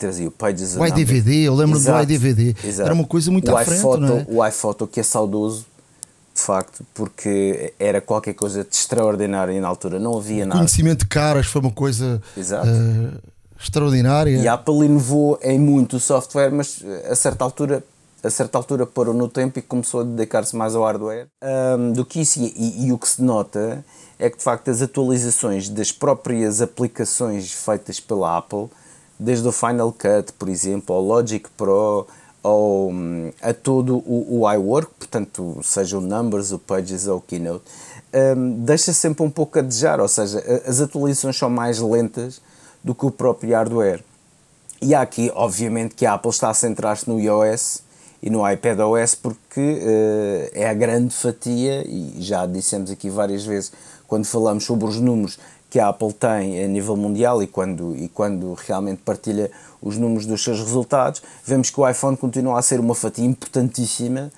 trazia 0.00 0.26
o 0.26 0.30
Pages 0.30 0.76
o 0.76 0.86
iDVD, 0.86 1.42
eu 1.42 1.54
lembro 1.54 1.76
exato, 1.78 2.06
do 2.06 2.10
iDVD, 2.10 2.56
exato. 2.64 2.86
era 2.86 2.94
uma 2.94 3.04
coisa 3.04 3.30
muito 3.30 3.52
o 3.52 3.56
à 3.56 3.62
frente, 3.62 3.82
não 3.82 4.16
é? 4.16 4.26
O 4.28 4.46
iPhoto, 4.46 4.86
que 4.86 4.98
é 4.98 5.02
saudoso, 5.02 5.66
de 6.40 6.46
facto, 6.46 6.84
porque 6.94 7.74
era 7.78 8.00
qualquer 8.00 8.32
coisa 8.32 8.64
de 8.64 8.74
extraordinário 8.74 9.52
e 9.52 9.60
na 9.60 9.68
altura 9.68 9.98
não 9.98 10.16
havia 10.16 10.44
o 10.44 10.46
nada. 10.46 10.58
conhecimento 10.58 11.00
de 11.00 11.06
caras 11.06 11.46
foi 11.46 11.60
uma 11.60 11.70
coisa 11.70 12.20
uh, 12.36 13.30
extraordinária. 13.60 14.38
E 14.38 14.48
a 14.48 14.54
Apple 14.54 14.86
inovou 14.86 15.38
em 15.42 15.58
muito 15.58 15.96
o 15.96 16.00
software, 16.00 16.50
mas 16.50 16.82
a 17.08 17.14
certa 17.14 17.44
altura 17.44 17.84
a 18.22 18.28
certa 18.28 18.58
altura 18.58 18.84
parou 18.84 19.14
no 19.14 19.28
tempo 19.28 19.58
e 19.58 19.62
começou 19.62 20.00
a 20.00 20.04
dedicar-se 20.04 20.54
mais 20.54 20.74
ao 20.74 20.82
hardware 20.82 21.28
um, 21.78 21.92
do 21.92 22.04
que 22.04 22.20
isso. 22.20 22.38
E, 22.38 22.86
e, 22.86 22.92
o 22.92 22.98
que 22.98 23.08
se 23.08 23.22
nota 23.22 23.82
é 24.18 24.28
que 24.28 24.36
de 24.36 24.44
facto 24.44 24.70
as 24.70 24.82
atualizações 24.82 25.70
das 25.70 25.90
próprias 25.90 26.60
aplicações 26.60 27.50
feitas 27.50 27.98
pela 27.98 28.36
Apple, 28.36 28.68
desde 29.18 29.48
o 29.48 29.52
Final 29.52 29.90
Cut, 29.90 30.34
por 30.38 30.50
exemplo, 30.50 30.94
ao 30.94 31.02
Logic 31.02 31.48
Pro, 31.56 32.06
ao, 32.42 32.90
a 33.42 33.52
todo 33.52 33.98
o, 33.98 34.40
o 34.40 34.52
iWork, 34.52 34.90
portanto, 34.98 35.60
seja 35.62 35.98
o 35.98 36.00
Numbers, 36.00 36.52
o 36.52 36.58
Pages 36.58 37.06
ou 37.06 37.18
o 37.18 37.20
Keynote, 37.20 37.64
um, 38.36 38.64
deixa 38.64 38.92
sempre 38.92 39.22
um 39.22 39.30
pouco 39.30 39.58
a 39.58 39.62
desejar, 39.62 40.00
ou 40.00 40.08
seja, 40.08 40.42
as 40.66 40.80
atualizações 40.80 41.36
são 41.36 41.50
mais 41.50 41.78
lentas 41.78 42.40
do 42.82 42.94
que 42.94 43.06
o 43.06 43.10
próprio 43.10 43.54
hardware. 43.54 44.02
E 44.82 44.94
há 44.94 45.02
aqui, 45.02 45.30
obviamente, 45.34 45.94
que 45.94 46.06
a 46.06 46.14
Apple 46.14 46.30
está 46.30 46.48
a 46.48 46.54
centrar-se 46.54 47.08
no 47.08 47.20
iOS 47.20 47.82
e 48.22 48.30
no 48.30 48.48
iPadOS 48.48 49.14
porque 49.14 49.60
uh, 49.60 50.50
é 50.52 50.68
a 50.68 50.74
grande 50.74 51.14
fatia, 51.14 51.86
e 51.86 52.16
já 52.20 52.46
dissemos 52.46 52.90
aqui 52.90 53.10
várias 53.10 53.44
vezes 53.44 53.72
quando 54.06 54.24
falamos 54.24 54.64
sobre 54.64 54.86
os 54.86 54.98
números 54.98 55.38
que 55.70 55.78
a 55.78 55.88
Apple 55.88 56.12
tem 56.12 56.64
a 56.64 56.68
nível 56.68 56.96
mundial 56.96 57.42
e 57.42 57.46
quando, 57.46 57.96
e 57.96 58.08
quando 58.08 58.52
realmente 58.54 59.02
partilha 59.04 59.50
os 59.80 59.96
números 59.96 60.26
dos 60.26 60.42
seus 60.42 60.58
resultados, 60.58 61.22
vemos 61.44 61.70
que 61.70 61.80
o 61.80 61.88
iPhone 61.88 62.16
continua 62.16 62.58
a 62.58 62.62
ser 62.62 62.80
uma 62.80 62.94
fatia 62.94 63.24
importantíssima 63.24 64.30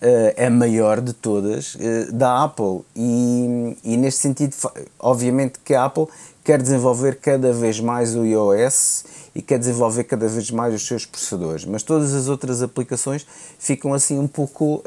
Uh, 0.00 0.30
é 0.36 0.46
a 0.46 0.50
maior 0.50 1.00
de 1.00 1.12
todas 1.12 1.74
uh, 1.74 2.12
da 2.12 2.44
Apple. 2.44 2.82
E, 2.94 3.76
e 3.82 3.96
neste 3.96 4.20
sentido 4.20 4.54
obviamente 4.96 5.58
que 5.64 5.74
a 5.74 5.86
Apple 5.86 6.06
quer 6.44 6.62
desenvolver 6.62 7.16
cada 7.16 7.52
vez 7.52 7.80
mais 7.80 8.14
o 8.14 8.24
iOS 8.24 9.04
e 9.38 9.42
quer 9.42 9.56
desenvolver 9.56 10.02
cada 10.02 10.26
vez 10.26 10.50
mais 10.50 10.74
os 10.74 10.84
seus 10.84 11.06
processadores. 11.06 11.64
Mas 11.64 11.84
todas 11.84 12.12
as 12.12 12.26
outras 12.26 12.60
aplicações 12.60 13.24
ficam 13.56 13.94
assim 13.94 14.18
um 14.18 14.26
pouco 14.26 14.78
uh, 14.78 14.84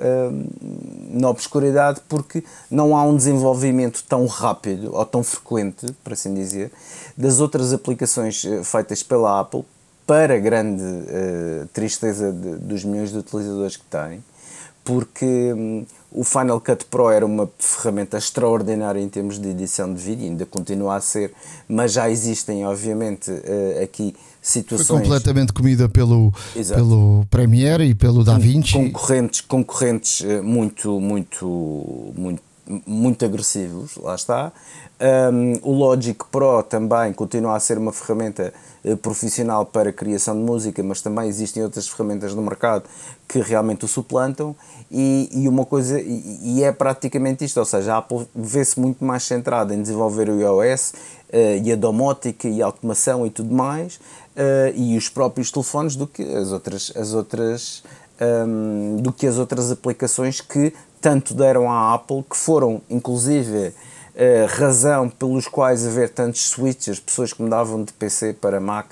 na 1.09 1.29
obscuridade 1.29 2.01
porque 2.09 2.43
não 2.69 2.97
há 2.97 3.05
um 3.05 3.15
desenvolvimento 3.15 4.03
tão 4.09 4.25
rápido 4.25 4.93
ou 4.93 5.05
tão 5.05 5.23
frequente 5.23 5.85
para 6.03 6.15
assim 6.15 6.33
dizer 6.33 6.69
das 7.15 7.39
outras 7.39 7.71
aplicações 7.71 8.43
feitas 8.65 9.01
pela 9.01 9.39
Apple 9.39 9.63
para 10.05 10.37
grande 10.37 10.83
tristeza 11.71 12.33
de, 12.33 12.57
dos 12.57 12.83
milhões 12.83 13.11
de 13.11 13.19
utilizadores 13.19 13.77
que 13.77 13.85
têm 13.85 14.21
porque 14.83 15.53
hum, 15.53 15.85
o 16.11 16.23
Final 16.23 16.59
Cut 16.59 16.85
Pro 16.85 17.09
era 17.09 17.25
uma 17.25 17.49
ferramenta 17.57 18.17
extraordinária 18.17 18.99
em 18.99 19.07
termos 19.07 19.39
de 19.39 19.49
edição 19.49 19.93
de 19.93 20.01
vídeo, 20.01 20.25
ainda 20.25 20.45
continua 20.45 20.95
a 20.95 21.01
ser, 21.01 21.33
mas 21.67 21.93
já 21.93 22.09
existem, 22.09 22.65
obviamente, 22.65 23.31
uh, 23.31 23.83
aqui 23.83 24.15
situações. 24.41 24.87
Foi 24.87 24.99
completamente 25.01 25.53
comida 25.53 25.87
pelo, 25.87 26.33
pelo 26.67 27.25
Premiere 27.29 27.83
e 27.85 27.95
pelo 27.95 28.23
DaVinci. 28.23 28.73
Concorrentes, 28.73 29.41
concorrentes 29.41 30.21
uh, 30.21 30.43
muito, 30.43 30.99
muito, 30.99 32.13
muito, 32.15 32.41
muito 32.85 33.23
agressivos, 33.23 33.95
lá 33.97 34.15
está. 34.15 34.51
Um, 35.01 35.53
o 35.63 35.73
Logic 35.73 36.23
Pro 36.31 36.61
também 36.61 37.11
continua 37.11 37.55
a 37.55 37.59
ser 37.59 37.75
uma 37.79 37.91
ferramenta 37.91 38.53
uh, 38.83 38.95
profissional 38.97 39.65
para 39.65 39.91
criação 39.91 40.35
de 40.35 40.43
música, 40.43 40.83
mas 40.83 41.01
também 41.01 41.27
existem 41.27 41.63
outras 41.63 41.87
ferramentas 41.87 42.35
no 42.35 42.41
mercado 42.43 42.83
que 43.27 43.39
realmente 43.39 43.85
o 43.85 43.87
suplantam 43.87 44.55
e, 44.91 45.27
e 45.33 45.47
uma 45.47 45.65
coisa 45.65 45.99
e, 45.99 46.39
e, 46.43 46.63
é 46.63 46.71
praticamente 46.71 47.43
isto, 47.43 47.57
ou 47.57 47.65
seja, 47.65 47.95
a 47.95 47.97
Apple 47.97 48.27
vê-se 48.35 48.79
muito 48.79 49.03
mais 49.03 49.23
centrada 49.23 49.73
em 49.73 49.81
desenvolver 49.81 50.29
o 50.29 50.39
iOS 50.39 50.93
uh, 51.33 51.63
e 51.63 51.71
a 51.71 51.75
domótica 51.75 52.47
e 52.47 52.61
a 52.61 52.67
automação 52.67 53.25
e 53.25 53.31
tudo 53.31 53.51
mais 53.51 53.99
uh, 54.35 54.75
e 54.75 54.97
os 54.97 55.09
próprios 55.09 55.51
telefones 55.51 55.95
do 55.95 56.07
que 56.07 56.23
as 56.23 56.51
outras 56.51 56.91
as 56.95 57.13
outras 57.13 57.83
um, 58.19 58.97
do 58.97 59.11
que 59.11 59.27
as 59.27 59.37
outras 59.37 59.71
aplicações 59.71 60.41
que 60.41 60.73
tanto 60.99 61.33
deram 61.33 61.71
à 61.71 61.93
Apple 61.93 62.23
que 62.29 62.37
foram 62.37 62.81
inclusive 62.89 63.73
Uh, 64.11 64.45
razão 64.45 65.07
pelos 65.07 65.47
quais 65.47 65.87
haver 65.87 66.09
tantos 66.09 66.49
switches, 66.49 66.99
pessoas 66.99 67.31
que 67.31 67.41
mudavam 67.41 67.81
de 67.81 67.93
PC 67.93 68.33
para 68.33 68.59
Mac 68.59 68.87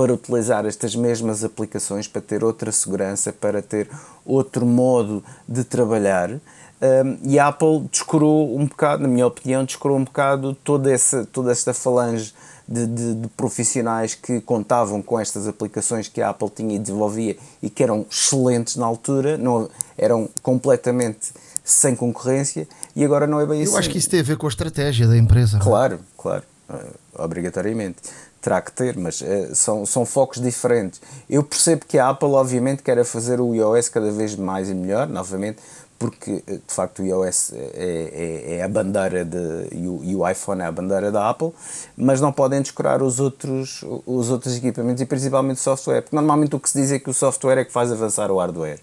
para 0.00 0.14
utilizar 0.14 0.64
estas 0.64 0.96
mesmas 0.96 1.44
aplicações, 1.44 2.08
para 2.08 2.22
ter 2.22 2.42
outra 2.42 2.72
segurança, 2.72 3.32
para 3.32 3.60
ter 3.60 3.86
outro 4.24 4.64
modo 4.64 5.22
de 5.46 5.64
trabalhar. 5.64 6.30
Um, 6.30 7.18
e 7.22 7.38
a 7.38 7.48
Apple 7.48 7.86
descurou 7.90 8.58
um 8.58 8.64
bocado, 8.64 9.02
na 9.02 9.08
minha 9.08 9.26
opinião, 9.26 9.62
descurou 9.62 9.98
um 9.98 10.04
bocado 10.04 10.54
toda, 10.64 10.90
essa, 10.90 11.26
toda 11.26 11.52
esta 11.52 11.74
falange 11.74 12.32
de, 12.70 12.86
de, 12.86 13.14
de, 13.16 13.28
profissionais 13.28 14.14
que 14.14 14.40
contavam 14.40 15.02
com 15.02 15.18
estas 15.18 15.48
aplicações 15.48 16.06
que 16.06 16.22
a 16.22 16.30
Apple 16.30 16.48
tinha 16.50 16.76
e 16.76 16.78
desenvolvia 16.78 17.36
e 17.60 17.68
que 17.68 17.82
eram 17.82 18.06
excelentes 18.08 18.76
na 18.76 18.86
altura, 18.86 19.36
não, 19.36 19.68
eram 19.98 20.28
completamente 20.40 21.32
sem 21.64 21.96
concorrência 21.96 22.68
e 22.94 23.04
agora 23.04 23.26
não 23.26 23.40
é 23.40 23.46
bem 23.46 23.58
Eu 23.58 23.64
assim. 23.64 23.72
Eu 23.72 23.78
acho 23.78 23.90
que 23.90 23.98
isso 23.98 24.08
tem 24.08 24.20
a 24.20 24.22
ver 24.22 24.36
com 24.36 24.46
a 24.46 24.48
estratégia 24.48 25.08
da 25.08 25.16
empresa. 25.16 25.56
É? 25.58 25.60
Claro, 25.60 25.98
claro, 26.16 26.44
uh, 26.68 27.22
obrigatoriamente 27.24 27.98
terá 28.40 28.60
que 28.62 28.72
ter, 28.72 28.96
mas 28.96 29.20
uh, 29.20 29.54
são, 29.54 29.84
são 29.84 30.06
focos 30.06 30.40
diferentes. 30.40 31.00
Eu 31.28 31.42
percebo 31.42 31.84
que 31.86 31.98
a 31.98 32.08
Apple, 32.08 32.28
obviamente, 32.28 32.82
quer 32.84 33.04
fazer 33.04 33.40
o 33.40 33.52
iOS 33.54 33.88
cada 33.88 34.10
vez 34.12 34.36
mais 34.36 34.70
e 34.70 34.74
melhor, 34.74 35.08
novamente, 35.08 35.58
porque 36.00 36.42
eh, 36.46 36.54
de 36.66 36.74
facto 36.74 37.02
o 37.02 37.04
iOS 37.04 37.52
é, 37.52 38.54
é, 38.54 38.56
é 38.56 38.62
a 38.62 38.68
bandeira 38.68 39.22
de, 39.22 39.68
e 39.70 39.86
o, 39.86 40.00
e, 40.02 40.16
o, 40.16 40.26
iPhone 40.26 40.62
é 40.62 40.64
a 40.64 40.72
bandeira 40.72 41.12
da 41.12 41.28
Apple, 41.28 41.52
mas 41.94 42.22
não 42.22 42.32
podem 42.32 42.62
descurar 42.62 43.02
os 43.02 43.20
outros, 43.20 43.84
os 44.06 44.30
outros 44.30 44.56
equipamentos 44.56 45.02
e 45.02 45.06
principalmente 45.06 45.58
o 45.58 45.60
software, 45.60 46.00
porque 46.00 46.16
normalmente 46.16 46.56
o 46.56 46.58
que 46.58 46.70
se 46.70 46.80
diz 46.80 46.90
é 46.90 46.98
que 46.98 47.10
o 47.10 47.14
software 47.14 47.58
é 47.58 47.64
que 47.66 47.72
faz 47.72 47.92
avançar 47.92 48.30
o 48.30 48.38
hardware. 48.38 48.80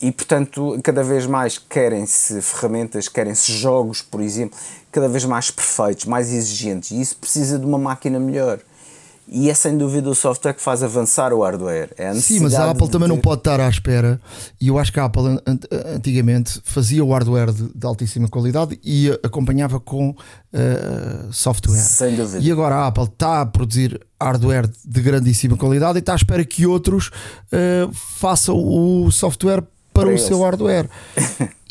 E 0.00 0.10
portanto, 0.10 0.80
cada 0.82 1.04
vez 1.04 1.26
mais 1.26 1.58
querem-se 1.58 2.40
ferramentas, 2.40 3.08
querem-se 3.08 3.52
jogos, 3.52 4.00
por 4.00 4.22
exemplo, 4.22 4.58
cada 4.90 5.08
vez 5.08 5.26
mais 5.26 5.50
perfeitos, 5.50 6.06
mais 6.06 6.32
exigentes, 6.32 6.92
e 6.92 7.00
isso 7.00 7.16
precisa 7.18 7.58
de 7.58 7.66
uma 7.66 7.78
máquina 7.78 8.18
melhor. 8.18 8.58
E 9.34 9.48
é 9.48 9.54
sem 9.54 9.78
dúvida 9.78 10.10
o 10.10 10.14
software 10.14 10.52
que 10.52 10.60
faz 10.60 10.82
avançar 10.82 11.32
o 11.32 11.42
hardware. 11.42 11.88
É 11.96 12.12
Sim, 12.12 12.40
mas 12.40 12.52
a 12.52 12.70
Apple 12.70 12.86
também 12.90 13.08
ter... 13.08 13.14
não 13.14 13.20
pode 13.20 13.40
estar 13.40 13.58
à 13.60 13.68
espera. 13.68 14.20
E 14.60 14.68
eu 14.68 14.78
acho 14.78 14.92
que 14.92 15.00
a 15.00 15.06
Apple 15.06 15.22
antigamente 15.96 16.60
fazia 16.62 17.02
o 17.02 17.10
hardware 17.12 17.50
de, 17.50 17.72
de 17.74 17.86
altíssima 17.86 18.28
qualidade 18.28 18.78
e 18.84 19.08
acompanhava 19.22 19.80
com 19.80 20.10
uh, 20.10 21.32
software. 21.32 21.78
Sem 21.78 22.14
dúvida. 22.14 22.44
E 22.44 22.52
agora 22.52 22.74
a 22.74 22.86
Apple 22.88 23.04
está 23.04 23.40
a 23.40 23.46
produzir 23.46 23.98
hardware 24.20 24.68
de 24.84 25.00
grandíssima 25.00 25.56
qualidade 25.56 25.96
e 25.96 26.00
está 26.00 26.12
à 26.12 26.16
espera 26.16 26.44
que 26.44 26.66
outros 26.66 27.08
uh, 27.08 27.90
façam 27.92 28.54
o 28.54 29.10
software 29.10 29.62
para, 29.94 30.02
para 30.02 30.08
o 30.08 30.12
eles. 30.12 30.22
seu 30.24 30.42
hardware. 30.42 30.90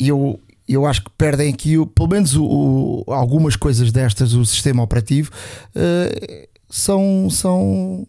e 0.00 0.08
eu, 0.10 0.40
eu 0.68 0.84
acho 0.84 1.04
que 1.04 1.10
perdem 1.16 1.54
aqui, 1.54 1.74
pelo 1.94 2.08
menos 2.08 2.34
o, 2.34 2.44
o, 2.44 3.12
algumas 3.12 3.54
coisas 3.54 3.92
destas, 3.92 4.34
o 4.34 4.44
sistema 4.44 4.82
operativo, 4.82 5.30
uh, 5.76 6.51
são, 6.72 7.28
são 7.28 8.08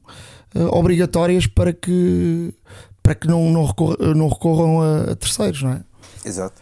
uh, 0.55 0.67
obrigatórias 0.71 1.45
para 1.45 1.73
que, 1.73 2.53
para 3.03 3.13
que 3.13 3.27
não, 3.27 3.51
não, 3.51 3.65
recorram, 3.65 4.13
não 4.15 4.29
recorram 4.29 4.81
a, 4.81 5.11
a, 5.11 5.15
terceiros, 5.15 5.61
não 5.61 5.71
é? 5.73 5.83
Exato. 6.23 6.61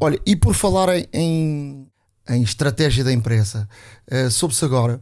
Olha, 0.00 0.18
e 0.24 0.34
por 0.34 0.54
falar 0.54 0.88
em, 1.12 1.86
em 2.26 2.42
estratégia 2.42 3.04
da 3.04 3.12
empresa, 3.12 3.68
uh, 4.10 4.30
soube-se 4.30 4.64
agora 4.64 4.98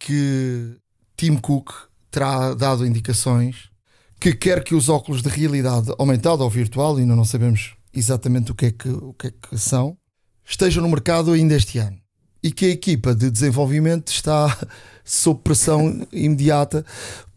que 0.00 0.76
Tim 1.16 1.36
Cook 1.36 1.70
terá 2.10 2.54
dado 2.54 2.84
indicações 2.84 3.70
que 4.18 4.34
quer 4.34 4.64
que 4.64 4.74
os 4.74 4.88
óculos 4.88 5.22
de 5.22 5.28
realidade 5.28 5.92
aumentada 5.96 6.42
ou 6.42 6.50
virtual, 6.50 6.96
ainda 6.96 7.14
não 7.14 7.24
sabemos 7.24 7.74
exatamente 7.94 8.50
o 8.50 8.54
que 8.54 8.66
é 8.66 8.70
que, 8.72 8.88
o 8.88 9.14
que, 9.14 9.28
é 9.28 9.30
que 9.30 9.56
são, 9.56 9.96
estejam 10.44 10.82
no 10.82 10.88
mercado 10.88 11.32
ainda 11.32 11.54
este 11.54 11.78
ano. 11.78 11.98
E 12.42 12.50
que 12.50 12.66
a 12.66 12.70
equipa 12.70 13.14
de 13.14 13.30
desenvolvimento 13.30 14.08
está 14.10 14.58
sob 15.04 15.40
pressão 15.42 16.06
imediata, 16.12 16.84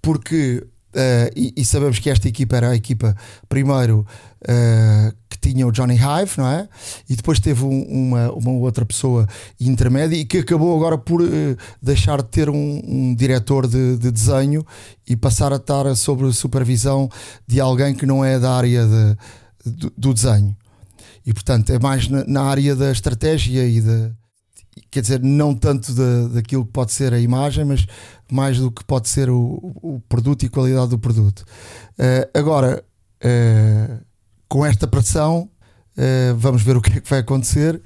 porque 0.02 0.66
Uh, 0.96 1.28
e, 1.36 1.54
e, 1.58 1.66
sabemos 1.66 2.00
que 2.00 2.10
esta 2.10 2.26
equipa 2.26 2.56
era 2.56 2.70
a 2.70 2.76
equipa 2.76 3.14
primeiro 3.50 4.08
uh, 4.44 5.14
que 5.30 5.38
tinha 5.38 5.68
o 5.68 5.72
Johnny 5.72 5.96
Hive, 5.96 6.38
não 6.38 6.48
é? 6.48 6.70
E 7.10 7.18
depois 7.18 7.38
teve 7.38 7.66
um, 7.66 7.84
uma, 7.84 8.32
uma 8.32 8.52
outra 8.52 8.86
pessoa 8.86 9.28
intermédia 9.60 10.16
e 10.16 10.24
que 10.24 10.38
acabou 10.38 10.74
agora 10.74 10.98
por 10.98 11.22
uh, 11.22 11.28
deixar 11.82 12.22
de 12.22 12.30
ter 12.30 12.50
um, 12.50 12.82
um 12.88 13.14
diretor 13.14 13.68
de, 13.68 13.98
de, 13.98 14.10
desenho 14.10 14.66
e 15.06 15.18
passar 15.18 15.52
a 15.52 15.58
estar 15.58 15.94
sob 15.98 16.32
supervisão 16.32 17.10
de 17.46 17.60
alguém 17.60 17.94
que 17.94 18.06
não 18.06 18.24
é 18.24 18.40
da 18.40 18.54
área 18.54 18.88
de, 18.88 19.70
do, 19.70 19.94
do 19.98 20.14
desenho. 20.14 20.56
E 21.26 21.34
portanto 21.34 21.72
é 21.72 21.78
mais 21.78 22.08
na, 22.08 22.24
na 22.24 22.44
área 22.44 22.74
da 22.74 22.90
estratégia 22.90 23.68
e 23.68 23.82
da 23.82 24.12
quer 24.92 25.02
dizer, 25.02 25.22
não 25.22 25.54
tanto 25.54 25.94
da, 25.94 26.28
daquilo 26.30 26.66
que 26.66 26.72
pode 26.72 26.92
ser 26.92 27.14
a 27.14 27.20
imagem, 27.20 27.66
mas 27.66 27.86
mais 28.32 28.58
do 28.58 28.72
que 28.72 28.84
pode 28.84 29.08
ser 29.08 29.30
o, 29.30 29.74
o 29.82 30.02
produto 30.08 30.44
e 30.44 30.50
qualidade 30.50 30.90
do 30.90 31.00
produto. 31.00 31.46
Uh, 32.00 32.38
agora, 32.38 32.84
uh, 33.24 34.06
com 34.48 34.66
esta 34.66 34.88
pressão, 34.88 35.50
uh, 35.98 36.36
vamos 36.36 36.62
ver 36.62 36.78
o 36.78 36.82
que 36.82 36.98
é 36.98 37.02
que 37.02 37.10
vai 37.10 37.20
acontecer 37.20 37.82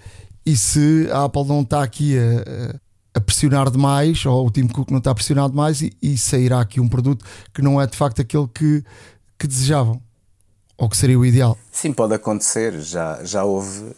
e 0.45 0.56
se 0.56 1.08
a 1.12 1.25
Apple 1.25 1.45
não 1.45 1.62
está 1.62 1.84
aqui 1.84 2.17
a, 2.17 2.80
a 3.13 3.21
pressionar 3.21 3.69
demais, 3.69 4.25
ou 4.25 4.47
o 4.47 4.52
Tim 4.52 4.67
Cook 4.67 4.89
não 4.89 4.97
está 4.99 5.12
a 5.12 5.15
pressionar 5.15 5.49
demais, 5.49 5.82
e, 5.82 5.91
e 6.02 6.17
sairá 6.17 6.62
aqui 6.62 6.80
um 6.80 6.88
produto 6.88 7.23
que 7.54 7.62
não 7.62 7.80
é 7.80 7.86
de 7.86 7.95
facto 7.95 8.21
aquele 8.21 8.47
que, 8.47 8.84
que 9.38 9.45
desejavam, 9.45 10.02
ou 10.78 10.89
que 10.89 10.97
seria 10.97 11.19
o 11.19 11.25
ideal. 11.25 11.58
Sim, 11.71 11.93
pode 11.93 12.13
acontecer, 12.15 12.80
já, 12.80 13.23
já 13.23 13.43
houve 13.43 13.93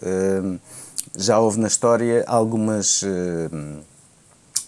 já 1.16 1.40
houve 1.40 1.60
na 1.60 1.68
história 1.68 2.24
algumas, 2.28 3.04
eh, 3.04 3.50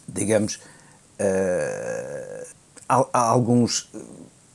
digamos, 0.07 0.59
eh, 1.17 2.47
alguns 3.11 3.89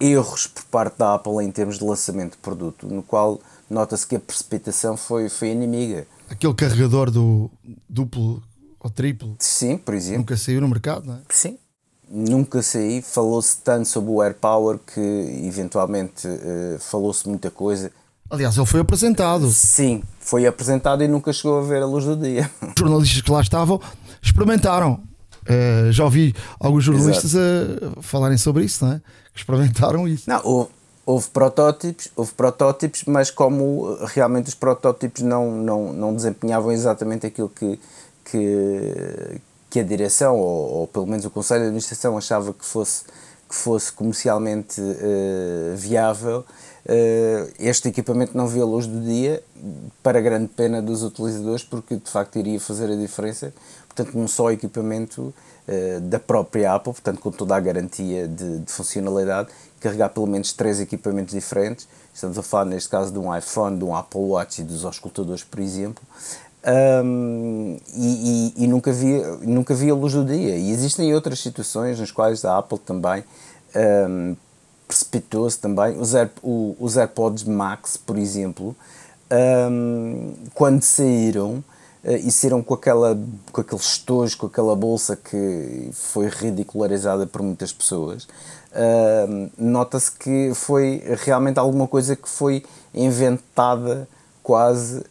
erros 0.01 0.47
por 0.47 0.65
parte 0.65 0.99
da 0.99 1.15
Apple 1.15 1.45
em 1.45 1.51
termos 1.51 1.79
de 1.79 1.85
lançamento 1.85 2.33
de 2.33 2.39
produto, 2.39 2.87
no 2.87 3.03
qual 3.03 3.41
nota-se 3.69 4.07
que 4.07 4.17
a 4.17 4.21
precipitação 4.21 4.97
foi, 4.97 5.29
foi 5.29 5.49
inimiga. 5.49 6.07
Aquele 6.31 6.55
carregador 6.55 7.11
do 7.11 7.51
duplo 7.89 8.43
ou 8.79 8.91
triplo 8.91 9.35
Sim, 9.39 9.77
por 9.77 9.95
exemplo. 9.95 10.21
nunca 10.21 10.37
saiu 10.37 10.61
no 10.61 10.69
mercado, 10.69 11.07
não 11.07 11.15
é? 11.15 11.21
Sim. 11.31 11.59
Nunca 12.11 12.63
saí, 12.63 13.03
falou-se 13.03 13.59
tanto 13.59 13.87
sobre 13.87 14.11
o 14.11 14.23
Air 14.23 14.35
Power 14.35 14.79
que 14.79 15.01
eventualmente 15.47 16.27
eh, 16.27 16.77
falou-se 16.79 17.29
muita 17.29 17.51
coisa. 17.51 17.93
Aliás, 18.31 18.57
ele 18.57 18.67
foi 18.67 18.81
apresentado. 18.81 19.51
Sim, 19.51 20.03
foi 20.21 20.47
apresentado 20.47 21.03
e 21.03 21.09
nunca 21.09 21.33
chegou 21.33 21.59
a 21.59 21.63
ver 21.63 21.83
a 21.83 21.87
luz 21.87 22.05
do 22.05 22.17
dia. 22.17 22.51
Os 22.63 22.75
jornalistas 22.79 23.23
que 23.23 23.31
lá 23.31 23.41
estavam 23.41 23.81
experimentaram. 24.23 25.01
Eh, 25.47 25.89
já 25.91 26.05
ouvi 26.05 26.35
alguns 26.61 26.85
jornalistas 26.85 27.35
a 27.35 28.03
falarem 28.03 28.37
sobre 28.37 28.65
isso, 28.65 28.85
não 28.85 28.93
é? 28.93 29.01
Que 29.33 29.41
experimentaram 29.41 30.07
isso. 30.07 30.29
Não, 30.29 30.41
houve, 30.45 30.71
houve 31.07 31.29
protótipos, 31.29 32.09
houve 32.15 32.33
protótipos, 32.33 33.05
mas 33.07 33.31
como 33.31 33.97
realmente 34.05 34.49
os 34.49 34.55
protótipos 34.55 35.23
não, 35.23 35.51
não, 35.51 35.93
não 35.95 36.15
desempenhavam 36.15 36.71
exatamente 36.71 37.27
aquilo 37.27 37.49
que, 37.49 37.81
que, 38.27 39.41
que 39.71 39.81
a 39.81 39.83
direção, 39.83 40.37
ou, 40.37 40.81
ou 40.81 40.87
pelo 40.87 41.07
menos 41.07 41.25
o 41.25 41.31
Conselho 41.31 41.61
de 41.61 41.67
Administração, 41.69 42.19
achava 42.19 42.53
que 42.53 42.67
fosse, 42.67 43.05
que 43.49 43.55
fosse 43.55 43.91
comercialmente 43.91 44.83
eh, 44.83 45.75
viável, 45.77 46.45
este 47.59 47.89
equipamento 47.89 48.37
não 48.37 48.47
viu 48.47 48.63
a 48.63 48.67
luz 48.67 48.87
do 48.87 49.01
dia, 49.01 49.43
para 50.03 50.21
grande 50.21 50.49
pena 50.49 50.81
dos 50.81 51.03
utilizadores, 51.03 51.63
porque 51.63 51.97
de 51.97 52.11
facto 52.11 52.39
iria 52.39 52.59
fazer 52.59 52.91
a 52.91 52.97
diferença. 52.97 53.53
Portanto, 53.87 54.17
num 54.17 54.29
só 54.29 54.51
equipamento 54.51 55.35
eh, 55.67 55.99
da 56.01 56.19
própria 56.19 56.73
Apple, 56.73 56.93
portanto, 56.93 57.21
com 57.21 57.31
toda 57.31 57.55
a 57.55 57.61
garantia 57.61 58.27
de, 58.27 58.61
de 58.61 58.73
funcionalidade, 58.73 59.51
carregar 59.81 60.09
pelo 60.09 60.27
menos 60.27 60.53
três 60.53 60.81
equipamentos 60.81 61.35
diferentes. 61.35 61.87
Estamos 62.15 62.39
a 62.39 62.43
falar, 62.43 62.65
neste 62.65 62.89
caso, 62.89 63.13
de 63.13 63.19
um 63.19 63.37
iPhone, 63.37 63.77
de 63.77 63.85
um 63.85 63.95
Apple 63.95 64.21
Watch 64.21 64.63
e 64.63 64.65
dos 64.65 64.85
auscultadores, 64.85 65.45
por 65.45 65.61
exemplo. 65.61 66.03
Um, 67.05 67.77
e, 67.95 68.55
e, 68.57 68.65
e, 68.65 68.67
nunca, 68.67 68.91
vi, 68.93 69.21
nunca 69.43 69.75
vi 69.75 69.91
a 69.91 69.95
luz 69.95 70.15
do 70.15 70.25
dia. 70.25 70.57
E 70.57 70.71
existem 70.71 71.15
outras 71.15 71.41
situações 71.41 72.01
nas 72.01 72.11
quais 72.11 72.45
a 72.45 72.57
Apple 72.57 72.79
também 72.79 73.23
um, 74.09 74.37
precipitou-se 74.89 75.59
também. 75.59 76.01
Os, 76.01 76.15
Air, 76.15 76.31
o, 76.43 76.75
os 76.81 76.97
AirPods 76.97 77.45
Max, 77.45 77.99
por 77.99 78.17
exemplo, 78.17 78.75
um, 79.71 80.33
quando 80.55 80.83
saíram 80.83 81.63
uh, 82.03 82.11
e 82.11 82.33
saíram 82.33 82.63
com, 82.63 82.73
aquela, 82.73 83.17
com 83.53 83.61
aquele 83.61 83.81
estojo, 83.81 84.39
com 84.39 84.47
aquela 84.47 84.75
bolsa 84.75 85.15
que 85.15 85.91
foi 85.93 86.29
ridicularizada 86.29 87.27
por 87.27 87.43
muitas 87.43 87.71
pessoas, 87.71 88.25
uh, 88.73 89.51
nota-se 89.59 90.11
que 90.11 90.53
foi 90.55 91.03
realmente 91.25 91.59
alguma 91.59 91.87
coisa 91.87 92.17
que 92.17 92.29
foi 92.29 92.65
inventada 92.95 94.09
quase 94.43 95.05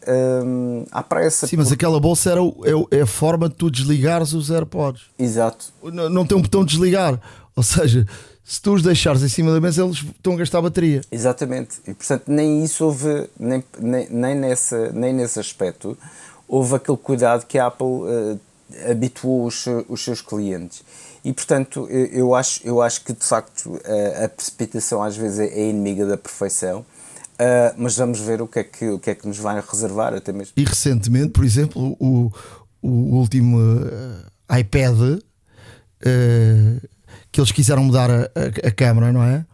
um, 0.44 0.84
à 0.90 1.00
pressa. 1.00 1.46
Sim, 1.46 1.58
mas 1.58 1.70
aquela 1.70 2.00
bolsa 2.00 2.32
era 2.32 2.42
o, 2.42 2.88
é, 2.90 2.98
é, 2.98 3.02
a 3.02 3.06
forma 3.06 3.48
de 3.48 3.54
tu 3.54 3.70
desligares 3.70 4.32
os 4.32 4.50
AirPods. 4.50 5.02
Exato. 5.16 5.66
Não, 5.80 6.10
não 6.10 6.26
tem 6.26 6.36
um 6.36 6.42
botão 6.42 6.64
de 6.64 6.72
desligar. 6.72 7.20
Ou 7.54 7.62
seja, 7.62 8.04
se 8.48 8.62
tu 8.62 8.72
os 8.72 8.82
deixares 8.82 9.22
em 9.22 9.28
cima 9.28 9.52
da 9.52 9.60
mesa, 9.60 9.82
eles 9.82 9.98
estão 9.98 10.32
a 10.32 10.36
gastar 10.36 10.62
bateria. 10.62 11.02
Exatamente. 11.12 11.76
E 11.86 11.92
portanto, 11.92 12.24
nem 12.28 12.64
isso 12.64 12.82
houve, 12.82 13.28
nem, 13.38 13.62
nem, 13.78 14.08
nem, 14.08 14.34
nessa, 14.34 14.90
nem 14.92 15.12
nesse 15.12 15.38
aspecto, 15.38 15.98
houve 16.48 16.76
aquele 16.76 16.96
cuidado 16.96 17.44
que 17.44 17.58
a 17.58 17.66
Apple 17.66 17.86
uh, 17.86 18.40
habituou 18.90 19.44
os, 19.44 19.66
os 19.86 20.02
seus 20.02 20.22
clientes. 20.22 20.82
E 21.22 21.30
portanto, 21.30 21.86
eu, 21.90 22.06
eu, 22.06 22.34
acho, 22.34 22.60
eu 22.64 22.80
acho 22.80 23.04
que 23.04 23.12
de 23.12 23.22
facto 23.22 23.78
a, 23.84 24.24
a 24.24 24.28
precipitação 24.30 25.02
às 25.02 25.14
vezes 25.14 25.40
é, 25.40 25.46
é 25.46 25.68
inimiga 25.68 26.06
da 26.06 26.16
perfeição 26.16 26.86
Uh, 27.38 27.70
mas 27.76 27.96
vamos 27.96 28.18
ver 28.18 28.42
o 28.42 28.48
que, 28.48 28.58
é 28.58 28.64
que, 28.64 28.88
o 28.88 28.98
que 28.98 29.10
é 29.10 29.14
que 29.14 29.24
nos 29.24 29.38
vai 29.38 29.60
reservar 29.60 30.12
até 30.12 30.32
mesmo. 30.32 30.54
E 30.56 30.64
recentemente, 30.64 31.28
por 31.28 31.44
exemplo, 31.44 31.96
o, 32.00 32.32
o 32.82 32.88
último 33.16 33.58
uh, 33.60 34.58
iPad 34.58 34.98
uh, 34.98 36.88
que 37.38 37.40
eles 37.40 37.52
quiseram 37.52 37.84
mudar 37.84 38.10
a, 38.10 38.22
a, 38.24 38.68
a 38.68 38.70
câmera, 38.72 39.12
não 39.12 39.22
é? 39.22 39.46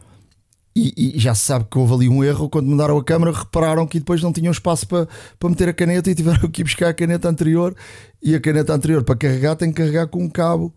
E, 0.74 1.16
e, 1.16 1.20
já 1.20 1.34
se 1.34 1.42
sabe 1.42 1.66
que 1.70 1.78
houve 1.78 1.92
ali 1.92 2.08
um 2.08 2.24
erro 2.24 2.48
quando 2.48 2.66
mudaram 2.66 2.96
a 2.96 3.04
câmera, 3.04 3.30
repararam 3.30 3.86
que 3.86 3.98
depois 3.98 4.22
não 4.22 4.32
tinham 4.32 4.50
espaço 4.50 4.88
para, 4.88 5.06
para 5.38 5.50
meter 5.50 5.68
a 5.68 5.72
caneta 5.74 6.10
e 6.10 6.14
tiveram 6.14 6.48
que 6.50 6.62
ir 6.62 6.64
buscar 6.64 6.88
a 6.88 6.94
caneta 6.94 7.28
anterior. 7.28 7.76
E 8.22 8.34
a 8.34 8.40
caneta 8.40 8.72
anterior 8.72 9.04
para 9.04 9.16
carregar 9.16 9.54
tem 9.54 9.70
que 9.70 9.76
carregar 9.76 10.08
com 10.08 10.24
um 10.24 10.30
cabo, 10.30 10.72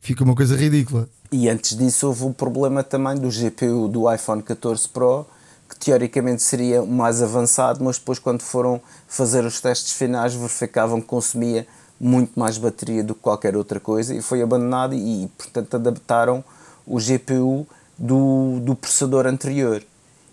fica 0.00 0.24
uma 0.24 0.34
coisa 0.34 0.56
ridícula. 0.56 1.08
E 1.30 1.48
antes 1.48 1.76
disso, 1.76 2.08
houve 2.08 2.24
o 2.24 2.34
problema 2.34 2.82
também 2.82 3.14
do 3.14 3.28
GPU 3.28 3.86
do 3.86 4.12
iPhone 4.12 4.42
14 4.42 4.88
Pro 4.88 5.26
que 5.68 5.78
teoricamente 5.78 6.42
seria 6.42 6.82
o 6.82 6.86
mais 6.86 7.22
avançado, 7.22 7.84
mas 7.84 7.98
depois, 7.98 8.18
quando 8.18 8.40
foram 8.40 8.80
fazer 9.06 9.44
os 9.44 9.60
testes 9.60 9.92
finais, 9.92 10.34
verificavam 10.34 11.00
que 11.00 11.06
consumia 11.06 11.66
muito 12.00 12.38
mais 12.38 12.58
bateria 12.58 13.02
do 13.02 13.14
que 13.14 13.20
qualquer 13.20 13.56
outra 13.56 13.80
coisa 13.80 14.14
e 14.14 14.22
foi 14.22 14.42
abandonado 14.42 14.94
e, 14.94 15.28
portanto, 15.36 15.74
adaptaram 15.74 16.44
o 16.86 16.98
GPU 16.98 17.66
do, 17.98 18.60
do 18.60 18.74
processador 18.74 19.26
anterior. 19.26 19.82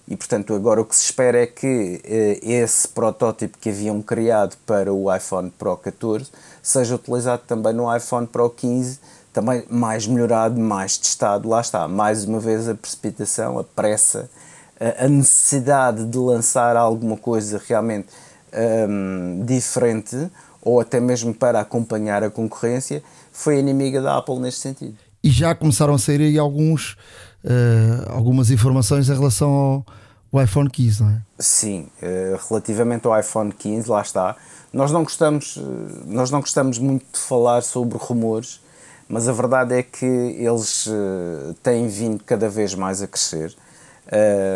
E, 0.08 0.15
portanto, 0.15 0.54
agora 0.54 0.82
o 0.82 0.86
que 0.86 0.95
se 0.95 1.06
espera 1.06 1.41
é 1.41 1.47
que 1.47 1.99
eh, 2.04 2.39
esse 2.43 2.88
protótipo 2.88 3.58
que 3.58 3.69
haviam 3.69 4.01
criado 4.04 4.56
para 4.65 4.93
o 4.93 5.13
iPhone 5.13 5.49
Pro 5.49 5.75
14 5.75 6.28
seja 6.62 6.95
utilizado 6.95 7.41
também 7.47 7.73
no 7.73 7.93
iPhone 7.95 8.28
Pro 8.28 8.47
15, 8.49 8.99
também 9.34 9.63
mais 9.67 10.06
melhorado, 10.06 10.60
mais 10.60 10.95
testado. 10.95 11.49
Lá 11.49 11.60
está, 11.60 11.88
mais 11.88 12.23
uma 12.23 12.39
vez 12.39 12.69
a 12.69 12.75
precipitação, 12.75 13.58
a 13.58 13.63
pressa 13.63 14.30
a 14.80 15.08
necessidade 15.08 16.06
de 16.06 16.17
lançar 16.17 16.75
alguma 16.75 17.15
coisa 17.15 17.62
realmente 17.65 18.08
um, 18.89 19.43
diferente 19.45 20.30
ou 20.65 20.82
até 20.82 20.99
mesmo 20.99 21.32
para 21.32 21.60
acompanhar 21.60 22.23
a 22.23 22.30
concorrência 22.30 23.04
foi 23.32 23.60
inimiga 23.60 24.01
da 24.01 24.17
Apple 24.17 24.39
neste 24.39 24.62
sentido. 24.62 24.97
E 25.23 25.30
já 25.30 25.54
começaram 25.54 25.93
a 25.93 25.99
sair 25.99 26.21
aí 26.21 26.39
alguns, 26.39 26.97
uh, 27.43 28.10
algumas 28.10 28.49
informações 28.49 29.08
em 29.08 29.13
relação 29.13 29.49
ao, 29.49 29.86
iPhone 30.43 30.69
15, 30.69 31.04
não 31.04 31.10
é? 31.12 31.21
Sim, 31.39 31.88
uh, 32.01 32.39
relativamente 32.49 33.08
ao 33.08 33.17
iPhone 33.17 33.54
15, 33.54 33.89
lá 33.89 34.01
está. 34.01 34.36
Nós 34.73 34.91
não 34.91 35.04
gostamos, 35.04 35.56
uh, 35.56 35.62
nós 36.08 36.30
não 36.30 36.41
gostamos 36.41 36.78
muito 36.78 37.06
de 37.13 37.19
falar 37.19 37.62
sobre 37.62 37.97
rumores, 37.97 38.60
mas 39.08 39.30
a 39.30 39.32
verdade 39.32 39.75
é 39.75 39.84
que 39.84 40.06
eles 40.06 40.89
têm 41.62 41.88
vindo 41.88 42.23
cada 42.23 42.49
vez 42.49 42.73
mais 42.73 43.04
a 43.04 43.08
crescer. 43.08 43.56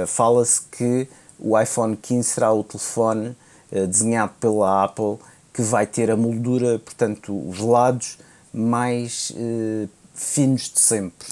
Fala-se 0.07 0.63
que 0.71 1.07
o 1.39 1.59
iPhone 1.59 1.95
15 1.95 2.27
será 2.27 2.51
o 2.51 2.63
telefone 2.63 3.37
desenhado 3.71 4.33
pela 4.39 4.85
Apple 4.85 5.19
que 5.59 5.61
vai 5.61 5.85
ter 5.85 6.09
a 6.09 6.15
moldura, 6.15 6.79
portanto, 6.79 7.37
os 7.49 7.59
lados 7.59 8.17
mais 8.53 9.31
uh, 9.31 9.89
finos 10.13 10.71
de 10.73 10.79
sempre. 10.79 11.27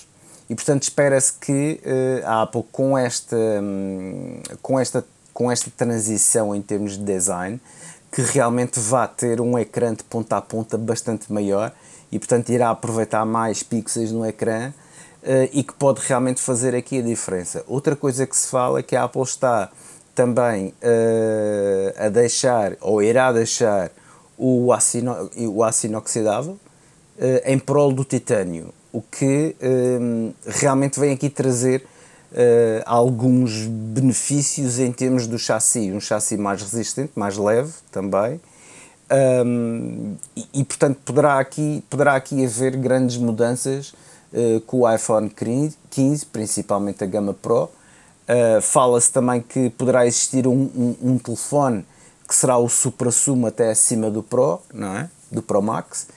E 0.50 0.56
portanto 0.56 0.84
espera-se 0.84 1.32
que 1.32 1.80
a 2.26 2.42
Apple 2.42 2.66
com 2.70 2.98
esta, 2.98 3.38
um, 3.38 4.42
com, 4.62 4.78
esta, 4.78 5.06
com 5.34 5.50
esta 5.50 5.72
transição 5.72 6.54
em 6.54 6.62
termos 6.62 6.98
de 6.98 7.06
design, 7.06 7.58
que 8.12 8.22
realmente 8.22 8.82
vá 8.82 9.08
ter 9.08 9.40
um 9.40 9.58
ecrã 9.58 9.94
de 9.94 10.04
ponta 10.04 10.36
a 10.36 10.42
ponta 10.42 10.78
bastante 10.78 11.32
maior 11.32 11.72
e 12.12 12.20
portanto 12.20 12.50
irá 12.50 12.70
aproveitar 12.70 13.26
mais 13.26 13.64
pixels 13.64 14.12
no 14.12 14.26
ecrã 14.26 14.74
uh, 15.24 15.50
e 15.54 15.64
que 15.64 15.74
pode 15.74 16.02
realmente 16.06 16.42
fazer 16.42 16.76
aqui 16.76 17.00
a 17.00 17.02
diferença. 17.02 17.64
Outra 17.66 17.96
coisa 17.96 18.28
que 18.28 18.36
se 18.36 18.50
fala 18.50 18.80
é 18.80 18.84
que 18.84 18.96
a 18.96 19.06
Apple 19.06 19.22
está 19.22 19.70
também 20.14 20.74
a 21.96 22.10
deixar, 22.10 22.76
ou 22.82 23.04
irá 23.04 23.32
deixar, 23.32 23.92
o 24.38 24.72
aço, 24.72 24.98
o 25.50 25.64
aço 25.64 25.88
inoxidável 25.88 26.54
uh, 26.54 27.42
em 27.46 27.58
prol 27.58 27.92
do 27.92 28.04
titânio, 28.04 28.74
o 28.92 29.02
que 29.02 29.56
realmente 30.46 31.00
vem 31.00 31.14
aqui 31.14 31.30
trazer 31.30 31.86
Uh, 32.30 32.84
alguns 32.86 33.66
benefícios 33.66 34.80
em 34.80 34.92
termos 34.92 35.28
do 35.28 35.40
chassi, 35.40 35.94
um 35.94 36.00
chassi 36.02 36.36
mais 36.36 36.62
resistente, 36.62 37.14
mais 37.16 37.38
leve 37.38 37.72
também, 37.90 38.38
um, 39.10 40.16
e, 40.36 40.46
e, 40.56 40.64
portanto 40.66 41.00
poderá 41.06 41.40
aqui, 41.40 41.84
poderá 41.90 42.16
aqui 42.16 42.44
haver 42.44 42.76
grandes 42.76 43.16
mudanças 43.16 43.94
uh, 44.34 44.60
com 44.62 44.82
o 44.82 44.94
iPhone 44.94 45.32
15, 45.90 46.26
principalmente 46.26 47.04
a 47.04 47.08
gama 47.08 47.34
Pro. 47.34 47.70
Uh, 48.28 48.62
Fala-se 48.62 49.10
também 49.12 49.42
que 49.42 49.70
poderá 49.72 50.06
existir 50.06 50.46
um, 50.46 50.70
um, 50.76 50.96
um, 51.02 51.18
telefone 51.18 51.86
que 52.28 52.36
será 52.36 52.58
o 52.58 52.68
supra-sumo 52.68 53.48
até 53.48 53.72
acima 53.72 54.12
do 54.12 54.22
Pro, 54.22 54.60
não 54.74 54.98
é? 54.98 55.10
Do 55.32 55.42
Pro 55.42 55.62
Max. 55.62 56.08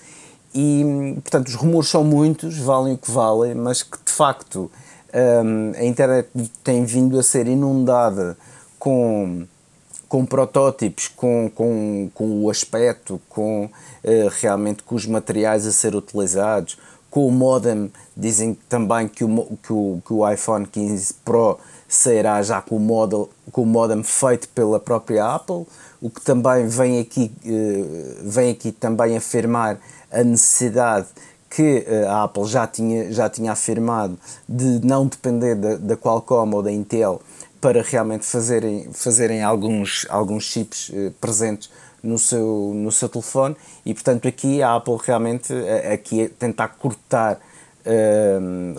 E, 0.54 1.14
portanto, 1.22 1.48
os 1.48 1.54
rumores 1.54 1.88
são 1.88 2.02
muitos, 2.02 2.58
valem 2.58 2.94
o 2.94 2.98
que 2.98 3.10
valem, 3.10 3.54
mas 3.54 3.82
que 3.82 3.96
de 4.04 4.12
facto 4.12 4.70
um, 5.14 5.72
a 5.76 5.84
internet 5.84 6.28
tem 6.64 6.84
vindo 6.84 7.18
a 7.18 7.22
ser 7.22 7.46
inundada 7.46 8.36
com, 8.78 9.46
com 10.08 10.26
protótipos, 10.26 11.08
com, 11.08 11.50
com, 11.54 12.10
com 12.12 12.44
o 12.44 12.50
aspecto, 12.50 13.20
com 13.28 13.66
uh, 13.66 13.70
realmente 14.40 14.82
com 14.82 14.96
os 14.96 15.06
materiais 15.06 15.66
a 15.66 15.72
ser 15.72 15.94
utilizados, 15.94 16.76
com 17.10 17.26
o 17.26 17.30
modem, 17.32 17.92
dizem 18.16 18.56
também 18.68 19.08
que 19.08 19.24
o, 19.24 19.58
que 19.62 19.72
o, 19.72 20.02
que 20.04 20.12
o 20.12 20.28
iPhone 20.28 20.66
15 20.66 21.14
Pro 21.24 21.58
sairá 21.88 22.40
já 22.40 22.62
com 22.62 22.76
o, 22.76 22.80
model, 22.80 23.28
com 23.50 23.62
o 23.62 23.66
modem 23.66 24.02
feito 24.04 24.48
pela 24.50 24.78
própria 24.78 25.26
Apple, 25.34 25.66
o 26.00 26.10
que 26.10 26.20
também 26.20 26.66
vem 26.66 26.98
aqui, 26.98 27.32
uh, 27.44 28.28
vem 28.28 28.50
aqui 28.50 28.72
também 28.72 29.16
afirmar 29.16 29.78
a 30.10 30.22
necessidade 30.24 31.06
que 31.48 31.84
a 32.08 32.22
Apple 32.22 32.44
já 32.44 32.64
tinha, 32.64 33.12
já 33.12 33.28
tinha 33.28 33.50
afirmado 33.50 34.16
de 34.48 34.80
não 34.86 35.06
depender 35.06 35.56
da, 35.56 35.76
da 35.76 35.96
Qualcomm 35.96 36.54
ou 36.54 36.62
da 36.62 36.70
Intel 36.70 37.20
para 37.60 37.82
realmente 37.82 38.24
fazerem, 38.24 38.88
fazerem 38.92 39.42
alguns, 39.42 40.06
alguns 40.08 40.44
chips 40.44 40.92
presentes 41.20 41.68
no 42.02 42.18
seu, 42.18 42.72
no 42.72 42.92
seu 42.92 43.08
telefone. 43.08 43.56
E 43.84 43.92
portanto 43.92 44.28
aqui 44.28 44.62
a 44.62 44.76
Apple 44.76 44.96
realmente 45.04 45.52
aqui 45.92 46.22
é 46.22 46.28
tentar 46.28 46.68
cortar 46.68 47.40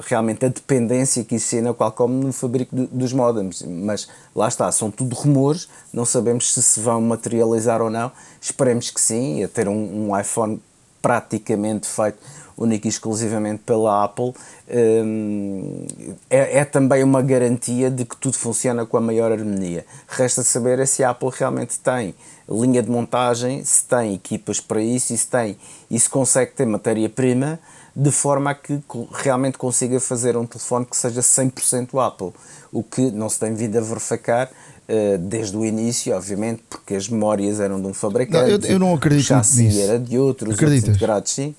realmente 0.03 0.45
a 0.45 0.49
dependência 0.49 1.23
que 1.23 1.35
existia 1.35 1.61
na 1.61 1.73
Qualcomm 1.73 2.25
no 2.25 2.33
fabrico 2.33 2.75
do, 2.75 2.87
dos 2.87 3.13
modems, 3.13 3.63
mas 3.63 4.07
lá 4.35 4.47
está, 4.47 4.71
são 4.71 4.91
tudo 4.91 5.15
rumores, 5.15 5.67
não 5.93 6.05
sabemos 6.05 6.53
se 6.53 6.61
se 6.61 6.79
vão 6.79 7.01
materializar 7.01 7.81
ou 7.81 7.89
não, 7.89 8.11
esperemos 8.39 8.89
que 8.91 9.01
sim, 9.01 9.43
a 9.43 9.47
ter 9.47 9.67
um, 9.67 10.09
um 10.09 10.19
iPhone 10.19 10.61
praticamente 11.01 11.87
feito 11.87 12.19
única 12.57 12.87
e 12.87 12.89
exclusivamente 12.89 13.63
pela 13.65 14.03
Apple, 14.03 14.33
um, 14.69 15.85
é, 16.29 16.59
é, 16.59 16.65
também 16.65 17.03
uma 17.03 17.21
garantia 17.21 17.89
de 17.89 18.05
que 18.05 18.15
tudo 18.15 18.37
funciona 18.37 18.85
com 18.85 18.97
a 18.97 19.01
maior 19.01 19.31
harmonia. 19.31 19.85
Resta 20.07 20.43
saber 20.43 20.79
é 20.79 20.85
se 20.85 21.03
a 21.03 21.09
Apple 21.09 21.29
realmente 21.33 21.79
tem 21.79 22.13
linha 22.47 22.83
de 22.83 22.89
montagem, 22.89 23.63
se 23.63 23.83
tem 23.85 24.13
equipas 24.13 24.59
para 24.59 24.81
isso 24.81 25.13
e 25.13 25.17
se 25.17 25.27
tem 25.27 25.57
e 25.89 25.99
se 25.99 26.09
consegue 26.09 26.51
ter 26.51 26.65
matéria-prima 26.65 27.59
de 27.95 28.11
forma 28.11 28.51
a 28.51 28.55
que 28.55 28.81
realmente 29.11 29.57
consiga 29.57 29.99
fazer 29.99 30.37
um 30.37 30.45
telefone 30.45 30.85
que 30.85 30.95
seja 30.95 31.21
100% 31.21 32.05
Apple, 32.05 32.31
o 32.71 32.83
que 32.83 33.11
não 33.11 33.29
se 33.29 33.39
tem 33.39 33.53
vindo 33.53 33.77
a 33.77 33.81
verificar 33.81 34.47
uh, 34.47 35.17
desde 35.17 35.57
o 35.57 35.65
início, 35.65 36.15
obviamente, 36.15 36.63
porque 36.69 36.95
as 36.95 37.09
memórias 37.09 37.59
eram 37.59 37.81
de 37.81 37.87
um 37.87 37.93
fabricante, 37.93 38.43
não, 38.43 38.49
eu, 38.49 38.59
eu, 38.61 38.79
não 38.79 38.93
acredito 38.93 39.25
chassi 39.25 39.63
nisso. 39.63 39.81
era 39.81 39.99
de 39.99 40.17
outro, 40.17 40.49
os 40.49 40.59
outros 40.59 40.83
integrados 40.83 41.31
sim. 41.31 41.53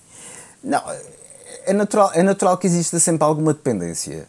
Não, 0.64 0.82
é 1.66 1.72
natural, 1.72 2.10
é 2.14 2.22
natural 2.22 2.56
que 2.56 2.66
exista 2.66 2.98
sempre 2.98 3.24
alguma 3.24 3.52
dependência, 3.52 4.26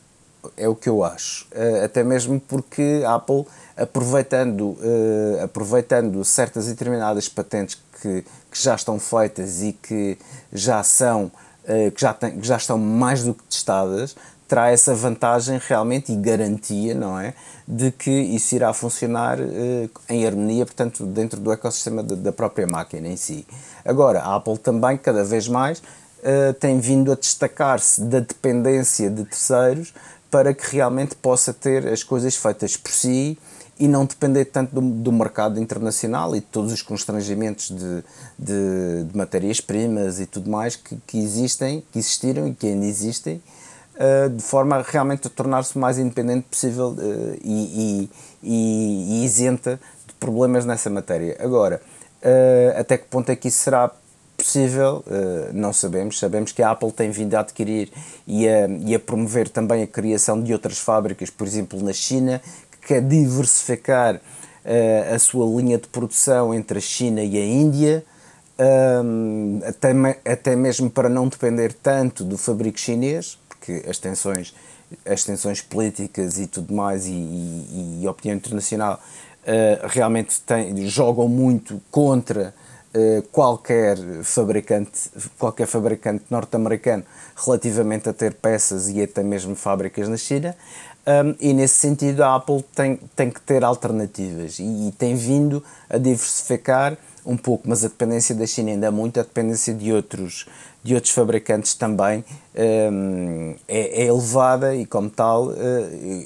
é 0.57 0.67
o 0.67 0.75
que 0.75 0.89
eu 0.89 1.05
acho, 1.05 1.47
uh, 1.55 1.85
até 1.85 2.03
mesmo 2.03 2.37
porque 2.37 3.01
a 3.05 3.15
Apple, 3.15 3.45
aproveitando, 3.77 4.71
uh, 4.71 5.43
aproveitando 5.43 6.23
certas 6.25 6.65
e 6.65 6.71
determinadas 6.71 7.29
patentes 7.29 7.81
que, 8.01 8.25
que 8.51 8.61
já 8.61 8.75
estão 8.75 8.99
feitas 8.99 9.61
e 9.61 9.71
que 9.71 10.17
já 10.51 10.83
são 10.83 11.31
que, 11.95 12.01
já 12.01 12.13
tem, 12.13 12.39
que 12.39 12.45
já 12.45 12.57
estão 12.57 12.77
mais 12.77 13.23
do 13.23 13.33
que 13.33 13.43
testadas, 13.43 14.15
terá 14.53 14.69
essa 14.69 14.93
vantagem 14.93 15.59
realmente 15.67 16.11
e 16.11 16.15
garantia, 16.15 16.93
não 16.93 17.19
é? 17.19 17.33
De 17.67 17.91
que 17.91 18.11
isso 18.11 18.53
irá 18.53 18.71
funcionar 18.71 19.39
uh, 19.39 19.89
em 20.07 20.27
harmonia, 20.27 20.63
portanto, 20.65 21.05
dentro 21.05 21.39
do 21.39 21.51
ecossistema 21.51 22.03
de, 22.03 22.15
da 22.15 22.31
própria 22.31 22.67
máquina 22.67 23.07
em 23.07 23.15
si. 23.15 23.47
Agora, 23.83 24.19
a 24.19 24.35
Apple 24.35 24.57
também, 24.59 24.97
cada 24.97 25.23
vez 25.23 25.47
mais, 25.47 25.79
uh, 25.79 26.53
tem 26.59 26.79
vindo 26.79 27.11
a 27.11 27.15
destacar-se 27.15 28.01
da 28.01 28.19
dependência 28.19 29.09
de 29.09 29.23
terceiros 29.23 29.93
para 30.29 30.53
que 30.53 30.75
realmente 30.75 31.15
possa 31.15 31.53
ter 31.53 31.87
as 31.87 32.03
coisas 32.03 32.35
feitas 32.35 32.77
por 32.77 32.91
si 32.91 33.39
e 33.83 33.87
não 33.89 34.05
depender 34.05 34.45
tanto 34.45 34.73
do, 34.73 34.79
do 34.79 35.11
mercado 35.11 35.59
internacional 35.59 36.33
e 36.33 36.39
de 36.39 36.45
todos 36.45 36.71
os 36.71 36.81
constrangimentos 36.81 37.67
de, 37.67 38.01
de, 38.39 39.03
de 39.03 39.17
matérias-primas 39.17 40.21
e 40.21 40.25
tudo 40.25 40.49
mais 40.49 40.77
que, 40.77 40.95
que 41.05 41.17
existem, 41.19 41.83
que 41.91 41.99
existiram 41.99 42.47
e 42.47 42.53
que 42.53 42.67
ainda 42.67 42.85
existem, 42.85 43.43
uh, 43.95 44.29
de 44.29 44.41
forma 44.41 44.81
realmente 44.87 45.27
a 45.27 45.29
tornar-se 45.29 45.75
o 45.75 45.79
mais 45.79 45.99
independente 45.99 46.45
possível 46.49 46.91
uh, 46.91 47.37
e, 47.43 48.07
e, 48.07 48.09
e, 48.41 49.19
e, 49.21 49.25
isenta 49.25 49.77
de 50.07 50.13
problemas 50.13 50.63
nessa 50.63 50.89
matéria. 50.89 51.35
Agora, 51.41 51.81
uh, 52.21 52.79
até 52.79 52.97
que 52.97 53.03
ponto 53.09 53.29
é 53.31 53.35
que 53.35 53.49
isso 53.49 53.57
será 53.57 53.91
possível, 54.37 55.05
não 55.53 55.71
sabemos. 55.71 56.19
Sabemos 56.19 56.51
que 56.51 56.61
a 56.61 56.71
Apple 56.71 56.91
tem 56.91 57.09
vindo 57.11 57.33
a 57.35 57.39
adquirir 57.39 57.89
e 58.27 58.45
a, 58.45 58.67
e 58.67 58.93
a 58.93 58.99
promover 58.99 59.47
também 59.47 59.83
a 59.83 59.87
criação 59.87 60.41
de 60.41 60.51
outras 60.51 60.79
fábricas, 60.79 61.29
por 61.29 61.47
exemplo, 61.47 61.81
na 61.81 61.93
China, 61.93 62.41
quer 62.85 63.01
diversificar 63.01 64.15
uh, 64.15 65.13
a 65.13 65.19
sua 65.19 65.45
linha 65.59 65.77
de 65.77 65.87
produção 65.87 66.53
entre 66.53 66.77
a 66.77 66.81
China 66.81 67.23
e 67.23 67.37
a 67.37 67.45
Índia, 67.45 68.05
um, 69.03 69.59
até, 69.65 69.91
até 70.31 70.55
mesmo 70.55 70.89
para 70.89 71.09
não 71.09 71.27
depender 71.27 71.73
tanto 71.73 72.23
do 72.23 72.37
fabrico 72.37 72.79
chinês, 72.79 73.37
porque 73.47 73.83
as 73.87 73.97
tensões, 73.97 74.53
as 75.05 75.23
tensões 75.23 75.61
políticas 75.61 76.37
e 76.37 76.47
tudo 76.47 76.73
mais, 76.73 77.07
e, 77.07 77.11
e, 77.11 77.99
e 78.01 78.07
opinião 78.07 78.37
internacional, 78.37 79.01
uh, 79.43 79.87
realmente 79.87 80.39
tem, 80.41 80.87
jogam 80.87 81.27
muito 81.27 81.81
contra 81.89 82.53
uh, 82.93 83.21
qualquer 83.31 83.97
fabricante, 84.23 85.09
qualquer 85.37 85.67
fabricante 85.67 86.25
norte-americano 86.29 87.03
relativamente 87.35 88.09
a 88.09 88.13
ter 88.13 88.35
peças 88.35 88.89
e 88.89 89.01
até 89.01 89.23
mesmo 89.23 89.55
fábricas 89.55 90.07
na 90.07 90.17
China. 90.17 90.55
Um, 91.05 91.35
e 91.39 91.53
nesse 91.53 91.75
sentido 91.75 92.23
a 92.23 92.35
Apple 92.35 92.63
tem, 92.73 92.97
tem 93.15 93.29
que 93.29 93.41
ter 93.41 93.63
alternativas. 93.63 94.59
E, 94.59 94.87
e, 94.87 94.91
tem 94.93 95.15
vindo 95.15 95.61
a 95.89 95.97
diversificar 95.97 96.97
um 97.25 97.35
pouco, 97.37 97.67
mas 97.67 97.83
a 97.83 97.87
dependência 97.87 98.33
da 98.35 98.45
China 98.45 98.71
ainda 98.71 98.87
é 98.87 98.89
muito, 98.89 99.19
a 99.19 99.23
dependência 99.23 99.73
de 99.73 99.91
outros, 99.91 100.45
de 100.83 100.93
outros 100.95 101.13
fabricantes 101.13 101.73
também 101.73 102.23
um, 102.55 103.55
é, 103.67 104.03
é, 104.03 104.05
elevada 104.05 104.75
e 104.75 104.85
como 104.85 105.09
tal 105.09 105.47
uh, 105.47 105.55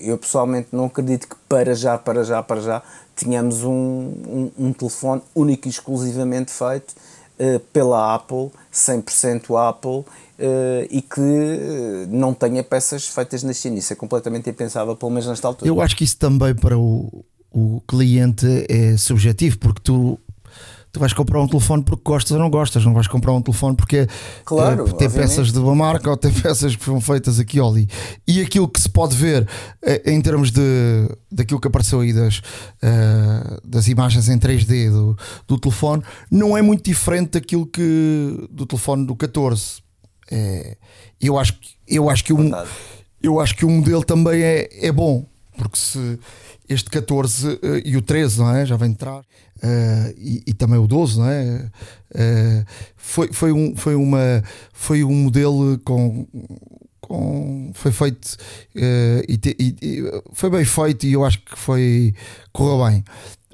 eu 0.02 0.18
pessoalmente 0.18 0.70
não 0.72 0.86
acredito 0.86 1.28
que 1.28 1.36
para 1.48 1.76
já, 1.76 1.98
para 1.98 2.24
já, 2.24 2.42
para 2.42 2.62
já 2.62 2.82
tenhamos 3.16 3.64
um, 3.64 3.70
um, 3.70 4.52
um 4.58 4.74
telefone 4.74 5.22
único 5.36 5.68
e 5.68 5.72
exclusivamente 5.72 6.52
feito 6.52 6.96
uh, 7.40 7.60
pela 7.72 8.16
Apple, 8.16 8.52
100% 8.74 9.70
Apple 9.70 10.04
Uh, 10.40 10.86
e 10.92 11.02
que 11.02 11.20
uh, 11.20 12.08
não 12.10 12.32
tenha 12.32 12.64
peças 12.64 13.08
feitas 13.08 13.42
na 13.42 13.54
China. 13.54 13.80
Isso 13.80 13.92
é 13.92 13.96
completamente 13.96 14.48
impensável, 14.50 14.96
pelo 14.96 15.12
menos 15.12 15.28
nesta 15.28 15.48
altura. 15.48 15.70
Eu 15.70 15.82
acho 15.82 15.96
que 15.96 16.04
isso 16.04 16.18
também 16.18 16.54
para 16.54 16.78
o, 16.78 17.26
o 17.52 17.82
cliente 17.88 18.46
é 18.70 18.96
subjetivo, 18.98 19.58
porque 19.58 19.82
tu, 19.84 20.20
tu 20.92 21.00
vais 21.00 21.14
comprar 21.14 21.42
um 21.42 21.48
telefone 21.48 21.84
porque 21.84 22.04
gostas 22.04 22.32
ou 22.32 22.40
não 22.40 22.50
gostas, 22.50 22.86
não 22.86 22.94
vais 22.94 23.08
comprar 23.08 23.34
um 23.34 23.42
telefone 23.42 23.76
porque 23.76 24.08
claro, 24.44 24.88
é, 24.88 24.94
tem 24.94 25.10
peças 25.10 25.52
de 25.52 25.60
uma 25.60 25.76
marca 25.76 26.10
ou 26.10 26.18
tem 26.18 26.32
peças 26.34 26.76
que 26.76 26.84
foram 26.84 27.02
feitas 27.02 27.40
aqui 27.40 27.60
ou 27.60 27.70
ali. 27.70 27.88
E 28.28 28.42
aquilo 28.42 28.68
que 28.68 28.80
se 28.80 28.90
pode 28.90 29.16
ver 29.16 29.48
é, 29.84 30.12
em 30.12 30.22
termos 30.22 30.52
de 30.52 30.62
daquilo 31.32 31.60
que 31.60 31.68
apareceu 31.68 32.02
aí 32.02 32.14
das, 32.14 32.38
uh, 32.38 33.62
das 33.64 33.88
imagens 33.88 34.30
em 34.30 34.38
3D 34.38 34.92
do, 34.92 35.18
do 35.48 35.60
telefone 35.60 36.04
não 36.32 36.58
é 36.58 36.62
muito 36.62 36.84
diferente 36.84 37.32
daquilo 37.32 37.66
que 37.66 38.48
do 38.52 38.66
telefone 38.66 39.06
do 39.06 39.16
14 39.16 39.87
é, 40.32 40.78
eu, 41.20 41.38
acho, 41.38 41.54
eu, 41.88 42.10
acho 42.10 42.24
que 42.24 42.34
um, 42.34 42.52
eu 43.22 43.40
acho 43.40 43.56
que 43.56 43.66
o 43.66 43.70
modelo 43.70 44.04
também 44.04 44.42
é, 44.42 44.70
é 44.88 44.92
bom, 44.92 45.26
porque 45.58 45.78
se 45.78 46.20
este 46.70 46.90
14 46.90 47.48
uh, 47.48 47.60
eh, 47.64 47.82
e 47.86 47.98
o 47.98 48.02
13 48.02 48.40
não 48.40 48.56
é? 48.56 48.66
já 48.66 48.76
vem 48.76 48.92
de 48.92 48.98
trás, 48.98 49.26
uh, 49.26 50.14
e, 50.18 50.44
e, 50.48 50.54
também 50.54 50.78
o 50.78 50.88
12, 50.88 51.18
não 51.18 51.30
é? 51.30 51.72
Uh, 52.12 52.66
foi, 52.96 53.32
foi, 53.32 53.52
um, 53.52 53.76
foi, 53.76 53.96
uma, 53.96 54.44
foi 54.74 55.04
um 55.04 55.14
modelo 55.14 55.80
com. 55.80 56.28
Com, 57.00 57.72
foi 57.74 57.92
feito 57.94 58.36
e, 58.76 59.38
te, 59.38 59.56
e, 59.58 60.04
foi 60.34 60.50
bem 60.50 60.66
feito 60.66 61.06
e 61.06 61.14
eu 61.14 61.24
acho 61.24 61.40
que 61.40 61.58
foi 61.58 62.14
correu 62.52 62.86
bem. 62.86 63.02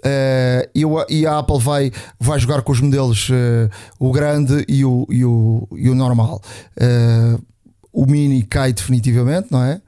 Uh, 0.04 0.70
e, 0.76 0.86
o, 0.86 1.06
e, 1.10 1.26
a 1.26 1.40
Apple 1.40 1.60
vai, 1.60 1.92
vai 2.20 2.38
jogar 2.38 2.62
com 2.62 2.74
os 2.74 2.82
modelos 2.82 3.30
uh, 3.30 3.70
o 3.98 4.12
grande 4.12 4.66
e 4.68 4.84
o, 4.84 5.08
e 5.10 5.24
o, 5.24 5.68
e 5.72 5.90
o 5.90 5.96
normal. 5.96 6.42
Uh, 6.78 7.42
o 7.92 8.06
mini 8.06 8.44
cai 8.44 8.74
definitivamente, 8.74 9.48
não 9.50 9.64
é? 9.64 9.82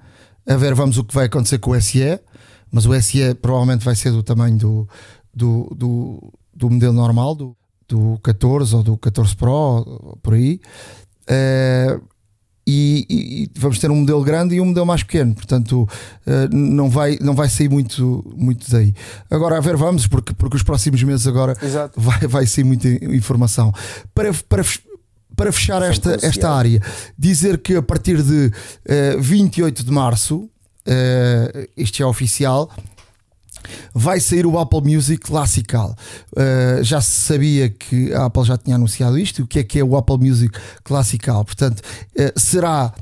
A 0.47 0.55
ver, 0.55 0.73
vamos 0.73 0.97
o 0.97 1.03
que 1.03 1.13
vai 1.13 1.25
acontecer 1.25 1.57
com 1.57 1.71
o 1.71 1.81
SE, 1.81 2.19
mas 2.71 2.85
o 2.85 3.01
SE 3.01 3.33
provavelmente 3.35 3.83
vai 3.83 3.95
ser 3.95 4.11
do 4.11 4.23
tamanho 4.23 4.57
do, 4.57 4.89
do, 5.33 5.75
do, 5.75 6.33
do 6.53 6.69
modelo 6.69 6.93
normal, 6.93 7.35
do, 7.35 7.57
do 7.87 8.17
14 8.23 8.75
ou 8.75 8.83
do 8.83 8.97
14 8.97 9.35
Pro, 9.35 10.17
por 10.21 10.35
aí. 10.35 10.61
E, 12.67 13.05
e, 13.07 13.59
vamos 13.59 13.77
ter 13.77 13.91
um 13.91 13.95
modelo 13.97 14.23
grande 14.23 14.55
e 14.55 14.61
um 14.61 14.65
modelo 14.65 14.87
mais 14.87 15.03
pequeno, 15.03 15.35
portanto 15.35 15.87
uh, 16.25 16.55
não, 16.55 16.89
vai, 16.89 17.15
não 17.21 17.35
vai 17.35 17.47
sair 17.47 17.69
muito, 17.69 18.25
muito 18.35 18.69
daí. 18.71 18.91
Agora 19.29 19.57
a 19.57 19.61
ver, 19.61 19.77
vamos, 19.77 20.07
porque, 20.07 20.33
porque 20.33 20.57
os 20.57 20.63
próximos 20.63 21.03
meses 21.03 21.27
agora 21.27 21.55
vai, 21.95 22.19
vai 22.21 22.47
sair 22.47 22.63
muita 22.63 22.87
informação. 22.87 23.71
Para, 24.15 24.33
para, 24.49 24.63
para 25.35 25.51
fechar 25.51 25.81
esta, 25.83 26.17
esta 26.25 26.49
área, 26.49 26.81
dizer 27.17 27.59
que 27.59 27.75
a 27.75 27.83
partir 27.83 28.23
de 28.23 28.47
uh, 28.47 28.51
eh, 28.85 29.17
28 29.19 29.83
de 29.83 29.91
março, 29.91 30.37
uh, 30.37 31.69
isto 31.75 32.01
é 32.01 32.05
oficial, 32.05 32.71
vai 33.93 34.19
sair 34.19 34.45
o 34.45 34.57
Apple 34.59 34.81
Music 34.81 35.21
Classical. 35.21 35.95
Uh, 36.33 36.83
já 36.83 37.01
se 37.01 37.21
sabia 37.21 37.69
que 37.69 38.13
a 38.13 38.25
Apple 38.25 38.43
já 38.43 38.57
tinha 38.57 38.75
anunciado 38.75 39.17
isto. 39.17 39.43
O 39.43 39.47
que 39.47 39.59
é 39.59 39.63
que 39.63 39.79
é 39.79 39.83
o 39.83 39.95
Apple 39.95 40.17
Music 40.17 40.57
Classical? 40.83 41.43
Portanto, 41.43 41.79
uh, 41.79 42.39
será 42.39 42.93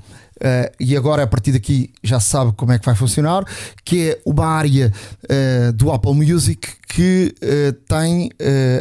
uh, 0.43 0.73
e 0.79 0.95
agora 0.95 1.23
a 1.23 1.27
partir 1.27 1.51
daqui 1.51 1.91
já 2.03 2.19
se 2.19 2.29
sabe 2.29 2.51
como 2.53 2.71
é 2.71 2.79
que 2.79 2.85
vai 2.85 2.95
funcionar, 2.95 3.43
que 3.83 4.09
é 4.09 4.21
uma 4.25 4.45
área 4.45 4.91
uh, 5.23 5.73
do 5.73 5.91
Apple 5.91 6.13
Music 6.13 6.67
que 6.87 7.33
uh, 7.41 7.73
tem 7.87 8.29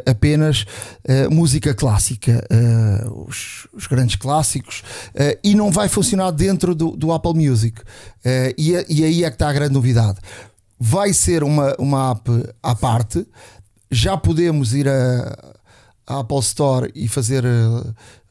apenas 0.05 0.67
música 1.31 1.73
clássica, 1.73 2.47
os, 3.27 3.67
os, 3.73 3.87
grandes 3.87 4.17
clássicos, 4.17 4.83
e 5.43 5.55
não 5.55 5.71
vai 5.71 5.89
funcionar 5.89 6.31
dentro 6.31 6.75
do, 6.75 6.91
do 6.91 7.11
Apple 7.11 7.33
Music. 7.33 7.81
E, 8.59 8.73
e, 8.89 9.05
aí 9.05 9.25
é 9.25 9.31
que 9.31 9.37
está 9.37 9.49
a 9.49 9.53
grande 9.53 9.73
novidade. 9.73 10.19
Vai 10.85 11.13
ser 11.13 11.45
uma, 11.45 11.77
uma 11.79 12.11
app 12.11 12.29
à 12.61 12.75
parte, 12.75 13.25
já 13.89 14.17
podemos 14.17 14.75
ir 14.75 14.89
a, 14.89 15.55
a 16.05 16.19
Apple 16.19 16.41
Store 16.41 16.91
e 16.93 17.07
fazer 17.07 17.45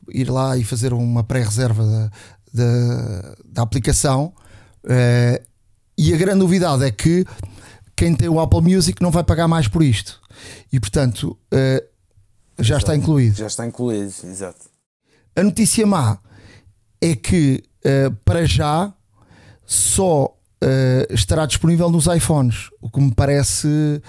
ir 0.09 0.29
lá 0.29 0.57
e 0.57 0.63
fazer 0.65 0.91
uma 0.91 1.23
pré-reserva 1.23 1.85
da, 1.85 2.11
da, 2.53 3.35
da, 3.45 3.61
aplicação. 3.61 4.33
Uh, 4.83 5.41
e 5.97 6.13
a 6.13 6.17
grande 6.17 6.39
novidade 6.39 6.83
é 6.83 6.91
que 6.91 7.25
quem 7.95 8.13
tem 8.13 8.27
o 8.27 8.37
Apple 8.37 8.61
Music 8.61 9.01
não 9.01 9.11
vai 9.11 9.23
pagar 9.23 9.47
mais 9.47 9.69
por 9.69 9.81
isto. 9.81 10.19
E 10.73 10.79
portanto 10.79 11.37
uh, 11.53 11.87
já 12.59 12.77
está 12.77 12.93
incluído. 12.93 13.37
Já 13.37 13.47
está 13.47 13.65
incluído, 13.65 14.13
exato. 14.25 14.69
A 15.37 15.41
notícia 15.41 15.87
má 15.87 16.19
é 16.99 17.15
que 17.15 17.63
uh, 17.85 18.13
para 18.25 18.45
já 18.45 18.93
só 19.65 20.35
estará 21.09 21.45
disponível 21.45 21.89
nos 21.89 22.05
iPhones, 22.07 22.69
o 22.81 22.89
que 22.89 22.99
me 22.99 23.13
parece 23.13 24.01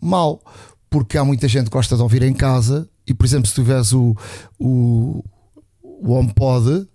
mal, 0.00 0.40
porque 0.88 1.18
há 1.18 1.24
muita 1.24 1.46
gente 1.48 1.64
que 1.64 1.70
gosta 1.70 1.96
de 1.96 2.02
ouvir 2.02 2.22
em 2.22 2.32
casa. 2.32 2.88
E 3.06 3.14
por 3.14 3.24
exemplo, 3.24 3.46
se 3.46 3.54
tiveres 3.54 3.92
o, 3.92 4.14
o 4.58 5.24
o 6.00 6.12
HomePod, 6.12 6.88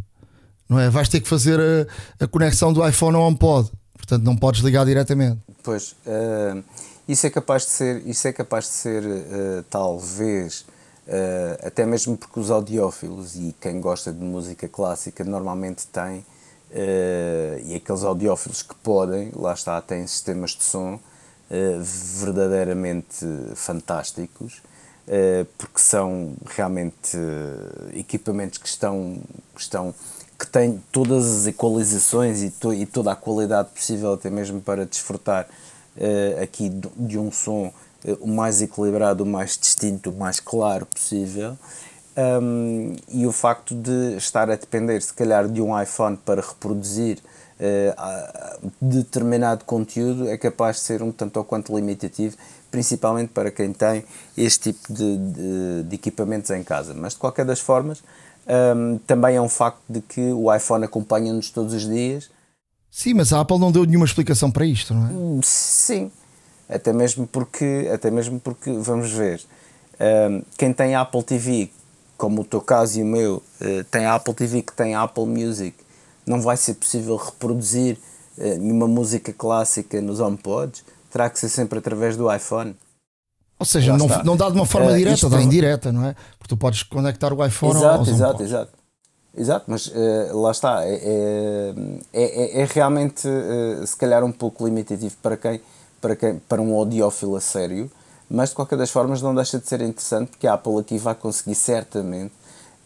não 0.67 0.79
é? 0.79 0.89
Vais 0.89 1.09
ter 1.09 1.19
que 1.19 1.27
fazer 1.27 1.59
a, 1.59 2.23
a 2.23 2.27
conexão 2.27 2.71
do 2.71 2.87
iPhone 2.87 3.15
ao 3.15 3.23
HomePod, 3.23 3.69
portanto 3.95 4.23
não 4.23 4.35
podes 4.35 4.61
ligar 4.61 4.85
diretamente. 4.85 5.39
Pois, 5.61 5.95
uh, 6.05 6.63
isso 7.07 7.27
é 7.27 7.29
capaz 7.29 7.63
de 7.63 7.69
ser, 7.69 8.07
isso 8.07 8.27
é 8.27 8.33
capaz 8.33 8.65
de 8.65 8.71
ser 8.71 9.03
uh, 9.03 9.63
talvez, 9.69 10.61
uh, 11.07 11.67
até 11.67 11.85
mesmo 11.85 12.17
porque 12.17 12.39
os 12.39 12.49
audiófilos 12.49 13.35
e 13.35 13.55
quem 13.59 13.79
gosta 13.79 14.11
de 14.11 14.23
música 14.23 14.67
clássica 14.67 15.23
normalmente 15.23 15.85
tem, 15.87 16.25
e 17.65 17.75
aqueles 17.75 18.03
audiófilos 18.03 18.61
que 18.61 18.75
podem, 18.75 19.31
lá 19.35 19.53
está, 19.53 19.79
têm 19.81 20.05
sistemas 20.07 20.51
de 20.51 20.63
som 20.63 20.99
verdadeiramente 22.19 23.25
fantásticos 23.55 24.61
eh, 25.05 25.45
porque 25.57 25.79
são 25.79 26.33
realmente 26.45 27.17
equipamentos 27.93 28.57
que 28.57 28.67
estão, 28.67 29.17
que 29.53 29.61
estão 29.61 29.93
que 30.39 30.47
têm 30.47 30.81
todas 30.93 31.25
as 31.25 31.47
equalizações 31.47 32.41
e, 32.41 32.49
to, 32.49 32.73
e 32.73 32.85
toda 32.85 33.11
a 33.11 33.15
qualidade 33.15 33.69
possível 33.69 34.13
até 34.13 34.29
mesmo 34.29 34.61
para 34.61 34.85
desfrutar 34.85 35.45
uh, 35.95 36.41
aqui 36.41 36.69
de, 36.97 37.17
um 37.17 37.31
som 37.31 37.67
uh, 38.05 38.13
o 38.19 38.27
mais 38.27 38.61
equilibrado, 38.61 39.23
o 39.23 39.27
mais 39.27 39.57
distinto, 39.57 40.09
o 40.09 40.13
mais 40.13 40.39
claro 40.39 40.85
possível 40.85 41.57
um, 42.15 42.95
e 43.09 43.25
o 43.25 43.31
facto 43.31 43.75
de 43.75 44.15
estar 44.17 44.49
a 44.49 44.55
depender 44.55 45.01
se 45.01 45.13
calhar 45.13 45.47
de 45.47 45.61
um 45.61 45.79
iPhone 45.79 46.17
para 46.17 46.41
reproduzir 46.41 47.19
uh, 47.59 48.71
determinado 48.81 49.65
conteúdo 49.65 50.29
é 50.29 50.37
capaz 50.37 50.77
de 50.77 50.81
ser 50.83 51.01
um 51.01 51.11
tanto 51.11 51.37
ou 51.37 51.43
quanto 51.43 51.75
limitativo 51.75 52.35
principalmente 52.73 53.29
para 53.29 53.51
quem 53.51 53.71
tem 53.71 54.03
este 54.35 54.73
tipo 54.73 54.91
de, 54.91 55.17
de, 55.17 55.83
de 55.83 55.95
equipamentos 55.95 56.49
em 56.49 56.63
casa. 56.63 56.91
Mas 56.95 57.13
de 57.13 57.19
qualquer 57.19 57.45
das 57.45 57.59
formas, 57.59 58.03
um, 58.75 58.97
também 59.05 59.35
é 59.35 59.41
um 59.41 59.47
facto 59.47 59.79
de 59.87 60.01
que 60.01 60.31
o 60.31 60.51
iPhone 60.51 60.83
acompanha-nos 60.83 61.51
todos 61.51 61.71
os 61.71 61.87
dias. 61.87 62.31
Sim, 62.89 63.13
mas 63.13 63.31
a 63.31 63.41
Apple 63.41 63.59
não 63.59 63.71
deu 63.71 63.85
nenhuma 63.85 64.05
explicação 64.05 64.49
para 64.49 64.65
isto, 64.65 64.91
não 64.91 65.07
é? 65.07 65.11
Hum, 65.11 65.39
sim, 65.43 66.11
até 66.67 66.91
mesmo 66.91 67.27
porque, 67.27 67.87
até 67.93 68.09
mesmo 68.09 68.39
porque 68.39 68.71
vamos 68.71 69.11
ver, 69.11 69.39
quem 70.57 70.73
tem 70.73 70.95
Apple 70.95 71.21
TV, 71.21 71.71
como 72.23 72.41
o 72.41 72.45
teu 72.45 72.61
caso 72.61 72.99
e 72.99 73.03
o 73.03 73.05
meu, 73.05 73.43
uh, 73.59 73.83
tem 73.91 74.05
a 74.05 74.15
Apple 74.15 74.33
TV 74.33 74.61
que 74.61 74.71
tem 74.71 74.95
a 74.95 75.03
Apple 75.03 75.25
Music, 75.25 75.75
não 76.25 76.41
vai 76.41 76.55
ser 76.55 76.75
possível 76.75 77.17
reproduzir 77.17 77.97
uh, 78.37 78.41
nenhuma 78.59 78.87
música 78.87 79.33
clássica 79.33 79.99
nos 79.99 80.21
HomePods 80.21 80.85
terá 81.11 81.29
que 81.29 81.37
ser 81.37 81.49
sempre 81.49 81.79
através 81.79 82.15
do 82.15 82.33
iPhone. 82.33 82.77
Ou 83.59 83.65
seja, 83.65 83.97
não, 83.97 84.07
não 84.23 84.37
dá 84.37 84.49
de 84.49 84.55
uma 84.55 84.65
forma 84.65 84.91
uh, 84.91 84.95
direta, 84.95 85.29
dá 85.29 85.41
indireta, 85.41 85.91
não 85.91 86.05
é? 86.05 86.15
Porque 86.39 86.47
tu 86.47 86.55
podes 86.55 86.81
conectar 86.83 87.33
o 87.33 87.45
iPhone 87.45 87.75
exato, 87.75 87.99
aos 87.99 88.07
Exato, 88.07 88.43
exato. 88.43 88.71
Exato, 89.35 89.65
mas 89.67 89.87
uh, 89.87 90.41
lá 90.41 90.51
está, 90.51 90.85
é, 90.85 90.93
é, 90.93 91.73
é, 92.13 92.61
é 92.61 92.65
realmente 92.71 93.27
uh, 93.27 93.85
se 93.85 93.97
calhar 93.97 94.23
um 94.23 94.31
pouco 94.31 94.65
limitativo 94.65 95.13
para 95.21 95.35
quem, 95.35 95.59
para 95.99 96.15
quem, 96.15 96.39
para 96.39 96.61
um 96.61 96.73
audiófilo 96.73 97.35
a 97.35 97.41
sério, 97.41 97.91
mas 98.29 98.49
de 98.49 98.55
qualquer 98.55 98.77
das 98.77 98.89
formas 98.89 99.21
não 99.21 99.33
deixa 99.33 99.59
de 99.59 99.67
ser 99.67 99.81
interessante 99.81 100.29
porque 100.29 100.47
a 100.47 100.53
Apple 100.53 100.79
aqui 100.79 100.97
vai 100.97 101.15
conseguir 101.15 101.55
certamente 101.55 102.33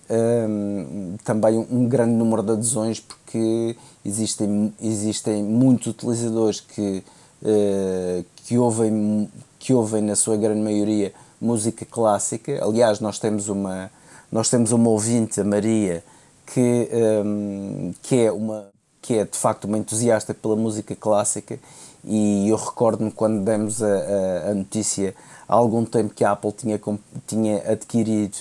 um, 0.10 1.18
também 1.24 1.58
um, 1.58 1.68
um 1.70 1.88
grande 1.88 2.14
número 2.14 2.42
de 2.44 2.52
adesões 2.52 3.00
porque 3.00 3.76
existem, 4.06 4.74
existem 4.82 5.44
muitos 5.44 5.88
utilizadores 5.88 6.60
que 6.60 7.04
eh, 7.44 8.24
que, 8.46 8.58
ouvem, 8.58 9.30
que 9.60 9.74
ouvem, 9.74 10.02
na 10.02 10.16
sua 10.16 10.38
grande 10.38 10.62
maioria, 10.62 11.14
música 11.40 11.86
clássica. 11.86 12.64
Aliás, 12.64 13.00
nós 13.00 13.20
temos 13.20 13.48
uma, 13.50 13.92
nós 14.32 14.50
temos 14.50 14.72
uma 14.72 14.90
ouvinte, 14.90 15.40
a 15.40 15.44
Maria, 15.44 16.04
que, 16.46 16.90
um, 17.26 17.94
que, 18.02 18.16
é 18.22 18.32
uma, 18.32 18.70
que 19.02 19.16
é 19.16 19.26
de 19.26 19.38
facto 19.38 19.66
uma 19.66 19.78
entusiasta 19.78 20.34
pela 20.34 20.56
música 20.56 20.96
clássica 20.96 21.60
e 22.04 22.50
eu 22.50 22.56
recordo-me 22.56 23.12
quando 23.12 23.44
demos 23.44 23.82
a, 23.82 23.88
a, 23.88 24.52
a, 24.52 24.54
notícia 24.54 25.14
há 25.48 25.54
algum 25.56 25.84
tempo 25.84 26.14
que 26.14 26.24
a 26.24 26.32
Apple 26.32 26.52
tinha, 26.52 26.80
tinha 27.26 27.72
adquirido 27.72 28.36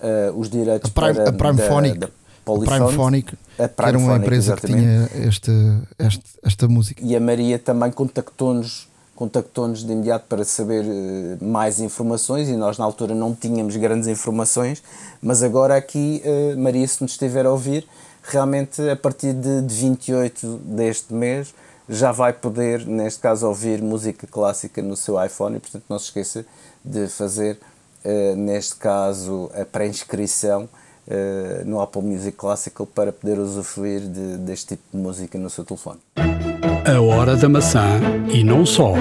uh, 0.00 0.38
os 0.38 0.48
direitos 0.48 0.90
a 0.90 0.94
Prime, 0.94 1.14
para, 1.14 1.28
a 1.28 1.32
Prime 1.32 1.56
da, 1.56 1.68
Phonic. 1.68 1.98
Da 1.98 2.08
Prime 2.44 2.92
Phonic, 2.92 3.34
a 3.58 3.68
Prime 3.68 3.74
que 3.74 3.82
era 3.82 3.98
uma 3.98 4.06
Phonic, 4.06 4.26
empresa 4.26 4.52
exatamente. 4.52 5.08
que 5.08 5.14
tinha 5.14 5.28
este, 5.28 5.50
este, 5.98 6.24
esta 6.42 6.68
música. 6.68 7.02
E 7.04 7.16
a 7.16 7.20
Maria 7.20 7.58
também 7.58 7.90
contactou-nos 7.90 8.88
contactou-nos 9.16 9.82
de 9.82 9.90
imediato 9.90 10.26
para 10.28 10.44
saber 10.44 10.84
uh, 10.84 11.42
mais 11.42 11.80
informações 11.80 12.50
e 12.50 12.52
nós 12.52 12.76
na 12.76 12.84
altura 12.84 13.14
não 13.14 13.34
tínhamos 13.34 13.74
grandes 13.76 14.06
informações, 14.08 14.82
mas 15.22 15.42
agora 15.42 15.74
aqui, 15.74 16.22
uh, 16.22 16.58
Maria, 16.58 16.86
se 16.86 17.02
nos 17.02 17.12
estiver 17.12 17.46
a 17.46 17.50
ouvir, 17.50 17.88
realmente 18.22 18.86
a 18.90 18.94
partir 18.94 19.32
de, 19.32 19.62
de 19.62 19.74
28 19.74 20.60
deste 20.64 21.14
mês 21.14 21.54
já 21.88 22.12
vai 22.12 22.32
poder, 22.32 22.86
neste 22.86 23.20
caso, 23.20 23.46
ouvir 23.46 23.80
música 23.80 24.26
clássica 24.26 24.82
no 24.82 24.96
seu 24.96 25.22
iPhone 25.22 25.56
e, 25.56 25.60
portanto, 25.60 25.84
não 25.88 25.98
se 25.98 26.06
esqueça 26.06 26.44
de 26.84 27.06
fazer, 27.08 27.58
uh, 28.04 28.36
neste 28.36 28.76
caso, 28.76 29.50
a 29.54 29.64
pré-inscrição 29.64 30.64
uh, 31.06 31.64
no 31.64 31.80
Apple 31.80 32.02
Music 32.02 32.36
Classical 32.36 32.86
para 32.86 33.12
poder 33.12 33.38
usufruir 33.38 34.00
de, 34.00 34.38
deste 34.38 34.76
tipo 34.76 34.82
de 34.92 34.98
música 34.98 35.38
no 35.38 35.48
seu 35.48 35.64
telefone. 35.64 36.00
A 36.16 37.00
hora 37.00 37.36
da 37.36 37.48
maçã 37.48 38.00
e 38.28 38.44
não 38.44 38.64
só. 38.64 38.94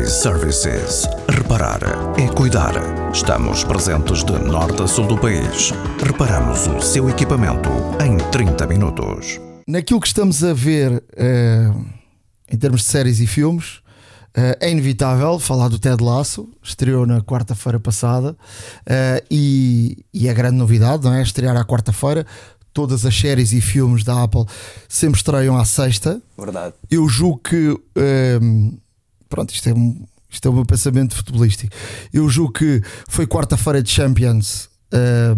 iServices. 0.00 1.06
Reparar 1.28 1.80
é 2.18 2.28
cuidar. 2.34 2.74
Estamos 3.12 3.62
presentes 3.62 4.24
de 4.24 4.32
norte 4.32 4.82
a 4.82 4.86
sul 4.86 5.06
do 5.06 5.16
país. 5.16 5.72
Reparamos 6.04 6.66
o 6.66 6.80
seu 6.80 7.08
equipamento 7.08 7.70
em 8.04 8.16
30 8.30 8.66
minutos. 8.66 9.45
Naquilo 9.66 10.00
que 10.00 10.06
estamos 10.06 10.44
a 10.44 10.52
ver 10.52 11.02
eh, 11.16 11.72
em 12.48 12.56
termos 12.56 12.82
de 12.82 12.86
séries 12.86 13.20
e 13.20 13.26
filmes, 13.26 13.80
Uh, 14.36 14.52
é 14.60 14.70
inevitável 14.70 15.38
falar 15.38 15.68
do 15.68 15.78
Ted 15.78 16.04
Lasso, 16.04 16.46
estreou 16.62 17.06
na 17.06 17.22
quarta-feira 17.22 17.80
passada 17.80 18.32
uh, 18.32 19.26
e, 19.30 20.04
e 20.12 20.28
é 20.28 20.34
grande 20.34 20.56
novidade, 20.56 21.04
não 21.04 21.14
é? 21.14 21.22
Estrear 21.22 21.56
à 21.56 21.64
quarta-feira. 21.64 22.26
Todas 22.70 23.06
as 23.06 23.18
séries 23.18 23.54
e 23.54 23.62
filmes 23.62 24.04
da 24.04 24.22
Apple 24.22 24.44
sempre 24.86 25.16
estreiam 25.16 25.56
à 25.56 25.64
sexta. 25.64 26.20
Verdade. 26.36 26.74
Eu 26.90 27.08
julgo 27.08 27.38
que. 27.38 27.80
Pronto, 29.26 29.54
isto 29.54 29.70
é, 29.70 29.72
um, 29.72 30.04
isto 30.28 30.46
é 30.46 30.50
o 30.50 30.54
meu 30.54 30.66
pensamento 30.66 31.16
futebolístico. 31.16 31.74
Eu 32.12 32.28
julgo 32.28 32.52
que 32.52 32.82
foi 33.08 33.26
quarta-feira 33.26 33.82
de 33.82 33.90
Champions 33.90 34.68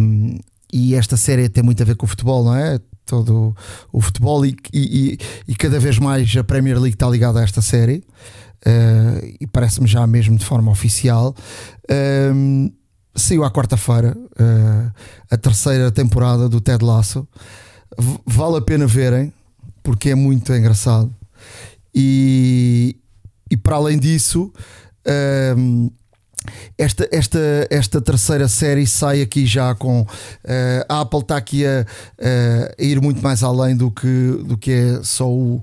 um, 0.00 0.40
e 0.72 0.96
esta 0.96 1.16
série 1.16 1.48
tem 1.48 1.62
muito 1.62 1.80
a 1.80 1.86
ver 1.86 1.94
com 1.94 2.04
o 2.04 2.08
futebol, 2.08 2.42
não 2.42 2.56
é? 2.56 2.80
Todo 3.08 3.56
o 3.90 4.02
futebol 4.02 4.44
e, 4.44 4.54
e, 4.70 5.18
e 5.48 5.54
cada 5.56 5.80
vez 5.80 5.98
mais 5.98 6.36
a 6.36 6.44
Premier 6.44 6.78
League 6.78 6.94
está 6.94 7.08
ligada 7.08 7.40
a 7.40 7.42
esta 7.42 7.62
série 7.62 8.04
uh, 8.66 9.36
e 9.40 9.46
parece-me 9.46 9.86
já 9.86 10.06
mesmo 10.06 10.36
de 10.36 10.44
forma 10.44 10.70
oficial. 10.70 11.34
Uh, 11.90 12.70
saiu 13.14 13.44
à 13.44 13.50
quarta-feira 13.50 14.14
uh, 14.14 14.92
a 15.30 15.36
terceira 15.38 15.90
temporada 15.90 16.50
do 16.50 16.60
Ted 16.60 16.84
Lasso. 16.84 17.26
Vale 18.26 18.58
a 18.58 18.60
pena 18.60 18.86
verem, 18.86 19.32
porque 19.82 20.10
é 20.10 20.14
muito 20.14 20.52
engraçado. 20.52 21.10
E, 21.94 22.94
e 23.50 23.56
para 23.56 23.76
além 23.76 23.98
disso, 23.98 24.52
ehm, 25.06 25.88
esta, 26.76 27.08
esta, 27.10 27.38
esta 27.70 28.00
terceira 28.00 28.48
série 28.48 28.86
sai 28.86 29.22
aqui 29.22 29.46
já 29.46 29.74
com. 29.74 30.02
Uh, 30.02 30.84
a 30.88 31.00
Apple 31.00 31.20
está 31.20 31.36
aqui 31.36 31.66
a, 31.66 31.86
a, 32.20 32.82
ir 32.82 33.00
muito 33.00 33.22
mais 33.22 33.42
além 33.42 33.76
do 33.76 33.90
que, 33.90 34.42
do 34.44 34.56
que 34.56 34.72
é 34.72 35.02
só 35.02 35.28
o, 35.28 35.62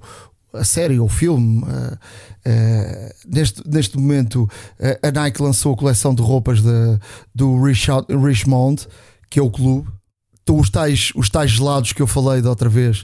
a 0.53 0.63
série 0.63 0.99
ou 0.99 1.05
o 1.05 1.09
filme. 1.09 1.63
Uh, 1.63 1.93
uh, 1.95 3.13
neste, 3.27 3.61
neste 3.67 3.97
momento, 3.97 4.49
a 5.01 5.11
Nike 5.11 5.41
lançou 5.41 5.73
a 5.73 5.77
coleção 5.77 6.13
de 6.13 6.21
roupas 6.21 6.61
de, 6.61 6.99
do 7.33 7.61
Richmond, 7.61 8.87
que 9.29 9.39
é 9.39 9.43
o 9.43 9.49
clube. 9.49 9.87
Estão 10.39 10.59
os 10.59 10.69
tais, 10.69 11.11
os 11.15 11.27
tais 11.27 11.49
gelados 11.49 11.91
que 11.91 12.03
eu 12.03 12.05
falei 12.05 12.39
da 12.39 12.49
outra 12.51 12.69
vez, 12.69 13.03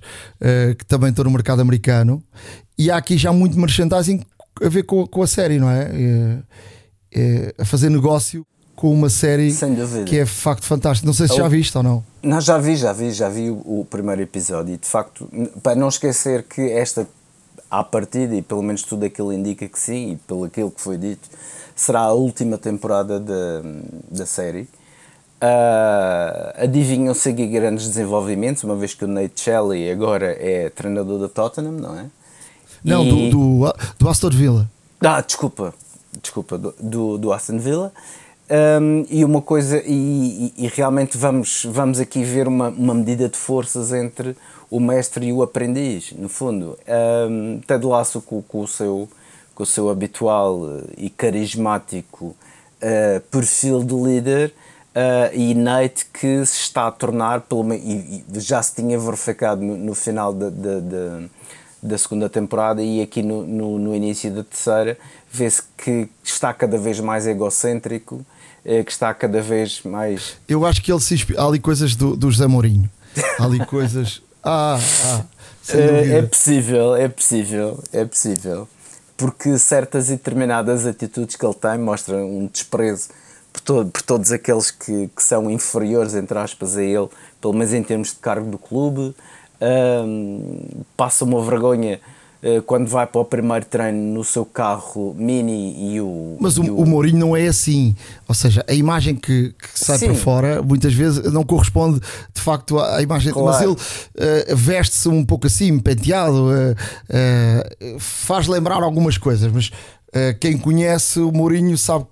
que 0.77 0.86
também 0.86 1.09
estão 1.09 1.25
no 1.25 1.32
mercado 1.32 1.59
americano. 1.59 2.23
E 2.77 2.91
há 2.91 2.97
aqui 2.97 3.17
já 3.17 3.34
muito 3.34 3.59
merchandising 3.59 4.21
a 4.63 4.69
ver 4.69 4.84
com, 4.84 5.07
com 5.07 5.23
a 5.23 5.27
série, 5.27 5.57
não 5.57 5.67
é? 5.67 5.89
É, 7.14 7.53
a 7.57 7.66
fazer 7.66 7.89
negócio 7.89 8.45
com 8.76 8.91
uma 8.91 9.09
série 9.09 9.53
que 10.07 10.18
é 10.18 10.24
de 10.24 10.30
facto 10.30 10.66
fantástica. 10.66 11.05
Não 11.05 11.14
sei 11.14 11.28
se 11.28 11.36
já 11.36 11.47
viste 11.47 11.78
ou 11.78 11.84
não. 11.84 12.03
Não, 12.24 12.41
já 12.41 12.57
vi, 12.57 12.76
já 12.76 12.91
vi, 12.91 13.12
já 13.12 13.30
vi 13.30 13.51
o, 13.51 13.82
o, 13.82 13.88
primeiro 13.88 14.22
episódio 14.24 14.74
e 14.74 14.78
de 14.78 14.88
facto, 14.88 15.30
para 15.62 15.76
não 15.76 15.88
esquecer 15.88 16.43
que 16.43 16.62
esta, 16.72 17.07
à 17.70 17.84
partida, 17.84 18.36
e 18.36 18.41
pelo 18.41 18.64
menos 18.64 18.82
tudo 18.82 19.05
aquilo 19.05 19.32
indica 19.32 19.68
que 19.68 19.80
sim, 19.80 20.14
e 20.14 20.16
pelo 20.16 20.45
aquilo 20.45 20.72
que 20.72 20.82
foi 20.82 20.97
dito, 20.97 21.30
será 21.76 22.01
a 22.01 22.14
última 22.14 22.57
temporada 22.57 23.20
da, 23.20 23.62
da 24.09 24.26
série. 24.26 24.68
Uh, 25.43 26.64
adivinham-se 26.64 27.30
aqui 27.30 27.47
grandes 27.47 27.88
desenvolvimentos, 27.88 28.64
uma 28.64 28.76
vez 28.76 28.93
que 28.93 29.05
o 29.05 29.07
Nate 29.07 29.41
Shelley 29.41 29.91
agora 29.91 30.36
é 30.39 30.70
treinador 30.70 31.20
da 31.20 31.28
Tottenham, 31.28 31.74
não 31.74 31.99
é? 31.99 32.05
Não, 32.84 33.03
e... 33.03 33.30
do, 33.30 33.59
do, 33.64 33.74
do 33.99 34.09
Aston 34.09 34.30
Villa. 34.30 34.70
Ah, 34.99 35.22
desculpa, 35.22 35.74
desculpa, 36.20 36.57
do, 36.57 37.18
do 37.18 37.32
Aston 37.32 37.59
Villa. 37.59 37.91
Um, 38.51 39.05
e 39.09 39.24
uma 39.24 39.41
coisa, 39.41 39.82
e, 39.86 40.53
e, 40.57 40.66
e, 40.66 40.68
realmente 40.68 41.18
vamos, 41.18 41.66
vamos 41.70 42.01
aqui 42.01 42.22
ver 42.22 42.49
uma, 42.49 42.68
uma 42.68 42.93
medida 42.93 43.30
de 43.30 43.38
forças 43.38 43.93
entre 43.93 44.36
o 44.70 44.78
mestre 44.78 45.28
e 45.28 45.34
o 45.34 45.41
aprendiz, 45.41 46.12
no 46.12 46.28
fundo. 46.28 46.78
Um, 47.30 47.62
Ted 47.66 47.86
Lasso 47.86 48.22
com, 48.22 48.41
com, 48.41 48.62
o 48.62 48.68
seu, 48.68 49.07
com 49.55 49.64
o 49.64 49.66
seu 49.66 49.89
habitual 49.89 50.82
e 50.97 51.09
carismático 51.09 52.26
uh, 52.26 53.22
perfil 53.32 53.84
de 53.86 53.95
líder 53.95 54.53
uh, 54.95 55.34
e 55.34 55.53
Nate 55.53 56.05
que 56.07 56.45
se 56.45 56.57
está 56.57 56.88
a 56.88 56.91
tornar, 56.91 57.41
pelo, 57.41 57.74
e, 57.74 58.26
e 58.34 58.39
já 58.39 58.62
se 58.62 58.76
tinha 58.76 58.99
verificado 58.99 59.62
no, 59.62 59.78
no 59.78 59.95
final 59.95 60.34
da, 60.34 60.49
da, 60.49 60.80
da, 60.80 61.22
da 61.82 61.97
segunda 61.97 62.30
temporada 62.30 62.84
e 62.84 63.01
aqui 63.01 63.22
no, 63.22 63.43
no, 63.45 63.80
no 63.80 63.95
início 63.95 64.32
da 64.32 64.43
terceira, 64.43 64.97
vê-se 65.32 65.61
que 65.77 66.09
está 66.23 66.53
cada 66.53 66.77
vez 66.77 66.99
mais 66.99 67.25
egocêntrico, 67.25 68.25
eh, 68.65 68.84
que 68.84 68.91
está 68.91 69.13
cada 69.13 69.41
vez 69.41 69.82
mais. 69.84 70.38
Eu 70.47 70.65
acho 70.65 70.82
que 70.82 70.91
ele 70.91 70.99
se 70.99 71.13
inspira. 71.13 71.41
Há 71.41 71.47
ali 71.47 71.59
coisas 71.59 71.95
do, 71.95 72.15
do 72.15 72.29
José 72.29 72.47
Mourinho. 72.47 72.89
Há 73.39 73.45
ali 73.45 73.65
coisas. 73.65 74.21
Ah, 74.43 74.79
ah 75.05 75.23
é, 75.69 76.17
é 76.17 76.21
possível, 76.23 76.95
é 76.95 77.07
possível, 77.07 77.84
é 77.93 78.03
possível. 78.03 78.67
Porque 79.15 79.55
certas 79.59 80.07
e 80.09 80.13
determinadas 80.13 80.88
atitudes 80.88 81.36
que 81.36 81.45
ele 81.45 81.53
tem 81.53 81.77
mostram 81.77 82.27
um 82.27 82.47
desprezo 82.47 83.09
por, 83.53 83.61
todo, 83.61 83.91
por 83.91 84.01
todos 84.01 84.32
aqueles 84.32 84.71
que, 84.71 85.09
que 85.15 85.21
são 85.21 85.47
inferiores, 85.51 86.15
entre 86.15 86.39
aspas, 86.39 86.75
a 86.75 86.84
ele, 86.84 87.07
pelo 87.39 87.53
menos 87.53 87.71
em 87.71 87.84
termos 87.84 88.09
de 88.09 88.15
cargo 88.15 88.49
do 88.49 88.57
clube. 88.57 89.15
Um, 89.61 90.84
passa 90.97 91.23
uma 91.23 91.39
vergonha 91.43 91.93
eh, 91.93 91.99
quando 92.66 92.88
vai 92.88 93.06
para 93.06 93.22
o 93.22 93.26
primeiro 93.26 93.66
treino 93.66 94.14
no 94.14 94.24
seu 94.24 94.44
carro 94.44 95.14
mini 95.18 95.94
e 95.94 96.02
o. 96.02 96.38
Mas 96.39 96.58
o, 96.58 96.64
o... 96.64 96.82
o 96.82 96.86
Mourinho 96.88 97.20
não 97.20 97.38
é 97.38 97.48
assim. 97.48 97.96
Ou 98.28 98.34
seja, 98.34 98.66
a 98.68 98.74
imagem 98.74 99.16
que, 99.16 99.54
que 99.54 99.80
sai 99.80 99.98
Sim. 100.00 100.08
para 100.08 100.16
fora 100.16 100.62
muitas 100.62 100.94
vezes 100.94 101.32
não 101.32 101.44
corresponde 101.44 102.00
de 102.34 102.42
facto 102.42 102.80
à 102.80 103.02
imagem. 103.02 103.32
Claro. 103.32 103.48
Mas 103.48 103.62
ele 103.62 103.74
uh, 103.74 104.56
veste-se 104.56 105.08
um 105.08 105.24
pouco 105.24 105.48
assim, 105.48 105.78
penteado, 105.78 106.48
uh, 106.48 106.72
uh, 106.72 108.00
faz 108.00 108.48
lembrar 108.48 108.82
algumas 108.82 109.18
coisas, 109.18 109.52
mas 109.52 109.72
quem 110.42 110.58
conhece 110.58 111.22
o 111.22 111.32
Mourinho 111.32 111.78
sabe 111.78 112.06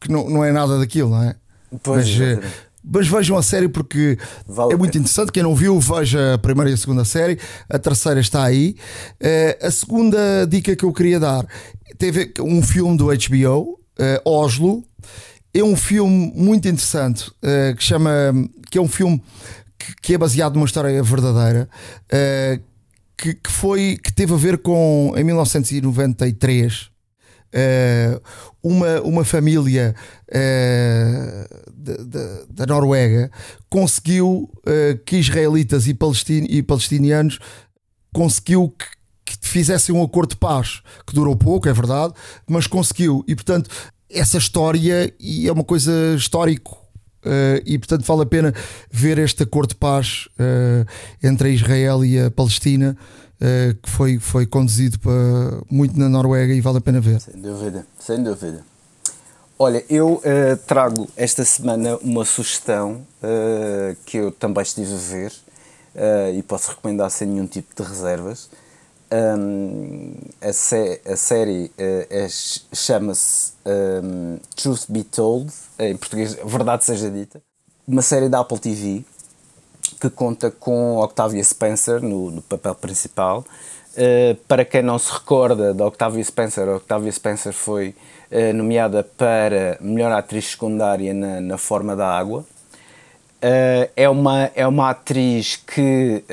que 0.00 0.08
não, 0.08 0.30
não 0.30 0.44
é 0.44 0.52
nada 0.52 0.78
daquilo, 0.78 1.10
não 1.10 1.22
é? 1.24 1.34
Pois 1.82 2.16
mas, 2.16 2.38
mas 2.82 3.06
vejam 3.06 3.36
a 3.36 3.42
série 3.42 3.68
porque 3.68 4.18
vale 4.46 4.72
é 4.72 4.76
muito 4.76 4.96
interessante. 4.96 5.32
Quem 5.32 5.42
não 5.42 5.54
viu, 5.54 5.78
veja 5.78 6.34
a 6.34 6.38
primeira 6.38 6.70
e 6.70 6.74
a 6.74 6.76
segunda 6.76 7.04
série. 7.04 7.38
A 7.68 7.78
terceira 7.78 8.20
está 8.20 8.44
aí. 8.44 8.76
Uh, 9.20 9.66
a 9.66 9.70
segunda 9.70 10.46
dica 10.46 10.74
que 10.74 10.84
eu 10.84 10.92
queria 10.92 11.20
dar 11.20 11.46
teve 11.98 12.32
um 12.40 12.62
filme 12.62 12.96
do 12.96 13.06
HBO, 13.06 13.72
uh, 13.72 13.78
eh, 13.98 14.22
Oslo. 14.24 14.84
É 15.52 15.62
um 15.62 15.76
filme 15.76 16.32
muito 16.34 16.68
interessante 16.68 17.28
uh, 17.28 17.76
que 17.76 17.82
chama 17.82 18.10
que 18.70 18.78
é 18.78 18.80
um 18.80 18.88
filme 18.88 19.22
que, 19.78 19.94
que 20.00 20.14
é 20.14 20.18
baseado 20.18 20.54
numa 20.54 20.66
história 20.66 21.02
verdadeira. 21.02 21.68
Que, 23.18 23.34
que, 23.34 23.50
foi 23.50 23.98
que 24.02 24.10
teve 24.10 24.32
a 24.32 24.36
ver 24.36 24.58
com 24.58 25.12
em 25.14 25.22
1993 25.22 26.89
Uh, 27.52 28.20
uma, 28.62 29.00
uma 29.00 29.24
família 29.24 29.94
uh, 30.28 31.48
da 32.48 32.66
Noruega 32.66 33.28
conseguiu 33.68 34.48
uh, 34.58 34.98
que 35.04 35.16
israelitas 35.16 35.88
e, 35.88 35.94
palestin 35.94 36.46
e 36.48 36.62
palestinianos 36.62 37.40
conseguiu 38.12 38.68
que, 38.68 38.86
que, 39.24 39.48
fizessem 39.48 39.92
um 39.92 40.02
acordo 40.02 40.30
de 40.30 40.36
paz 40.36 40.80
que 41.04 41.12
durou 41.12 41.34
pouco, 41.34 41.68
é 41.68 41.72
verdade, 41.72 42.14
mas 42.48 42.68
conseguiu. 42.68 43.24
E 43.26 43.34
portanto 43.34 43.68
essa 44.08 44.38
história 44.38 45.12
e 45.18 45.48
é 45.48 45.52
uma 45.52 45.64
coisa 45.64 46.14
histórico 46.16 46.80
Uh, 47.20 47.60
e 47.66 47.78
portanto 47.78 48.02
vale 48.06 48.22
a 48.22 48.26
pena 48.26 48.54
ver 48.90 49.18
este 49.18 49.42
acordo 49.42 49.70
de 49.70 49.74
paz 49.74 50.26
uh, 50.38 50.86
entre 51.22 51.52
Israel 51.52 52.02
e 52.02 52.18
a 52.18 52.30
Palestina 52.30 52.96
uh, 53.40 53.74
que 53.74 53.88
foi, 53.88 54.18
foi 54.18 54.46
conduzido 54.46 54.98
para, 54.98 55.12
muito 55.70 55.98
na 55.98 56.08
Noruega 56.08 56.52
e 56.52 56.60
vale 56.60 56.78
a 56.78 56.80
pena 56.80 57.00
ver. 57.00 57.20
Sem 57.20 57.40
dúvida, 57.40 57.86
sem 57.98 58.22
dúvida. 58.22 58.64
Olha, 59.58 59.84
eu 59.90 60.14
uh, 60.14 60.56
trago 60.66 61.08
esta 61.16 61.44
semana 61.44 61.96
uma 61.98 62.24
sugestão 62.24 63.06
uh, 63.22 63.96
que 64.06 64.18
eu 64.18 64.30
também 64.30 64.62
estive 64.62 64.92
a 64.92 64.96
ver 64.96 65.32
e 66.32 66.42
posso 66.44 66.70
recomendar 66.70 67.10
sem 67.10 67.26
nenhum 67.26 67.48
tipo 67.48 67.74
de 67.74 67.86
reservas. 67.86 68.48
Um, 69.12 70.14
a, 70.40 70.52
sé 70.52 71.00
a, 71.04 71.16
série 71.16 71.72
é, 71.76 72.28
chama-se 72.72 73.54
um, 73.66 74.38
Truth 74.54 74.84
Be 74.88 75.02
Told, 75.02 75.52
em 75.80 75.96
português, 75.96 76.38
Verdade 76.44 76.84
Seja 76.84 77.10
Dita, 77.10 77.42
uma 77.88 78.02
série 78.02 78.28
da 78.28 78.38
Apple 78.38 78.60
TV 78.60 79.04
que 80.00 80.08
conta 80.08 80.50
com 80.50 80.96
Octavia 80.96 81.44
Spencer 81.44 82.00
no, 82.00 82.30
no 82.30 82.42
papel 82.42 82.74
principal. 82.74 83.44
Uh, 83.90 84.34
para 84.48 84.64
quem 84.64 84.82
não 84.82 84.98
se 84.98 85.12
recorda 85.12 85.74
da 85.74 85.86
Octavia 85.86 86.22
Spencer, 86.24 86.68
a 86.68 86.76
Octavia 86.76 87.10
Spencer 87.12 87.52
foi 87.52 87.94
uh, 88.30 88.54
nomeada 88.54 89.02
para 89.02 89.76
melhor 89.80 90.12
atriz 90.12 90.52
secundária 90.52 91.12
na, 91.12 91.40
na 91.40 91.58
Forma 91.58 91.94
da 91.94 92.08
Água. 92.08 92.40
Uh, 93.42 93.90
é, 93.96 94.08
uma, 94.08 94.50
é 94.54 94.66
uma 94.66 94.90
atriz 94.90 95.56
que 95.56 96.24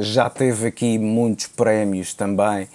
já 0.00 0.30
teve 0.30 0.68
aqui 0.68 0.98
muitos 0.98 1.46
prémios 1.46 2.12
também, 2.14 2.68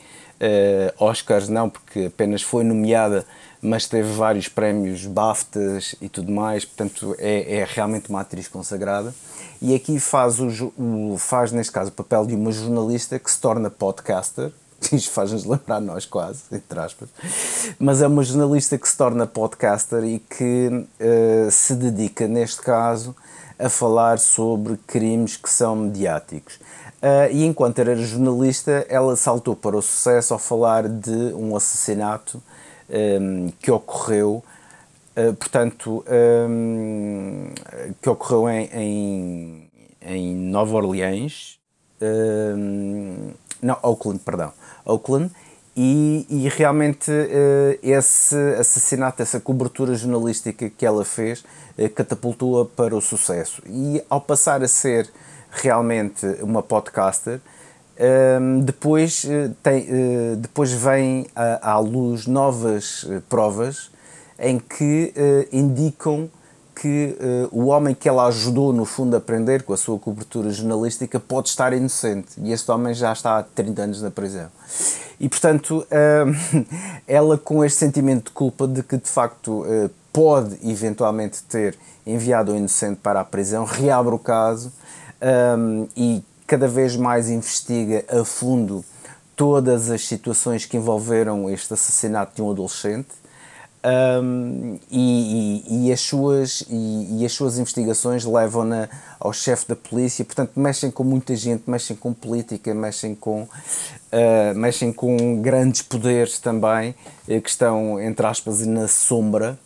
Oscars 0.98 1.48
não, 1.48 1.70
porque 1.70 2.06
apenas 2.06 2.42
foi 2.42 2.64
nomeada 2.64 3.26
mas 3.62 3.86
teve 3.86 4.12
vários 4.12 4.48
prémios 4.48 5.06
BAFTAs 5.06 5.96
e 6.02 6.10
tudo 6.10 6.32
mais, 6.32 6.66
portanto 6.66 7.16
é, 7.20 7.58
é 7.58 7.68
realmente 7.70 8.10
uma 8.10 8.22
atriz 8.22 8.48
consagrada. 8.48 9.14
E 9.62 9.76
aqui 9.76 10.00
faz, 10.00 10.40
o, 10.40 10.74
o, 10.78 11.18
faz, 11.20 11.52
neste 11.52 11.72
caso, 11.72 11.90
o 11.90 11.94
papel 11.94 12.26
de 12.26 12.34
uma 12.34 12.52
jornalista 12.52 13.20
que 13.20 13.30
se 13.30 13.40
torna 13.40 13.70
podcaster, 13.70 14.52
isto 14.92 15.12
faz-nos 15.12 15.46
lembrar 15.46 15.80
nós 15.80 16.06
quase, 16.06 16.42
entre 16.52 16.80
aspas, 16.80 17.10
mas 17.78 18.02
é 18.02 18.08
uma 18.08 18.24
jornalista 18.24 18.76
que 18.78 18.90
se 18.90 18.98
torna 18.98 19.28
podcaster 19.28 20.04
e 20.04 20.18
que 20.18 20.68
uh, 20.68 21.52
se 21.52 21.76
dedica, 21.76 22.28
neste 22.28 22.62
caso, 22.62 23.16
a 23.60 23.70
falar 23.70 24.18
sobre 24.18 24.78
crimes 24.88 25.38
que 25.38 25.50
são 25.50 25.76
mediáticos. 25.76 26.56
Uh, 26.56 27.32
e 27.32 27.46
enquanto 27.46 27.78
era 27.80 27.96
jornalista, 27.96 28.86
ela 28.90 29.16
saltou 29.16 29.56
para 29.56 29.78
o 29.78 29.82
sucesso 29.82 30.34
ao 30.34 30.40
falar 30.40 30.90
de 30.90 31.34
um 31.36 31.56
assassinato 31.56 32.42
um, 32.90 33.52
que 33.60 33.72
ocorreu, 33.72 34.44
uh, 35.16 35.34
portanto, 35.34 36.04
um, 36.50 37.50
que 38.02 38.10
ocorreu 38.10 38.50
em, 38.50 38.70
em, 38.74 39.72
em 40.02 40.36
Nova 40.36 40.76
Orleans, 40.76 41.60
um, 42.02 43.32
não, 43.62 43.78
Oakland, 43.84 44.20
perdão, 44.20 44.52
Oakland, 44.86 45.32
e, 45.76 46.26
e 46.30 46.50
realmente 46.50 47.10
uh, 47.12 47.80
esse 47.82 48.36
assassinato, 48.60 49.22
essa 49.22 49.40
cobertura 49.40 49.96
jornalística 49.96 50.70
que 50.70 50.86
ela 50.86 51.06
fez, 51.06 51.44
uh, 51.78 51.90
catapultou-a 51.90 52.66
para 52.66 52.96
o 52.96 53.02
sucesso. 53.02 53.62
E 53.66 54.04
ao 54.10 54.20
passar 54.20 54.62
a 54.64 54.68
ser 54.68 55.10
realmente 55.50 56.26
uma 56.42 56.62
podcaster, 56.62 57.40
um, 58.40 58.62
depois, 58.62 59.26
eh, 59.26 59.52
tem, 59.62 59.86
depois 60.38 60.72
vêm 60.72 61.28
à, 61.36 61.74
à 61.74 61.78
luz 61.78 62.26
novas 62.26 63.06
provas 63.30 63.92
em 64.42 64.60
que 64.60 65.14
uh, 65.16 65.56
indicam 65.56 66.30
que 66.76 67.16
uh, 67.20 67.58
o 67.58 67.68
homem 67.68 67.94
que 67.94 68.10
ela 68.10 68.26
ajudou, 68.26 68.74
no 68.74 68.86
fundo, 68.86 69.16
a 69.16 69.22
prender 69.22 69.62
com 69.62 69.72
a 69.72 69.78
sua 69.78 70.00
cobertura 70.00 70.50
jornalística 70.50 71.20
pode 71.20 71.50
estar 71.50 71.72
inocente. 71.74 72.30
E 72.38 72.52
este 72.52 72.72
homem 72.72 72.94
já 72.94 73.14
está 73.14 73.38
há 73.38 73.44
30 73.44 73.82
anos 73.84 74.02
na 74.02 74.10
prisão. 74.10 74.50
E, 75.20 75.30
portanto, 75.30 75.86
uh, 75.86 76.66
ela, 77.08 77.38
com 77.38 77.64
este 77.64 77.78
sentimento 77.78 78.26
de 78.26 78.32
culpa 78.32 78.68
de 78.68 78.82
que, 78.82 78.98
de 78.98 79.08
facto, 79.08 79.62
uh, 79.62 79.92
pode 80.12 80.58
eventualmente 80.68 81.44
ter 81.44 81.78
enviado 82.06 82.52
o 82.52 82.56
inocente 82.56 83.00
para 83.02 83.22
a 83.22 83.24
prisão, 83.24 83.64
reabre 83.64 84.14
o 84.14 84.20
caso 84.20 84.72
um, 85.58 85.88
e 85.96 86.24
cada 86.48 86.68
vez 86.68 86.96
mais 86.96 87.30
investiga 87.30 88.04
a 88.10 88.26
fundo 88.26 88.84
todas 89.36 89.90
as 89.90 90.06
situações 90.06 90.66
que 90.66 90.78
envolveram 90.78 91.50
este 91.50 91.74
assassinato 91.74 92.36
de 92.36 92.42
um 92.42 92.52
adolescente 92.52 93.21
um, 93.84 94.80
e, 94.92 95.64
e, 95.68 95.88
e, 95.88 95.92
as 95.92 96.02
suas, 96.02 96.64
e, 96.70 97.20
e 97.20 97.26
as 97.26 97.32
suas 97.32 97.58
investigações 97.58 98.26
levam-na 98.26 98.88
ao 99.20 99.34
chefe 99.34 99.68
da 99.68 99.76
polícia, 99.76 100.24
portanto 100.24 100.52
mexem 100.56 100.92
com 100.92 101.04
muita 101.04 101.36
gente, 101.36 101.64
mexem 101.68 101.96
com 101.96 102.14
política, 102.14 102.74
mexem 102.76 103.16
com, 103.16 103.44
uh, 103.44 104.56
mexem 104.56 104.94
com 104.94 105.42
grandes 105.42 105.82
poderes 105.82 106.38
também, 106.38 106.92
uh, 107.28 107.42
que 107.42 107.50
estão, 107.50 108.00
entre 108.00 108.26
aspas, 108.26 108.66
na 108.68 108.88
sombra, 108.88 109.58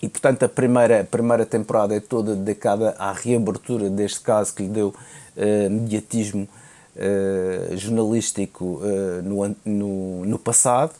e 0.00 0.08
portanto 0.08 0.42
a 0.44 0.48
primeira, 0.48 1.02
a 1.02 1.04
primeira 1.04 1.44
temporada 1.44 1.94
é 1.94 2.00
toda 2.00 2.34
dedicada 2.34 2.96
à 2.98 3.12
reabertura 3.12 3.90
deste 3.90 4.20
caso 4.20 4.54
que 4.54 4.62
lhe 4.62 4.68
deu 4.68 4.88
uh, 4.88 5.70
mediatismo 5.70 6.48
jornalístico 7.74 8.82
no, 9.24 9.56
no, 9.64 10.26
no 10.26 10.38
passado, 10.38 10.92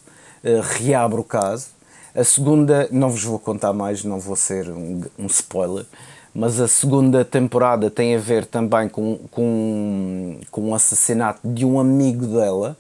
reabre 0.79 1.21
o 1.21 1.23
caso, 1.23 1.67
a 2.15 2.25
segunda, 2.25 2.89
não 2.91 3.11
vos 3.11 3.25
vou 3.25 3.39
contar 3.39 3.73
mais, 3.73 4.05
não 4.05 4.21
vou 4.21 4.37
ser 4.37 4.69
um, 4.69 5.03
um 5.19 5.27
spoiler, 5.27 5.87
mas 6.35 6.61
a 6.61 6.69
segunda 6.69 7.25
temporada 7.25 7.91
tem 7.91 8.15
a 8.15 8.19
ver 8.19 8.47
também 8.47 8.89
com, 8.89 9.19
com, 9.31 10.41
com 10.51 10.71
o 10.71 10.75
assassinato 10.75 11.41
de 11.45 11.65
um 11.65 11.79
amigo 11.79 12.27
dela, 12.27 12.77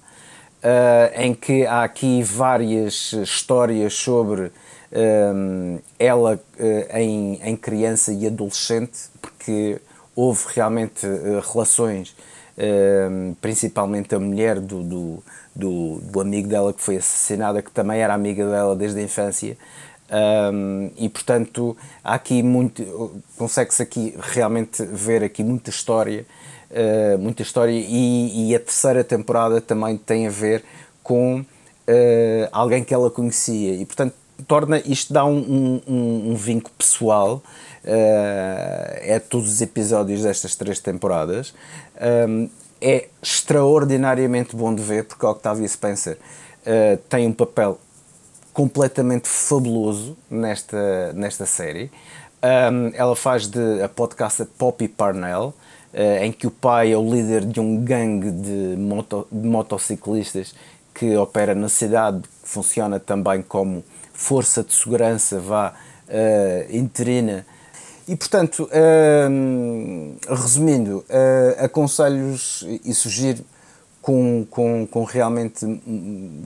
uh, 0.62 1.20
em 1.20 1.35
que 1.35 1.66
há 1.66 1.83
aqui 1.83 2.22
várias 2.22 3.12
histórias 3.12 3.95
sobre 3.95 4.43
uh, 4.43 5.83
ela 5.99 6.35
uh, 6.35 6.97
em, 6.99 7.41
em 7.43 7.57
criança 7.57 8.12
e 8.12 8.26
adolescente, 8.26 9.01
porque 9.20 9.80
houve 10.14 10.45
realmente 10.55 11.07
relações, 11.51 12.14
principalmente 13.41 14.14
a 14.14 14.18
mulher 14.18 14.61
do, 14.61 14.83
do 14.83 15.22
do, 15.55 16.01
do 16.03 16.21
amigo 16.21 16.49
dela 16.49 16.73
que 16.73 16.83
foi 16.83 16.97
assassinada, 16.97 17.63
que 17.63 17.71
também 17.71 18.01
era 18.01 18.15
amiga 18.15 18.49
dela 18.49 18.75
desde 18.75 19.01
a 19.01 19.03
infância. 19.03 19.57
Um, 20.13 20.91
e 20.99 21.09
portanto 21.09 21.75
há 22.05 22.13
aqui 22.13 22.43
muito 22.43 23.23
consegue-se 23.39 23.83
aqui 23.83 24.15
realmente 24.21 24.85
ver 24.85 25.25
aqui 25.25 25.43
muita 25.43 25.71
história 25.71 26.27
uh, 26.71 27.19
muita 27.19 27.41
história 27.41 27.73
e, 27.73 28.51
e, 28.51 28.55
a 28.55 28.61
terceira 28.61 29.03
temporada 29.03 29.59
também 29.59 29.97
tem 29.97 30.27
a 30.27 30.31
ver 30.31 30.65
com 31.03 31.41
uh, 31.41 31.45
alguém 32.53 32.85
que 32.85 32.93
ela 32.93 33.11
conhecia 33.11 33.73
e 33.73 33.87
portanto 33.87 34.15
torna 34.47 34.83
isto 34.85 35.15
dá 35.15 35.25
um, 35.25 35.81
um, 35.89 36.33
um 36.33 36.35
vínculo 36.35 36.75
pessoal 36.77 37.43
uh, 37.83 38.99
é 39.01 39.19
todos 39.19 39.51
os 39.51 39.63
episódios 39.63 40.25
destas 40.25 40.55
três 40.57 40.79
temporadas 40.79 41.55
um, 42.29 42.51
é 42.83 43.09
extraordinariamente 43.22 44.57
bom 44.57 44.74
de 44.74 44.83
ver 44.83 45.05
porque 45.05 45.24
a 45.24 45.30
Octavia 45.30 45.66
Spencer 45.68 46.18
uh, 46.66 46.97
tem 47.09 47.26
um 47.26 47.33
papel 47.33 47.78
completamente 48.53 49.28
fabuloso 49.28 50.16
nesta, 50.28 51.12
nesta 51.12 51.47
série. 51.47 51.91
Um, 52.43 52.91
ela 52.95 53.14
faz 53.14 53.47
de 53.47 53.83
a 53.83 53.89
podcast 53.89 54.45
Poppy 54.59 54.89
Parnell, 54.89 55.55
uh, 55.95 56.22
em 56.22 56.33
que 56.33 56.47
o 56.47 56.51
pai 56.51 56.93
é 56.93 56.99
o 56.99 57.09
líder 57.09 57.45
de 57.45 57.61
um 57.61 57.83
gangue 57.83 58.30
de, 58.33 58.76
moto, 58.76 59.28
de 59.30 59.49
motociclistas 59.49 60.55
que 60.93 61.16
opera 61.16 61.55
na 61.55 61.68
cidade, 61.68 62.22
que 62.22 62.49
funciona 62.49 62.99
também 62.99 63.43
como 63.43 63.85
força 64.12 64.62
de 64.62 64.74
segurança 64.74 65.39
vá 65.41 65.72
uh, 66.09 66.76
interina 66.76 67.47
e 68.09 68.17
portanto, 68.17 68.69
uh, 68.69 70.35
resumindo, 70.35 71.05
uh, 71.09 71.65
aconselho-vos 71.65 72.67
e 72.85 72.93
sugiro 72.95 73.45
com, 74.01 74.45
com, 74.51 74.87
com, 74.87 75.05
realmente, 75.05 75.65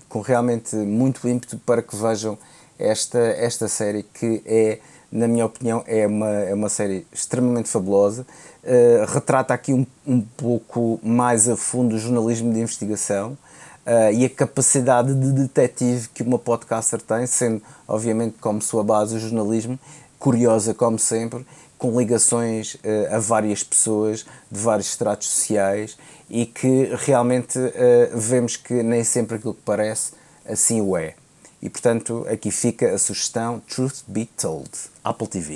com 0.09 0.21
realmente 0.21 0.77
muito 0.77 1.27
ímpeto 1.27 1.59
para 1.65 1.81
que 1.83 1.97
vejam 1.97 2.39
esta, 2.79 3.19
esta 3.19 3.67
série 3.67 4.03
que 4.03 4.43
é, 4.45 4.79
na 5.11 5.27
minha 5.27 5.47
opinião, 5.47 5.83
é 5.87 6.07
uma, 6.07 6.29
é 6.29 6.55
uma 6.55 6.69
série 6.69 7.07
extremamente 7.11 7.71
fabulosa. 7.71 8.27
Uh, 8.63 9.11
retrata 9.11 9.55
aqui 9.55 9.73
um, 9.73 9.87
um 10.07 10.21
pouco 10.21 11.01
mais 11.03 11.49
a 11.49 11.57
fundo 11.57 11.95
o 11.95 11.99
jornalismo 11.99 12.53
de 12.53 12.61
investigação 12.61 13.39
uh, 13.87 14.13
e 14.13 14.25
a 14.25 14.29
capacidade 14.29 15.15
de 15.15 15.33
detetive 15.33 16.09
que 16.09 16.23
uma 16.23 16.39
podcaster 16.39 17.01
tem, 17.01 17.27
sendo, 17.27 17.63
obviamente, 17.89 18.37
como 18.41 18.61
sua 18.61 18.85
base 18.85 19.17
o 19.17 19.19
jornalismo 19.19 19.79
curiosa 20.19 20.75
como 20.75 20.99
sempre, 20.99 21.47
com 21.79 21.99
ligações 21.99 22.75
uh, 22.75 23.15
a 23.15 23.19
várias 23.19 23.63
pessoas 23.63 24.25
de 24.51 24.59
vários 24.59 24.89
estratos 24.89 25.29
sociais 25.29 25.97
e 26.29 26.47
que 26.47 26.91
realmente 26.97 27.59
uh, 27.59 27.73
vemos 28.15 28.57
que 28.57 28.83
nem 28.83 29.05
sempre 29.05 29.37
aquilo 29.37 29.55
que 29.55 29.63
parece 29.65 30.13
assim 30.49 30.81
o 30.81 30.97
é. 30.97 31.15
E 31.63 31.69
portanto, 31.69 32.27
aqui 32.31 32.51
fica 32.51 32.95
a 32.95 32.99
sugestão 32.99 33.61
Truth 33.61 34.05
Be 34.07 34.27
Told, 34.37 34.71
Apple 35.03 35.27
TV. 35.27 35.55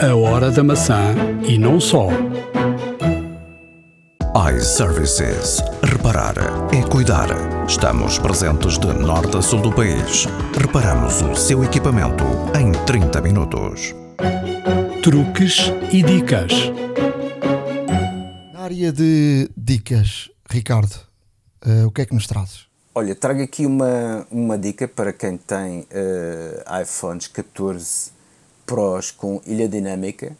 A 0.00 0.14
hora 0.14 0.50
da 0.50 0.62
maçã 0.62 1.14
e 1.46 1.58
não 1.58 1.80
só 1.80 2.08
iServices. 4.34 5.60
Reparar 5.82 6.34
é 6.72 6.82
cuidar. 6.88 7.28
Estamos 7.68 8.18
presentes 8.18 8.78
de 8.78 8.86
norte 8.86 9.36
a 9.36 9.42
sul 9.42 9.60
do 9.60 9.70
país. 9.70 10.24
Reparamos 10.58 11.20
o 11.20 11.36
seu 11.36 11.62
equipamento 11.62 12.24
em 12.58 12.72
30 12.86 13.20
minutos. 13.20 13.94
Truques 15.02 15.58
e 15.92 16.02
dicas. 16.02 16.50
Na 18.54 18.60
área 18.60 18.90
de 18.90 19.50
dicas, 19.54 20.30
Ricardo, 20.48 20.94
uh, 21.66 21.86
o 21.86 21.90
que 21.90 22.00
é 22.00 22.06
que 22.06 22.14
nos 22.14 22.26
trazes? 22.26 22.66
Olha, 22.94 23.14
trago 23.14 23.42
aqui 23.42 23.66
uma, 23.66 24.26
uma 24.30 24.56
dica 24.56 24.88
para 24.88 25.12
quem 25.12 25.36
tem 25.36 25.80
uh, 25.80 26.82
iPhones 26.82 27.28
14 27.28 28.12
Pros 28.64 29.10
com 29.10 29.42
ilha 29.44 29.68
dinâmica 29.68 30.34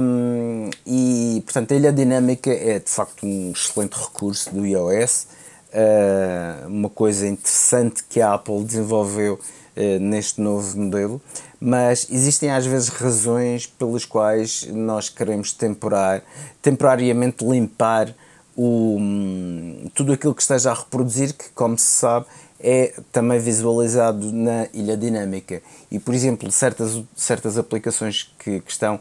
um, 0.00 0.70
e, 0.86 1.42
portanto, 1.44 1.72
a 1.72 1.76
ilha 1.76 1.92
dinâmica 1.92 2.50
é 2.50 2.78
de 2.78 2.90
facto 2.90 3.26
um 3.26 3.52
excelente 3.52 3.94
recurso 3.94 4.54
do 4.54 4.66
iOS, 4.66 5.26
uh, 5.72 6.66
uma 6.68 6.88
coisa 6.88 7.26
interessante 7.26 8.02
que 8.08 8.20
a 8.20 8.34
Apple 8.34 8.64
desenvolveu 8.64 9.34
uh, 9.34 10.00
neste 10.00 10.40
novo 10.40 10.78
modelo, 10.78 11.20
mas 11.60 12.06
existem 12.10 12.50
às 12.50 12.64
vezes 12.64 12.88
razões 12.88 13.66
pelas 13.66 14.04
quais 14.04 14.66
nós 14.72 15.08
queremos 15.08 15.52
temporar, 15.52 16.22
temporariamente 16.62 17.44
limpar 17.44 18.14
o, 18.56 18.96
um, 18.98 19.90
tudo 19.94 20.12
aquilo 20.12 20.34
que 20.34 20.42
esteja 20.42 20.70
a 20.70 20.74
reproduzir, 20.74 21.32
que, 21.34 21.50
como 21.50 21.78
se 21.78 21.86
sabe, 21.86 22.26
é 22.60 22.92
também 23.12 23.38
visualizado 23.38 24.32
na 24.32 24.66
ilha 24.72 24.96
dinâmica. 24.96 25.62
E, 25.90 25.98
por 25.98 26.12
exemplo, 26.12 26.50
certas, 26.50 27.00
certas 27.14 27.56
aplicações 27.56 28.34
que, 28.38 28.60
que 28.60 28.70
estão 28.70 28.98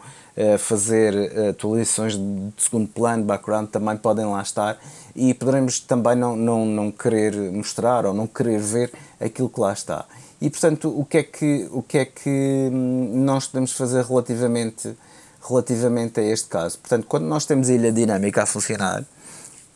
fazer 0.59 1.13
atualizações 1.49 2.15
de 2.15 2.53
segundo 2.57 2.87
plano, 2.87 3.23
background, 3.23 3.69
também 3.69 3.97
podem 3.97 4.25
lá 4.25 4.41
estar 4.41 4.77
e 5.15 5.33
poderemos 5.33 5.79
também 5.79 6.15
não, 6.15 6.35
não, 6.35 6.65
não 6.65 6.91
querer 6.91 7.33
mostrar 7.51 8.05
ou 8.05 8.13
não 8.13 8.27
querer 8.27 8.59
ver 8.59 8.91
aquilo 9.19 9.49
que 9.49 9.59
lá 9.59 9.73
está. 9.73 10.05
E, 10.39 10.49
portanto, 10.49 10.93
o 10.95 11.03
que 11.03 11.17
é 11.17 11.23
que, 11.23 11.67
o 11.71 11.81
que, 11.81 11.97
é 11.97 12.05
que 12.05 12.69
hum, 12.71 13.23
nós 13.25 13.47
podemos 13.47 13.71
fazer 13.71 14.05
relativamente, 14.05 14.95
relativamente 15.41 16.19
a 16.19 16.23
este 16.23 16.47
caso? 16.47 16.77
Portanto, 16.77 17.07
quando 17.07 17.25
nós 17.25 17.45
temos 17.45 17.69
a 17.69 17.73
ilha 17.73 17.91
dinâmica 17.91 18.43
a 18.43 18.45
funcionar, 18.45 19.03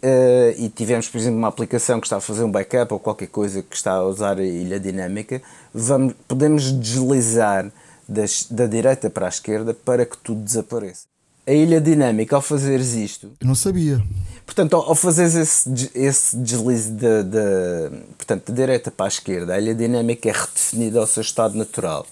Uh, 0.03 0.57
e 0.57 0.67
tivemos, 0.67 1.07
por 1.07 1.19
exemplo, 1.19 1.37
uma 1.37 1.47
aplicação 1.47 1.99
que 1.99 2.07
está 2.07 2.17
a 2.17 2.19
fazer 2.19 2.43
um 2.43 2.49
backup 2.49 2.91
ou 2.91 2.99
qualquer 2.99 3.27
coisa 3.27 3.61
que 3.61 3.75
está 3.75 3.91
a 3.91 4.03
usar 4.03 4.39
a 4.39 4.43
ilha 4.43 4.79
dinâmica, 4.79 5.39
vamos, 5.71 6.15
podemos 6.27 6.71
deslizar 6.71 7.71
das, 8.11 8.45
da 8.49 8.67
direita 8.67 9.09
para 9.09 9.25
a 9.25 9.29
esquerda 9.29 9.73
para 9.73 10.05
que 10.05 10.17
tudo 10.17 10.41
desapareça. 10.41 11.05
A 11.45 11.51
ilha 11.51 11.81
dinâmica, 11.81 12.35
ao 12.35 12.41
fazeres 12.41 12.93
isto. 12.93 13.31
Eu 13.39 13.47
não 13.47 13.55
sabia. 13.55 14.01
Portanto, 14.45 14.75
ao, 14.75 14.89
ao 14.89 14.95
fazeres 14.95 15.33
esse, 15.33 15.89
esse 15.95 16.35
deslize 16.37 16.91
de, 16.91 17.23
de, 17.23 17.89
portanto, 18.17 18.51
de 18.51 18.53
direita 18.53 18.91
para 18.91 19.07
a 19.07 19.09
esquerda, 19.09 19.53
a 19.53 19.59
ilha 19.59 19.73
dinâmica 19.73 20.29
é 20.29 20.31
redefinida 20.31 20.99
ao 20.99 21.07
seu 21.07 21.21
estado 21.21 21.57
natural. 21.57 22.05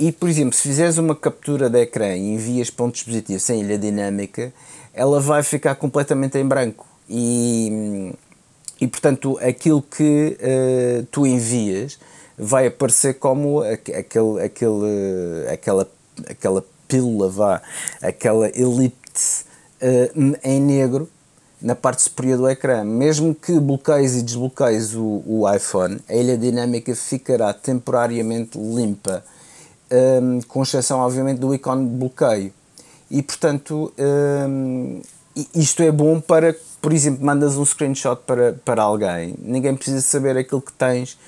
E, 0.00 0.12
por 0.12 0.28
exemplo, 0.28 0.54
se 0.54 0.62
fizeres 0.62 0.98
uma 0.98 1.14
captura 1.14 1.68
de 1.68 1.80
ecrã 1.80 2.16
e 2.16 2.34
envias 2.34 2.70
para 2.70 2.86
um 2.86 2.90
dispositivo 2.90 3.40
sem 3.40 3.60
ilha 3.60 3.78
dinâmica, 3.78 4.52
ela 4.92 5.20
vai 5.20 5.42
ficar 5.42 5.74
completamente 5.76 6.38
em 6.38 6.44
branco 6.44 6.86
e, 7.08 8.12
e 8.80 8.86
portanto 8.86 9.38
aquilo 9.40 9.80
que 9.80 10.36
uh, 10.40 11.06
tu 11.10 11.26
envias 11.26 11.98
vai 12.38 12.68
aparecer 12.68 13.14
como 13.14 13.60
aquele, 13.60 14.42
aquele, 14.42 15.48
aquela, 15.50 15.88
aquela 16.28 16.64
pílula, 16.86 17.28
vá, 17.28 17.62
aquela 18.00 18.48
elipse 18.48 19.44
uh, 19.82 20.36
em 20.44 20.60
negro 20.60 21.08
na 21.60 21.74
parte 21.74 22.02
superior 22.02 22.38
do 22.38 22.48
ecrã. 22.48 22.84
Mesmo 22.84 23.34
que 23.34 23.58
bloqueies 23.58 24.16
e 24.16 24.22
desbloqueies 24.22 24.94
o, 24.94 25.22
o 25.26 25.52
iPhone, 25.52 25.98
a 26.08 26.14
ilha 26.14 26.38
dinâmica 26.38 26.94
ficará 26.94 27.52
temporariamente 27.52 28.58
limpa, 28.58 29.24
um, 30.22 30.40
com 30.42 30.62
exceção, 30.62 31.00
obviamente, 31.00 31.38
do 31.38 31.54
ícone 31.54 31.88
de 31.88 31.96
bloqueio. 31.96 32.52
E, 33.10 33.22
portanto, 33.22 33.92
um, 34.48 35.00
isto 35.54 35.82
é 35.82 35.90
bom 35.90 36.20
para, 36.20 36.54
por 36.80 36.92
exemplo, 36.92 37.24
mandas 37.24 37.56
um 37.56 37.64
screenshot 37.64 38.20
para, 38.26 38.52
para 38.64 38.82
alguém, 38.82 39.34
ninguém 39.40 39.74
precisa 39.74 40.00
saber 40.00 40.36
aquilo 40.36 40.60
que 40.60 40.72
tens 40.72 41.18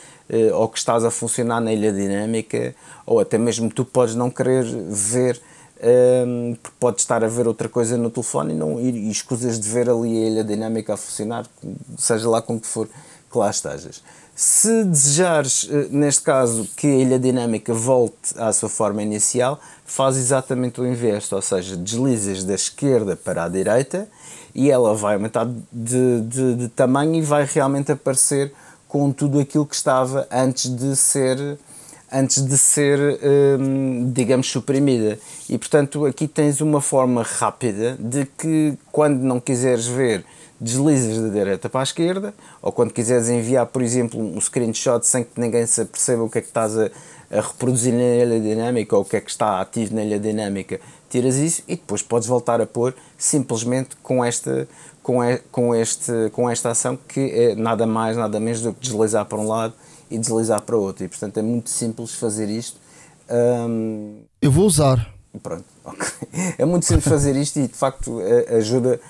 ou 0.55 0.69
que 0.69 0.79
estás 0.79 1.05
a 1.05 1.11
funcionar 1.11 1.61
na 1.61 1.73
ilha 1.73 1.93
dinâmica, 1.93 2.75
ou 3.05 3.21
até 3.21 3.39
mesmo 3.39 3.71
tu 3.71 3.85
podes 3.85 4.15
não 4.15 4.31
querer 4.31 4.65
ver 4.65 5.41
um, 5.83 6.57
porque 6.63 6.77
pode 6.79 7.01
estar 7.01 7.25
a 7.25 7.29
ver 7.29 7.49
outra 7.49 7.69
coisa 7.69 7.97
no 7.97 8.11
telefone 8.11 8.53
e, 8.53 8.57
não, 8.57 8.79
e, 8.79 8.91
e 8.91 9.11
escusas 9.11 9.59
de 9.59 9.69
ver 9.69 9.89
ali 9.89 10.25
a 10.25 10.27
ilha 10.29 10.45
dinâmica 10.45 10.95
a 10.95 10.97
funcionar, 10.97 11.47
seja 11.97 12.29
lá 12.29 12.43
com 12.43 12.61
que 12.61 12.67
for 12.67 12.87
que 13.31 13.39
lá 13.39 13.51
estejas. 13.51 14.03
Se 14.35 14.85
desejares, 14.85 15.69
eh, 15.71 15.89
neste 15.91 16.23
caso, 16.23 16.67
que 16.77 16.87
a 16.87 16.97
ilha 16.97 17.19
dinâmica 17.19 17.75
volte 17.75 18.35
à 18.37 18.53
sua 18.53 18.69
forma 18.69 19.03
inicial, 19.03 19.61
faz 19.85 20.17
exatamente 20.17 20.81
o 20.81 20.87
inverso, 20.87 21.37
ou 21.37 21.43
seja, 21.43 21.77
deslizas 21.77 22.45
da 22.45 22.55
esquerda 22.55 23.15
para 23.17 23.45
a 23.45 23.49
direita 23.49 24.09
e 24.55 24.71
ela 24.71 24.95
vai 24.95 25.15
aumentar 25.15 25.47
de, 25.71 26.21
de, 26.23 26.55
de 26.57 26.69
tamanho 26.69 27.15
e 27.15 27.23
vai 27.23 27.45
realmente 27.45 27.93
aparecer 27.93 28.53
com 28.91 29.13
tudo 29.13 29.39
aquilo 29.39 29.65
que 29.65 29.77
estava 29.77 30.27
antes 30.33 30.69
de 30.69 30.97
ser 30.97 31.57
antes 32.13 32.45
de 32.45 32.59
ser, 32.59 32.99
hum, 33.61 34.11
digamos, 34.13 34.51
suprimida. 34.51 35.17
E 35.49 35.57
portanto, 35.57 36.07
aqui 36.07 36.27
tens 36.27 36.61
uma 36.61 36.81
forma 36.81 37.23
rápida 37.23 37.97
de 38.01 38.27
que, 38.27 38.77
quando 38.91 39.21
não 39.21 39.39
quiseres 39.39 39.87
ver, 39.87 40.25
deslizas 40.61 41.23
da 41.23 41.29
direita 41.29 41.69
para 41.69 41.79
a 41.79 41.83
esquerda, 41.85 42.35
ou 42.61 42.73
quando 42.73 42.93
quiseres 42.93 43.29
enviar, 43.29 43.65
por 43.67 43.81
exemplo, 43.81 44.21
um 44.21 44.41
screenshot 44.41 45.07
sem 45.07 45.23
que 45.23 45.41
ninguém 45.41 45.65
se 45.67 45.83
aperceba 45.83 46.25
o 46.25 46.29
que 46.29 46.39
é 46.39 46.41
que 46.41 46.49
estás 46.49 46.77
a, 46.77 46.91
a 47.31 47.41
reproduzir 47.41 47.95
na 47.95 48.25
ilha 48.25 48.41
dinâmica 48.41 48.97
ou 48.97 49.03
o 49.03 49.05
que 49.05 49.17
é 49.17 49.21
que 49.21 49.31
está 49.31 49.61
ativo 49.61 49.95
na 49.95 50.03
ilha 50.03 50.19
dinâmica, 50.19 50.81
tiras 51.09 51.37
isso 51.37 51.63
e 51.67 51.77
depois 51.77 52.03
podes 52.03 52.27
voltar 52.29 52.61
a 52.61 52.67
pôr 52.67 52.95
simplesmente 53.17 53.97
com 54.03 54.25
esta, 54.25 54.69
com, 55.03 55.19
com, 55.51 55.75
este, 55.75 56.13
com 56.33 56.49
esta 56.49 56.71
ação 56.71 56.97
que 56.97 57.21
é 57.21 57.55
nada 57.55 57.87
mais, 57.87 58.17
nada 58.17 58.39
menos 58.39 58.63
do 58.63 58.73
que 58.73 58.81
deslizar 58.81 59.25
para 59.25 59.39
um 59.39 59.47
lado 59.47 59.75
e 60.11 60.19
deslizar 60.19 60.63
para 60.63 60.77
outro. 60.77 61.05
E 61.05 61.09
portanto 61.09 61.39
é 61.39 61.43
muito 61.43 61.71
simples 61.71 62.15
fazer 62.15 62.49
isto. 62.49 62.79
Um, 63.31 64.23
Eu 64.41 64.51
vou 64.51 64.67
usar. 64.67 65.13
Pronto, 65.43 65.65
okay. 65.85 66.55
é 66.59 66.65
muito 66.65 66.85
simples 66.87 67.07
fazer 67.07 67.37
isto 67.37 67.61
e 67.61 67.69
de 67.69 67.75
facto 67.75 68.21
ajuda 68.57 69.01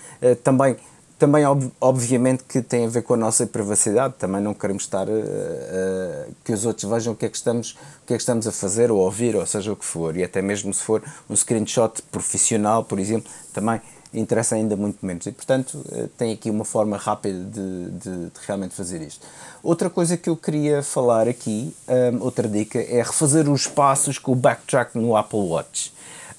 também. 0.45 0.76
Também, 1.18 1.45
obviamente, 1.82 2.45
que 2.45 2.62
tem 2.62 2.86
a 2.86 2.88
ver 2.88 3.03
com 3.03 3.12
a 3.12 3.16
nossa 3.18 3.47
privacidade. 3.47 4.14
Também 4.18 4.41
não 4.41 4.55
queremos 4.55 4.84
estar 4.84 5.07
uh, 5.07 5.12
uh, 5.12 6.34
que 6.43 6.51
os 6.51 6.64
outros 6.64 6.91
vejam 6.91 7.12
o 7.12 7.16
que, 7.16 7.26
é 7.26 7.28
que 7.28 7.36
estamos, 7.36 7.72
o 7.72 8.07
que 8.07 8.14
é 8.14 8.16
que 8.16 8.22
estamos 8.22 8.47
a 8.47 8.53
fazer 8.53 8.91
ou 8.91 9.03
a 9.03 9.05
ouvir, 9.05 9.36
ou 9.36 9.45
seja 9.45 9.70
o 9.70 9.76
que 9.76 9.84
for. 9.84 10.16
E 10.16 10.24
até 10.24 10.41
mesmo 10.41 10.72
se 10.72 10.82
for 10.82 11.03
um 11.28 11.36
screenshot 11.36 12.01
profissional, 12.11 12.84
por 12.84 12.99
exemplo, 12.99 13.30
também 13.53 13.82
interessa 14.13 14.55
ainda 14.55 14.77
muito 14.77 15.05
menos. 15.05 15.27
E, 15.27 15.33
portanto, 15.33 15.75
uh, 15.75 16.09
tem 16.17 16.33
aqui 16.33 16.51
uma 16.51 16.65
forma 16.65 16.97
rápida 16.97 17.39
de, 17.39 17.91
de, 17.91 18.17
de 18.27 18.33
realmente 18.47 18.75
fazer 18.75 19.01
isto. 19.03 19.27
Outra 19.63 19.91
coisa 19.91 20.17
que 20.17 20.29
eu 20.29 20.37
queria 20.37 20.83
falar 20.83 21.29
aqui, 21.29 21.75
um, 21.89 22.23
outra 22.23 22.49
dica, 22.49 22.79
é 22.79 23.03
refazer 23.03 23.49
os 23.49 23.67
passos 23.67 24.19
com 24.19 24.33
o 24.33 24.35
backtrack 24.35 24.97
no 24.99 25.17
Apple 25.17 25.41
Watch. 25.41 25.93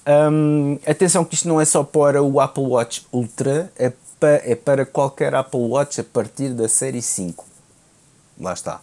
Um, 0.06 0.78
atenção 0.84 1.24
que 1.24 1.34
isto 1.34 1.46
não 1.46 1.60
é 1.60 1.64
só 1.64 1.84
para 1.84 2.22
o 2.22 2.40
Apple 2.40 2.64
Watch 2.64 3.06
Ultra, 3.12 3.70
é, 3.78 3.92
pa, 4.18 4.28
é 4.44 4.56
para 4.56 4.84
qualquer 4.84 5.34
Apple 5.34 5.60
Watch 5.60 6.00
a 6.00 6.04
partir 6.04 6.50
da 6.50 6.68
série 6.68 7.00
5. 7.00 7.44
Lá 8.40 8.52
está. 8.52 8.80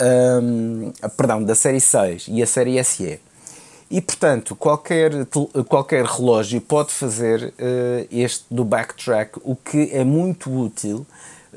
Um, 0.00 0.92
perdão, 1.16 1.42
da 1.42 1.54
série 1.54 1.80
6 1.80 2.26
e 2.28 2.42
a 2.42 2.46
série 2.46 2.82
SE. 2.84 3.20
E 3.90 4.00
portanto, 4.00 4.56
qualquer, 4.56 5.12
qualquer 5.68 6.04
relógio 6.04 6.60
pode 6.60 6.92
fazer 6.92 7.54
uh, 7.58 8.08
este 8.10 8.44
do 8.50 8.64
backtrack, 8.64 9.38
o 9.44 9.54
que 9.54 9.90
é 9.92 10.04
muito 10.04 10.50
útil 10.50 11.06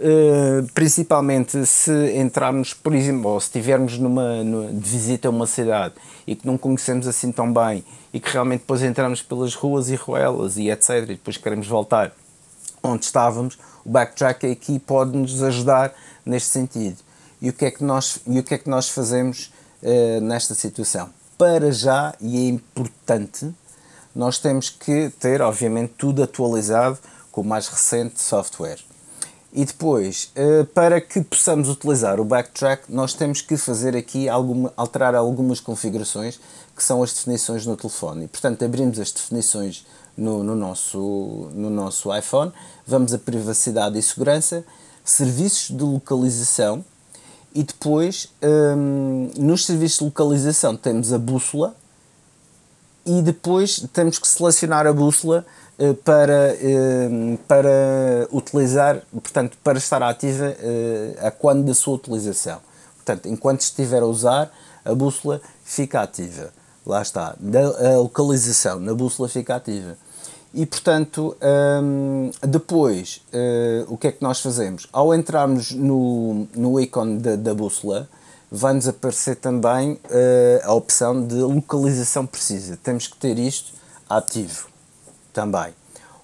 Uh, 0.01 0.65
principalmente 0.73 1.65
se 1.65 1.91
entrarmos, 2.15 2.73
por 2.73 2.95
exemplo, 2.95 3.31
ou 3.31 3.39
se 3.41 3.47
estivermos 3.47 3.97
numa, 3.97 4.45
numa, 4.45 4.71
de 4.71 4.89
visita 4.89 5.27
a 5.27 5.31
uma 5.31 5.45
cidade 5.45 5.93
e 6.25 6.37
que 6.37 6.47
não 6.47 6.57
conhecemos 6.57 7.05
assim 7.05 7.33
tão 7.33 7.51
bem 7.51 7.83
e 8.13 8.19
que 8.19 8.31
realmente 8.31 8.61
depois 8.61 8.81
entramos 8.81 9.21
pelas 9.21 9.53
ruas 9.55 9.89
e 9.89 9.95
ruelas 9.95 10.55
e 10.55 10.69
etc. 10.69 10.89
e 11.03 11.05
depois 11.07 11.35
queremos 11.35 11.67
voltar 11.67 12.13
onde 12.81 13.03
estávamos, 13.03 13.59
o 13.83 13.89
backtrack 13.89 14.49
aqui 14.49 14.79
pode 14.79 15.17
nos 15.17 15.43
ajudar 15.43 15.93
neste 16.25 16.47
sentido. 16.47 16.99
E 17.41 17.49
o 17.49 17.53
que 17.53 17.65
é 17.65 17.71
que 17.71 17.83
nós, 17.83 18.21
e 18.25 18.39
o 18.39 18.43
que 18.43 18.53
é 18.53 18.57
que 18.57 18.69
nós 18.69 18.87
fazemos 18.87 19.51
uh, 19.83 20.21
nesta 20.21 20.55
situação? 20.55 21.09
Para 21.39 21.71
já, 21.71 22.13
e 22.19 22.35
é 22.35 22.49
importante, 22.49 23.49
nós 24.13 24.39
temos 24.39 24.69
que 24.69 25.09
ter, 25.21 25.41
obviamente, 25.41 25.93
tudo 25.97 26.21
atualizado 26.21 26.99
com 27.31 27.39
o 27.39 27.45
mais 27.45 27.69
recente 27.69 28.21
software. 28.21 28.79
E 29.53 29.63
depois, 29.63 30.33
eh, 30.35 30.65
para 30.73 30.99
que 30.99 31.21
possamos 31.21 31.69
utilizar 31.69 32.19
o 32.19 32.25
backtrack, 32.25 32.91
nós 32.91 33.13
temos 33.13 33.39
que 33.39 33.55
fazer 33.55 33.95
aqui 33.95 34.27
alguma, 34.27 34.73
alterar 34.75 35.15
algumas 35.15 35.61
configurações 35.61 36.37
que 36.75 36.83
são 36.83 37.01
as 37.01 37.13
definições 37.13 37.65
no 37.65 37.77
telefone. 37.77 38.25
E, 38.25 38.27
portanto, 38.27 38.65
abrimos 38.65 38.99
as 38.99 39.09
definições 39.09 39.87
no, 40.17 40.43
no, 40.43 40.55
nosso, 40.55 40.99
no 41.53 41.69
nosso 41.69 42.13
iPhone, 42.13 42.51
vamos 42.85 43.13
a 43.13 43.17
privacidade 43.17 43.97
e 43.97 44.03
segurança, 44.03 44.65
serviços 45.05 45.69
de 45.69 45.83
localização 45.85 46.83
e 47.53 47.63
depois 47.63 48.29
hum, 48.41 49.31
nos 49.37 49.65
serviços 49.65 49.99
de 49.99 50.05
localização 50.05 50.75
temos 50.75 51.11
a 51.11 51.17
bússola 51.17 51.75
e 53.05 53.21
depois 53.21 53.85
temos 53.91 54.19
que 54.19 54.27
selecionar 54.27 54.85
a 54.85 54.93
bússola 54.93 55.45
eh, 55.79 55.93
para, 55.93 56.55
eh, 56.59 57.37
para 57.47 58.27
utilizar, 58.31 59.01
portanto, 59.11 59.57
para 59.63 59.77
estar 59.77 60.03
ativa 60.03 60.53
eh, 60.59 61.17
a 61.21 61.31
quando 61.31 61.65
da 61.65 61.73
sua 61.73 61.95
utilização. 61.95 62.59
Portanto, 62.97 63.27
enquanto 63.27 63.61
estiver 63.61 64.03
a 64.03 64.05
usar, 64.05 64.51
a 64.83 64.93
bússola 64.93 65.41
fica 65.63 66.01
ativa. 66.01 66.51
Lá 66.85 67.01
está. 67.01 67.33
A 67.33 67.97
localização 67.97 68.79
na 68.79 68.93
bússola 68.93 69.29
fica 69.29 69.55
ativa. 69.55 69.97
E, 70.53 70.65
portanto, 70.65 71.37
depois, 72.41 73.21
o 73.87 73.97
que 73.97 74.07
é 74.07 74.11
que 74.11 74.23
nós 74.23 74.39
fazemos? 74.39 74.87
Ao 74.91 75.13
entrarmos 75.13 75.71
no, 75.71 76.47
no 76.55 76.79
ícone 76.79 77.19
da, 77.19 77.35
da 77.35 77.53
bússola, 77.53 78.09
vai-nos 78.51 78.87
aparecer 78.87 79.35
também 79.35 79.99
a 80.63 80.73
opção 80.73 81.25
de 81.25 81.35
localização 81.35 82.25
precisa. 82.25 82.77
Temos 82.81 83.07
que 83.07 83.17
ter 83.17 83.37
isto 83.37 83.73
ativo 84.09 84.67
também. 85.31 85.73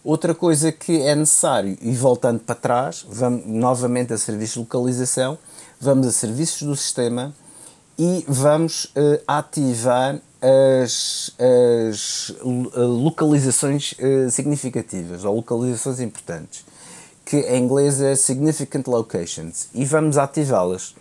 Outra 0.03 0.35
coisa 0.35 0.71
que 0.71 1.01
é 1.01 1.15
necessário, 1.15 1.77
e 1.81 1.91
voltando 1.93 2.39
para 2.39 2.55
trás, 2.55 3.05
vamos 3.09 3.45
novamente 3.47 4.13
a 4.13 4.17
serviços 4.17 4.53
de 4.53 4.59
localização, 4.59 5.37
vamos 5.79 6.05
a 6.05 6.11
serviços 6.11 6.61
do 6.61 6.75
sistema 6.75 7.33
e 7.97 8.23
vamos 8.27 8.85
uh, 8.85 9.21
ativar 9.27 10.19
as, 10.41 11.31
as 11.39 12.35
localizações 12.43 13.93
uh, 13.93 14.29
significativas 14.29 15.23
ou 15.23 15.35
localizações 15.35 15.99
importantes, 15.99 16.65
que 17.25 17.37
em 17.37 17.63
inglês 17.63 18.01
é 18.01 18.15
Significant 18.15 18.87
Locations, 18.87 19.67
e 19.73 19.85
vamos 19.85 20.17
ativá-las. 20.17 20.95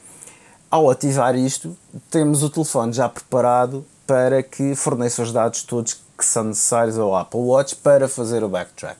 Ao 0.70 0.90
ativar 0.90 1.36
isto, 1.36 1.76
temos 2.10 2.42
o 2.42 2.50
telefone 2.50 2.92
já 2.92 3.08
preparado 3.08 3.84
para 4.06 4.42
que 4.42 4.74
forneça 4.74 5.22
os 5.22 5.32
dados 5.32 5.62
todos 5.62 5.94
que 6.16 6.24
são 6.24 6.44
necessários 6.44 6.98
ao 6.98 7.14
Apple 7.14 7.40
Watch 7.40 7.76
para 7.76 8.08
fazer 8.08 8.42
o 8.42 8.48
backtrack. 8.48 8.98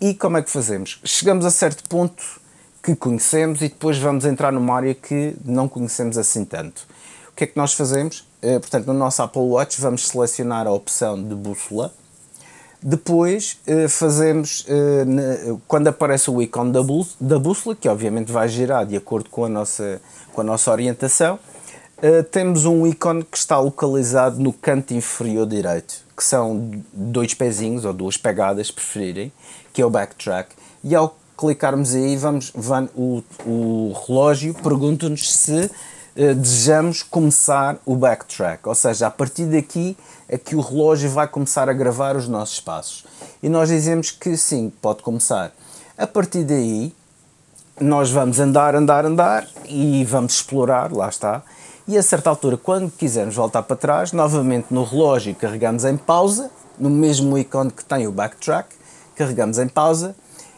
E 0.00 0.14
como 0.14 0.36
é 0.36 0.42
que 0.42 0.50
fazemos? 0.50 1.00
Chegamos 1.04 1.44
a 1.44 1.50
certo 1.50 1.88
ponto 1.88 2.22
que 2.82 2.94
conhecemos 2.94 3.62
e 3.62 3.68
depois 3.68 3.98
vamos 3.98 4.24
entrar 4.24 4.52
numa 4.52 4.76
área 4.76 4.94
que 4.94 5.34
não 5.44 5.68
conhecemos 5.68 6.16
assim 6.16 6.44
tanto. 6.44 6.86
O 7.30 7.32
que 7.34 7.44
é 7.44 7.46
que 7.46 7.56
nós 7.56 7.72
fazemos? 7.72 8.26
Eh, 8.42 8.58
portanto, 8.58 8.86
no 8.86 8.94
nosso 8.94 9.22
Apple 9.22 9.42
Watch 9.42 9.80
vamos 9.80 10.06
selecionar 10.06 10.66
a 10.66 10.70
opção 10.70 11.22
de 11.22 11.34
bússola. 11.34 11.92
Depois 12.82 13.58
eh, 13.66 13.88
fazemos, 13.88 14.64
eh, 14.68 15.56
quando 15.66 15.88
aparece 15.88 16.30
o 16.30 16.40
ícone 16.40 16.72
da 16.72 17.38
bússola, 17.38 17.74
que 17.74 17.88
obviamente 17.88 18.30
vai 18.30 18.48
girar 18.48 18.86
de 18.86 18.96
acordo 18.96 19.30
com 19.30 19.44
a 19.44 19.48
nossa, 19.48 20.00
com 20.32 20.40
a 20.40 20.44
nossa 20.44 20.70
orientação, 20.70 21.38
temos 22.30 22.66
um 22.66 22.86
ícone 22.86 23.24
que 23.24 23.38
está 23.38 23.58
localizado 23.58 24.38
no 24.38 24.52
canto 24.52 24.92
inferior 24.92 25.46
direito 25.46 26.06
que 26.16 26.24
são 26.24 26.70
dois 26.92 27.34
pezinhos 27.34 27.84
ou 27.84 27.92
duas 27.92 28.16
pegadas, 28.16 28.70
preferirem, 28.70 29.30
que 29.72 29.82
é 29.82 29.86
o 29.86 29.90
backtrack, 29.90 30.54
e 30.82 30.94
ao 30.94 31.14
clicarmos 31.36 31.94
aí, 31.94 32.16
vamos, 32.16 32.50
vamos 32.54 32.90
o, 32.96 33.22
o 33.44 33.92
relógio 34.06 34.54
pergunta-nos 34.54 35.30
se 35.30 35.70
uh, 36.16 36.34
desejamos 36.34 37.02
começar 37.02 37.76
o 37.84 37.94
backtrack, 37.96 38.68
ou 38.68 38.74
seja, 38.74 39.06
a 39.06 39.10
partir 39.10 39.46
daqui 39.46 39.96
é 40.28 40.36
que 40.36 40.56
o 40.56 40.60
relógio 40.60 41.10
vai 41.10 41.28
começar 41.28 41.68
a 41.68 41.72
gravar 41.72 42.16
os 42.16 42.26
nossos 42.28 42.60
passos. 42.60 43.04
E 43.42 43.48
nós 43.48 43.68
dizemos 43.68 44.10
que 44.10 44.36
sim, 44.36 44.72
pode 44.82 45.02
começar. 45.02 45.52
A 45.96 46.06
partir 46.06 46.44
daí, 46.44 46.92
nós 47.80 48.10
vamos 48.10 48.40
andar, 48.40 48.74
andar, 48.74 49.04
andar 49.04 49.46
e 49.66 50.04
vamos 50.04 50.34
explorar, 50.34 50.92
lá 50.92 51.08
está. 51.08 51.42
E 51.86 51.96
a 51.96 52.02
certa 52.02 52.30
altura, 52.30 52.56
quando 52.56 52.90
quisermos 52.90 53.36
voltar 53.36 53.62
para 53.62 53.76
trás, 53.76 54.12
novamente 54.12 54.66
no 54.70 54.82
relógio 54.82 55.34
carregamos 55.34 55.84
em 55.84 55.96
pausa, 55.96 56.50
no 56.78 56.90
mesmo 56.90 57.38
ícone 57.38 57.70
que 57.70 57.84
tem 57.84 58.06
o 58.06 58.12
backtrack, 58.12 58.74
carregamos 59.14 59.58
em 59.58 59.68
pausa 59.68 60.16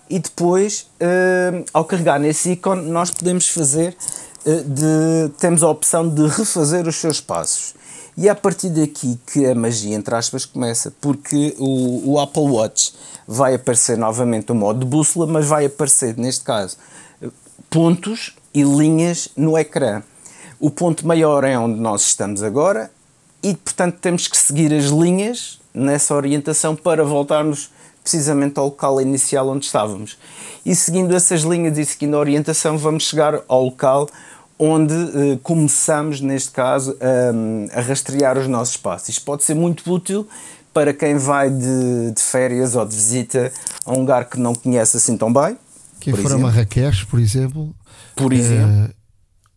e 0.08 0.18
depois, 0.18 0.90
uh, 1.02 1.64
ao 1.72 1.84
carregar 1.84 2.18
nesse 2.18 2.52
ícone, 2.52 2.88
nós 2.88 3.10
podemos 3.10 3.48
fazer, 3.48 3.94
de, 4.62 5.30
temos 5.38 5.62
a 5.62 5.68
opção 5.68 6.08
de 6.08 6.26
refazer 6.26 6.86
os 6.86 6.96
seus 6.96 7.20
passos. 7.20 7.74
E 8.16 8.26
é 8.26 8.30
a 8.30 8.34
partir 8.34 8.70
daqui 8.70 9.18
que 9.32 9.46
a 9.46 9.54
magia, 9.54 9.94
entre 9.94 10.14
aspas, 10.14 10.44
começa, 10.44 10.92
porque 11.00 11.54
o, 11.58 12.14
o 12.14 12.18
Apple 12.18 12.42
Watch 12.42 12.92
vai 13.26 13.54
aparecer 13.54 13.96
novamente 13.96 14.50
o 14.50 14.54
modo 14.54 14.80
de 14.80 14.86
bússola, 14.86 15.26
mas 15.26 15.46
vai 15.46 15.66
aparecer, 15.66 16.16
neste 16.16 16.44
caso, 16.44 16.76
pontos 17.70 18.34
e 18.52 18.62
linhas 18.62 19.28
no 19.36 19.56
ecrã. 19.56 20.02
O 20.58 20.70
ponto 20.70 21.06
maior 21.06 21.44
é 21.44 21.56
onde 21.56 21.78
nós 21.78 22.02
estamos 22.02 22.42
agora 22.42 22.90
e, 23.40 23.54
portanto, 23.54 23.98
temos 24.00 24.26
que 24.26 24.36
seguir 24.36 24.74
as 24.74 24.86
linhas 24.86 25.60
nessa 25.72 26.12
orientação 26.14 26.74
para 26.74 27.04
voltarmos 27.04 27.70
precisamente 28.02 28.58
ao 28.58 28.64
local 28.64 29.00
inicial 29.00 29.48
onde 29.48 29.66
estávamos. 29.66 30.18
E 30.64 30.74
seguindo 30.74 31.14
essas 31.14 31.42
linhas 31.42 31.78
e 31.78 31.84
seguindo 31.84 32.16
a 32.16 32.20
orientação, 32.20 32.76
vamos 32.76 33.04
chegar 33.04 33.42
ao 33.46 33.66
local 33.66 34.08
onde 34.58 34.94
uh, 34.94 35.38
começamos, 35.42 36.20
neste 36.20 36.50
caso, 36.50 36.96
a, 37.00 37.78
a 37.78 37.80
rastrear 37.80 38.36
os 38.36 38.48
nossos 38.48 38.76
passos. 38.76 39.10
Isto 39.10 39.24
pode 39.24 39.44
ser 39.44 39.54
muito 39.54 39.90
útil 39.92 40.26
para 40.74 40.92
quem 40.92 41.16
vai 41.16 41.50
de, 41.50 42.10
de, 42.14 42.20
férias 42.20 42.74
ou 42.74 42.84
de 42.84 42.94
visita 42.94 43.52
a 43.84 43.92
um 43.92 44.00
lugar 44.00 44.24
que 44.26 44.38
não 44.38 44.54
conhece 44.54 44.96
assim 44.96 45.16
tão 45.16 45.32
bem. 45.32 45.56
Quem 46.00 46.14
for 46.14 46.20
exemplo. 46.20 46.36
a 46.36 46.50
Marrakech, 46.50 47.06
por 47.06 47.18
exemplo. 47.18 47.74
Por 48.14 48.32
exemplo. 48.32 48.94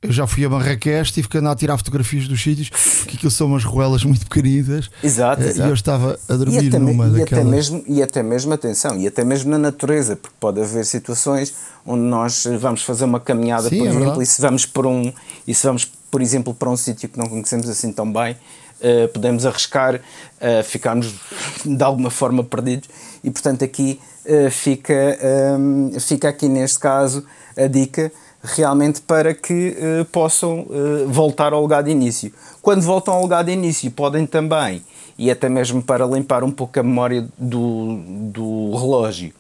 Eu 0.04 0.12
já 0.12 0.26
fui 0.26 0.44
a 0.44 0.50
Marrakech, 0.50 1.14
tive 1.14 1.28
que 1.28 1.38
andar 1.38 1.52
a 1.52 1.56
tirar 1.56 1.78
fotografias 1.78 2.28
dos 2.28 2.42
sítios, 2.42 2.70
que 3.06 3.18
aquilo 3.18 3.30
são 3.30 3.46
umas 3.46 3.64
ruelas 3.64 4.04
muito 4.04 4.26
pequeninas. 4.26 4.90
Exato, 5.04 5.44
exato. 5.44 5.68
E 5.68 5.70
eu 5.70 5.76
estava 5.76 6.20
a 6.28 6.34
dormir 6.34 6.74
e 6.74 6.80
numa 6.80 7.06
e 7.06 7.20
daquelas. 7.20 7.44
Até 7.44 7.44
mesmo, 7.44 7.84
e 7.86 8.02
até 8.02 8.24
mesmo, 8.24 8.52
atenção, 8.52 8.98
e 8.98 9.06
até 9.06 9.24
mesmo 9.24 9.52
na 9.52 9.60
natureza, 9.60 10.16
porque 10.16 10.36
pode 10.40 10.60
haver 10.60 10.88
situações 10.88 11.54
onde 11.86 12.02
nós 12.02 12.48
vamos 12.60 12.82
fazer 12.82 13.06
uma 13.06 13.20
caminhada, 13.20 13.70
Sim, 13.70 13.78
por 13.78 13.86
é 13.86 13.90
exemplo, 13.90 14.00
verdade. 14.00 14.24
e 14.24 14.26
se 14.26 14.42
vamos 14.42 14.66
por 14.66 14.88
um, 14.88 15.14
e 15.48 15.54
se 15.54 15.68
vamos, 15.68 15.86
por 16.10 16.20
exemplo, 16.20 16.52
para 16.52 16.70
um 16.70 16.78
sítio 16.78 17.08
que 17.08 17.20
não 17.20 17.28
conhecemos 17.28 17.70
assim 17.70 17.94
tão 17.94 18.12
bem, 18.12 18.36
uh, 18.82 19.08
podemos 19.10 19.46
arriscar 19.46 19.96
uh, 19.98 20.64
ficarmos 20.64 21.14
de 21.64 21.84
alguma 21.84 22.10
forma 22.10 22.44
perdidos 22.44 22.90
e 23.24 23.30
portanto 23.30 23.64
aqui 23.64 24.00
uh, 24.26 24.50
fica, 24.50 25.18
um, 25.60 25.92
fica 26.00 26.28
aqui 26.28 26.50
neste 26.50 26.80
caso 26.80 27.24
a 27.56 27.68
dica 27.68 28.12
realmente 28.44 29.02
para 29.02 29.34
que 29.34 29.78
uh, 29.78 30.06
possam 30.06 30.62
uh, 30.62 31.08
voltar 31.08 31.54
ao 31.54 31.62
lugar 31.62 31.84
de 31.84 31.92
início. 31.92 32.34
Quando 32.62 32.82
voltam 32.82 33.14
ao 33.14 33.22
lugar 33.22 33.44
de 33.44 33.52
início, 33.52 33.90
podem 33.92 34.26
também, 34.26 34.84
e 35.18 35.30
até 35.30 35.48
mesmo 35.48 35.82
para 35.82 36.06
limpar 36.06 36.44
um 36.44 36.52
pouco 36.52 36.80
a 36.80 36.84
memória 36.84 37.28
do, 37.38 38.00
do 38.32 38.76
relógio, 38.76 39.32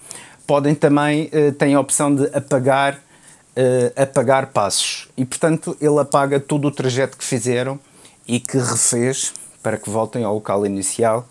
podem 0.45 0.76
também, 0.76 1.30
uh, 1.34 1.52
têm 1.54 1.74
a 1.74 1.80
opção 1.80 2.14
de 2.14 2.26
apagar, 2.36 2.99
apagar 3.97 4.47
passos. 4.47 5.10
E, 5.18 5.26
portanto, 5.26 5.76
ele 5.82 5.99
apaga 5.99 6.39
todo 6.39 6.70
o 6.70 6.72
trajeto 6.72 7.18
que 7.18 7.24
fizeram 7.24 7.78
e 8.26 8.39
que 8.39 8.58
refez 8.58 9.34
para 9.62 9.78
que 9.78 9.89
voltem 9.89 10.24
ao 10.24 10.36
local 10.36 10.66
inicial 10.66 11.28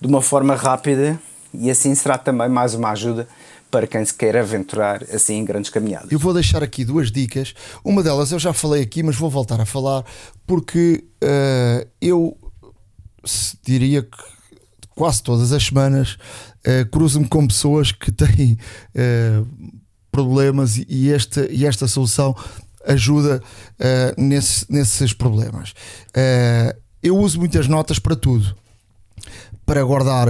de 0.00 0.08
uma 0.08 0.22
forma 0.22 0.54
rápida 0.54 1.20
e 1.52 1.70
assim 1.70 1.94
será 1.94 2.16
também 2.16 2.48
mais 2.48 2.74
uma 2.74 2.90
ajuda 2.90 3.28
para 3.70 3.86
quem 3.86 4.04
se 4.04 4.14
quer 4.14 4.36
aventurar 4.36 5.02
assim 5.12 5.36
em 5.36 5.44
grandes 5.44 5.70
caminhadas. 5.70 6.10
Eu 6.10 6.18
vou 6.18 6.32
deixar 6.32 6.62
aqui 6.62 6.84
duas 6.84 7.10
dicas. 7.10 7.54
Uma 7.84 8.02
delas 8.02 8.32
eu 8.32 8.38
já 8.38 8.52
falei 8.52 8.82
aqui, 8.82 9.02
mas 9.02 9.16
vou 9.16 9.30
voltar 9.30 9.60
a 9.60 9.66
falar 9.66 10.04
porque 10.46 11.04
uh, 11.22 11.88
eu 12.00 12.36
diria 13.62 14.02
que 14.02 14.38
quase 14.94 15.22
todas 15.22 15.52
as 15.52 15.62
semanas 15.64 16.18
uh, 16.66 16.88
cruzo-me 16.90 17.28
com 17.28 17.46
pessoas 17.46 17.92
que 17.92 18.10
têm 18.10 18.58
uh, 18.94 19.74
problemas 20.10 20.76
e 20.88 21.12
esta, 21.12 21.46
e 21.52 21.64
esta 21.64 21.86
solução 21.86 22.34
ajuda 22.84 23.40
uh, 23.78 24.20
nesse, 24.20 24.66
nesses 24.70 25.12
problemas. 25.12 25.74
eu 27.02 27.16
uso 27.16 27.38
muitas 27.38 27.68
notas 27.68 27.98
para 27.98 28.16
tudo. 28.16 28.56
Para 29.64 29.84
guardar 29.84 30.28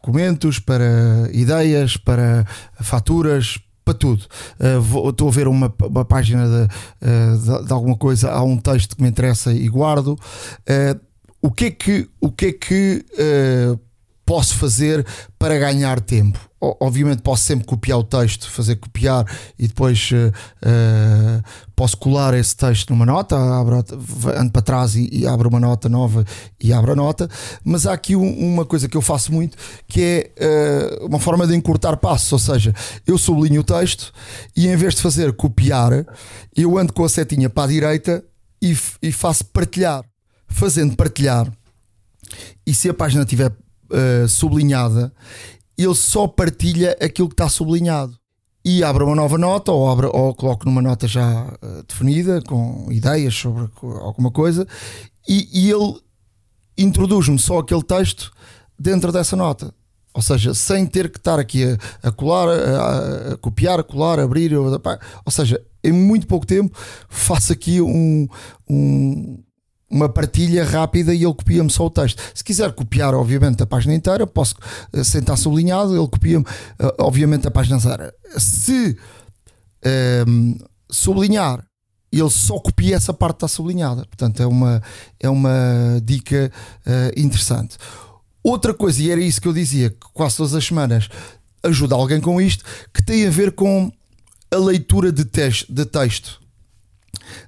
documentos, 0.00 0.58
para 0.58 1.28
ideias, 1.32 1.96
para 1.96 2.46
faturas, 2.80 3.58
para 3.84 3.94
tudo. 3.94 4.24
Uh, 4.58 4.80
vou, 4.80 5.10
estou 5.10 5.28
a 5.28 5.30
ver 5.30 5.46
uma, 5.46 5.72
uma 5.82 6.04
página 6.04 6.46
de, 6.46 7.06
uh, 7.06 7.38
de, 7.38 7.66
de, 7.66 7.72
alguma 7.72 7.96
coisa, 7.96 8.30
há 8.30 8.42
um 8.42 8.56
texto 8.56 8.96
que 8.96 9.02
me 9.02 9.08
interessa 9.08 9.52
e 9.52 9.68
guardo. 9.68 10.12
Uh, 10.12 11.00
o 11.42 11.50
que 11.50 11.66
é 11.66 11.70
que, 11.70 12.08
o 12.20 12.30
que, 12.30 12.46
é 12.46 12.52
que 12.52 13.04
posso 14.30 14.54
fazer 14.54 15.04
para 15.36 15.58
ganhar 15.58 16.00
tempo? 16.00 16.38
obviamente 16.62 17.22
posso 17.22 17.42
sempre 17.42 17.66
copiar 17.66 17.98
o 17.98 18.04
texto, 18.04 18.48
fazer 18.48 18.76
copiar 18.76 19.24
e 19.58 19.66
depois 19.66 20.10
uh, 20.12 20.28
uh, 20.28 21.42
posso 21.74 21.96
colar 21.96 22.34
esse 22.34 22.54
texto 22.54 22.90
numa 22.90 23.06
nota, 23.06 23.34
abro, 23.34 23.82
ando 24.36 24.52
para 24.52 24.60
trás 24.60 24.94
e, 24.94 25.08
e 25.10 25.26
abro 25.26 25.48
uma 25.48 25.58
nota 25.58 25.88
nova 25.88 26.22
e 26.62 26.70
abro 26.70 26.92
a 26.92 26.94
nota, 26.94 27.30
mas 27.64 27.86
há 27.86 27.94
aqui 27.94 28.14
um, 28.14 28.52
uma 28.52 28.66
coisa 28.66 28.90
que 28.90 28.96
eu 28.96 29.00
faço 29.00 29.32
muito 29.32 29.56
que 29.88 30.30
é 30.36 31.00
uh, 31.00 31.06
uma 31.06 31.18
forma 31.18 31.46
de 31.46 31.56
encurtar 31.56 31.96
passos, 31.96 32.30
ou 32.30 32.38
seja, 32.38 32.74
eu 33.06 33.16
sublinho 33.16 33.62
o 33.62 33.64
texto 33.64 34.12
e 34.54 34.68
em 34.68 34.76
vez 34.76 34.94
de 34.94 35.00
fazer 35.00 35.32
copiar, 35.32 36.04
eu 36.54 36.76
ando 36.76 36.92
com 36.92 37.04
a 37.04 37.08
setinha 37.08 37.48
para 37.48 37.64
a 37.64 37.72
direita 37.72 38.22
e, 38.62 38.76
e 39.02 39.10
faço 39.10 39.46
partilhar. 39.46 40.04
Fazendo 40.52 40.96
partilhar, 40.96 41.50
e 42.66 42.74
se 42.74 42.88
a 42.88 42.94
página 42.94 43.24
estiver 43.90 44.28
sublinhada, 44.28 45.12
ele 45.76 45.94
só 45.94 46.26
partilha 46.26 46.96
aquilo 47.00 47.28
que 47.28 47.34
está 47.34 47.48
sublinhado. 47.48 48.18
E 48.62 48.84
abre 48.84 49.02
uma 49.02 49.16
nova 49.16 49.38
nota 49.38 49.72
ou, 49.72 49.88
abre, 49.88 50.06
ou 50.06 50.34
coloco 50.34 50.66
numa 50.66 50.82
nota 50.82 51.08
já 51.08 51.46
uh, 51.46 51.82
definida, 51.88 52.42
com 52.42 52.88
ideias 52.90 53.34
sobre 53.34 53.70
alguma 54.02 54.30
coisa, 54.30 54.66
e, 55.26 55.48
e 55.50 55.70
ele 55.70 55.98
introduz-me 56.76 57.38
só 57.38 57.60
aquele 57.60 57.82
texto 57.82 58.30
dentro 58.78 59.10
dessa 59.10 59.34
nota. 59.34 59.72
Ou 60.12 60.20
seja, 60.20 60.52
sem 60.52 60.86
ter 60.86 61.10
que 61.10 61.18
estar 61.18 61.38
aqui 61.38 61.64
a, 61.64 62.08
a 62.08 62.12
colar, 62.12 62.48
a, 62.48 63.32
a, 63.32 63.36
copiar, 63.38 63.80
a 63.80 63.82
colar, 63.82 64.18
abrir. 64.18 64.52
Ou, 64.54 64.66
ou 64.66 65.32
seja, 65.32 65.62
em 65.82 65.92
muito 65.92 66.26
pouco 66.26 66.46
tempo 66.46 66.76
faço 67.08 67.52
aqui 67.52 67.80
um, 67.80 68.28
um, 68.68 69.42
uma 69.90 70.08
partilha 70.08 70.64
rápida 70.64 71.12
e 71.12 71.24
ele 71.24 71.34
copia-me 71.34 71.70
só 71.70 71.86
o 71.86 71.90
texto. 71.90 72.22
Se 72.32 72.44
quiser 72.44 72.72
copiar, 72.72 73.14
obviamente, 73.14 73.62
a 73.62 73.66
página 73.66 73.94
inteira, 73.94 74.26
posso 74.26 74.54
eh, 74.92 75.02
sentar 75.02 75.36
sublinhado, 75.36 75.96
ele 75.96 76.08
copia-me, 76.08 76.44
eh, 76.78 76.94
obviamente, 77.00 77.48
a 77.48 77.50
página 77.50 77.76
inteira. 77.76 78.14
Se 78.38 78.96
um, 79.84 79.88
ehm, 79.88 80.58
sublinhar, 80.88 81.64
ele 82.12 82.30
só 82.30 82.58
copia 82.58 82.96
essa 82.96 83.12
parte 83.12 83.36
que 83.36 83.44
está 83.44 83.48
sublinhada. 83.48 84.04
Portanto, 84.06 84.42
é 84.42 84.46
uma, 84.46 84.82
é 85.18 85.28
uma 85.28 86.00
dica 86.02 86.50
uh, 86.86 87.20
interessante. 87.20 87.76
Outra 88.42 88.74
coisa, 88.74 89.02
e 89.02 89.10
era 89.10 89.20
isso 89.20 89.40
que 89.40 89.46
eu 89.46 89.52
dizia, 89.52 89.90
que 89.90 90.06
quase 90.12 90.36
todas 90.36 90.54
as 90.54 90.64
semanas 90.64 91.08
ajuda 91.62 91.94
alguém 91.94 92.20
com 92.20 92.40
isto, 92.40 92.64
que 92.92 93.02
tem 93.02 93.26
a 93.26 93.30
ver 93.30 93.52
com 93.52 93.92
a 94.50 94.56
leitura 94.56 95.12
de, 95.12 95.24
de 95.24 95.84
texto 95.84 96.40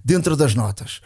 dentro 0.05 0.36
das 0.36 0.55
notas. 0.55 1.01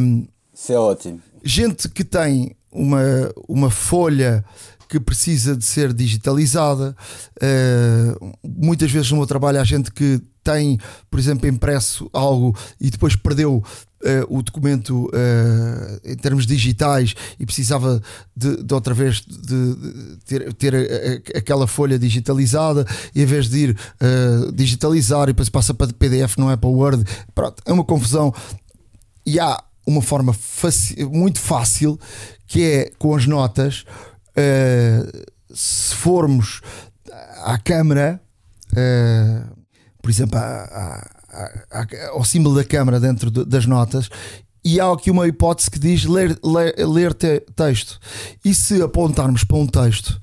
Um, 0.00 0.26
isso 0.52 0.72
é 0.72 0.78
ótimo. 0.78 1.20
Gente 1.44 1.88
que 1.88 2.04
tem 2.04 2.54
uma, 2.70 3.00
uma 3.48 3.70
folha 3.70 4.44
que 4.92 5.00
precisa 5.00 5.56
de 5.56 5.64
ser 5.64 5.90
digitalizada. 5.90 6.94
Uh, 7.42 8.32
muitas 8.44 8.90
vezes 8.90 9.10
no 9.10 9.16
meu 9.16 9.26
trabalho 9.26 9.58
há 9.58 9.64
gente 9.64 9.90
que 9.90 10.20
tem, 10.44 10.78
por 11.10 11.18
exemplo, 11.18 11.48
impresso 11.48 12.10
algo 12.12 12.54
e 12.78 12.90
depois 12.90 13.16
perdeu 13.16 13.56
uh, 13.56 14.38
o 14.38 14.42
documento 14.42 15.06
uh, 15.06 16.00
em 16.04 16.16
termos 16.16 16.44
digitais 16.44 17.14
e 17.40 17.46
precisava 17.46 18.02
de, 18.36 18.62
de 18.62 18.74
outra 18.74 18.92
vez 18.92 19.22
de, 19.22 19.74
de 19.76 20.16
ter, 20.26 20.52
ter 20.54 20.74
a, 20.74 20.78
a, 20.78 21.38
aquela 21.38 21.66
folha 21.66 21.98
digitalizada 21.98 22.84
e 23.14 23.22
em 23.22 23.26
vez 23.26 23.48
de 23.48 23.58
ir 23.58 23.76
digitalizar 24.52 25.22
e 25.22 25.26
depois 25.32 25.48
passa 25.48 25.72
para 25.72 25.90
PDF, 25.90 26.36
não 26.36 26.50
é 26.50 26.56
para 26.56 26.68
Word. 26.68 27.04
Pronto, 27.34 27.62
é 27.64 27.72
uma 27.72 27.84
confusão. 27.84 28.34
E 29.24 29.38
há 29.38 29.62
uma 29.86 30.02
forma 30.02 30.34
muito 31.10 31.40
fácil 31.40 31.98
que 32.46 32.62
é 32.62 32.90
com 32.98 33.14
as 33.14 33.26
notas. 33.26 33.84
Uh, 34.30 35.32
se 35.54 35.94
formos 35.94 36.60
à 37.44 37.58
câmara, 37.58 38.20
uh, 38.72 39.56
por 40.00 40.10
exemplo, 40.10 40.38
à, 40.38 41.08
ao 42.10 42.24
símbolo 42.24 42.56
da 42.56 42.64
câmara 42.64 43.00
dentro 43.00 43.30
de, 43.30 43.44
das 43.44 43.66
notas 43.66 44.08
e 44.64 44.80
há 44.80 44.92
aqui 44.92 45.10
uma 45.10 45.26
hipótese 45.26 45.70
que 45.70 45.78
diz 45.78 46.04
ler, 46.04 46.38
ler, 46.44 46.74
ler 46.86 47.14
te, 47.14 47.40
texto. 47.56 47.98
E 48.44 48.54
se 48.54 48.80
apontarmos 48.80 49.42
para 49.42 49.56
um 49.56 49.66
texto, 49.66 50.20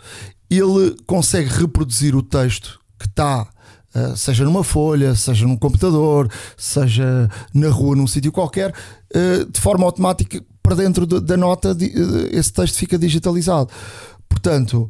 ele 0.50 0.96
consegue 1.06 1.50
reproduzir 1.50 2.16
o 2.16 2.24
texto 2.24 2.80
que 2.98 3.06
está, 3.06 3.48
uh, 3.96 4.16
seja 4.16 4.44
numa 4.44 4.64
folha, 4.64 5.16
seja 5.16 5.46
num 5.46 5.58
computador, 5.58 6.30
seja 6.58 7.30
na 7.54 7.70
rua, 7.70 7.96
num 7.96 8.08
sítio 8.08 8.32
qualquer, 8.32 8.72
uh, 8.72 9.52
de 9.52 9.60
forma 9.60 9.86
automática 9.86 10.44
para 10.62 10.76
dentro 10.76 11.06
de, 11.06 11.20
da 11.20 11.38
nota, 11.38 11.74
de, 11.74 11.86
uh, 11.86 12.30
esse 12.32 12.52
texto 12.52 12.78
fica 12.78 12.98
digitalizado. 12.98 13.70
Portanto, 14.28 14.90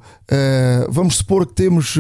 vamos 0.89 1.15
supor 1.15 1.47
que 1.47 1.53
temos 1.53 1.97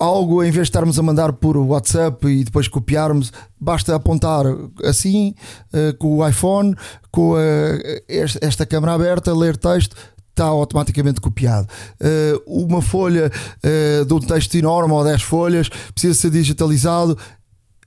algo, 0.00 0.42
em 0.42 0.50
vez 0.50 0.54
de 0.54 0.70
estarmos 0.70 0.98
a 0.98 1.02
mandar 1.02 1.34
por 1.34 1.58
WhatsApp 1.58 2.26
e 2.26 2.42
depois 2.42 2.66
copiarmos, 2.66 3.30
basta 3.60 3.94
apontar 3.94 4.46
assim 4.82 5.34
com 5.98 6.16
o 6.16 6.26
iPhone, 6.26 6.74
com 7.12 7.34
uh, 7.34 7.38
esta 8.08 8.66
câmera 8.66 8.94
aberta, 8.94 9.32
ler 9.32 9.56
texto. 9.56 9.94
Está 10.34 10.46
automaticamente 10.46 11.20
copiado. 11.20 11.68
Uh, 12.00 12.64
uma 12.64 12.82
folha 12.82 13.30
de 14.04 14.12
um 14.12 14.18
texto 14.18 14.56
enorme 14.56 14.92
ou 14.92 15.04
10 15.04 15.22
folhas 15.22 15.68
precisa 15.68 16.12
ser 16.12 16.30
digitalizado, 16.30 17.16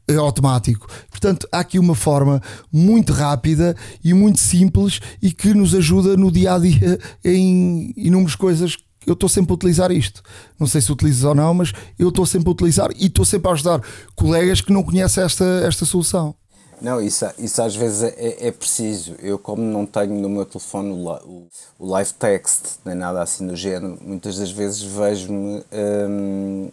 é 0.07 0.15
automático. 0.15 0.87
Portanto, 1.09 1.47
há 1.51 1.59
aqui 1.59 1.77
uma 1.77 1.93
forma 1.93 2.41
muito 2.71 3.11
rápida 3.11 3.75
e 4.01 4.13
muito 4.13 4.39
simples 4.39 5.01
e 5.21 5.33
que 5.33 5.53
nos 5.53 5.75
ajuda 5.75 6.15
no 6.15 6.31
dia 6.31 6.53
a 6.53 6.59
dia 6.59 6.97
em 7.23 7.93
inúmeras 7.97 8.35
coisas 8.35 8.77
eu 9.05 9.13
estou 9.13 9.29
sempre 9.29 9.53
a 9.53 9.55
utilizar 9.55 9.89
isto. 9.89 10.21
Não 10.59 10.67
sei 10.67 10.81
se 10.81 10.91
utilizas 10.91 11.23
ou 11.23 11.33
não, 11.33 11.53
mas 11.53 11.71
eu 11.97 12.09
estou 12.09 12.25
sempre 12.25 12.49
a 12.49 12.51
utilizar 12.51 12.89
e 12.97 13.05
estou 13.05 13.23
sempre 13.23 13.49
a 13.49 13.53
ajudar 13.53 13.81
colegas 14.15 14.59
que 14.59 14.73
não 14.73 14.83
conhecem 14.83 15.23
esta, 15.23 15.45
esta 15.65 15.85
solução. 15.85 16.35
Não, 16.79 17.01
isso, 17.01 17.25
isso 17.39 17.61
às 17.61 17.75
vezes 17.75 18.03
é, 18.03 18.47
é 18.47 18.51
preciso. 18.51 19.15
Eu, 19.19 19.39
como 19.39 19.61
não 19.61 19.85
tenho 19.85 20.13
no 20.13 20.29
meu 20.29 20.45
telefone 20.45 20.91
o, 20.91 21.47
o, 21.79 21.87
live 21.87 22.13
text, 22.13 22.77
nem 22.85 22.95
nada 22.95 23.21
assim 23.21 23.47
do 23.47 23.55
género, 23.55 23.97
muitas 24.01 24.37
das 24.37 24.51
vezes 24.51 24.81
vejo-me. 24.83 25.63
Hum, 25.73 26.69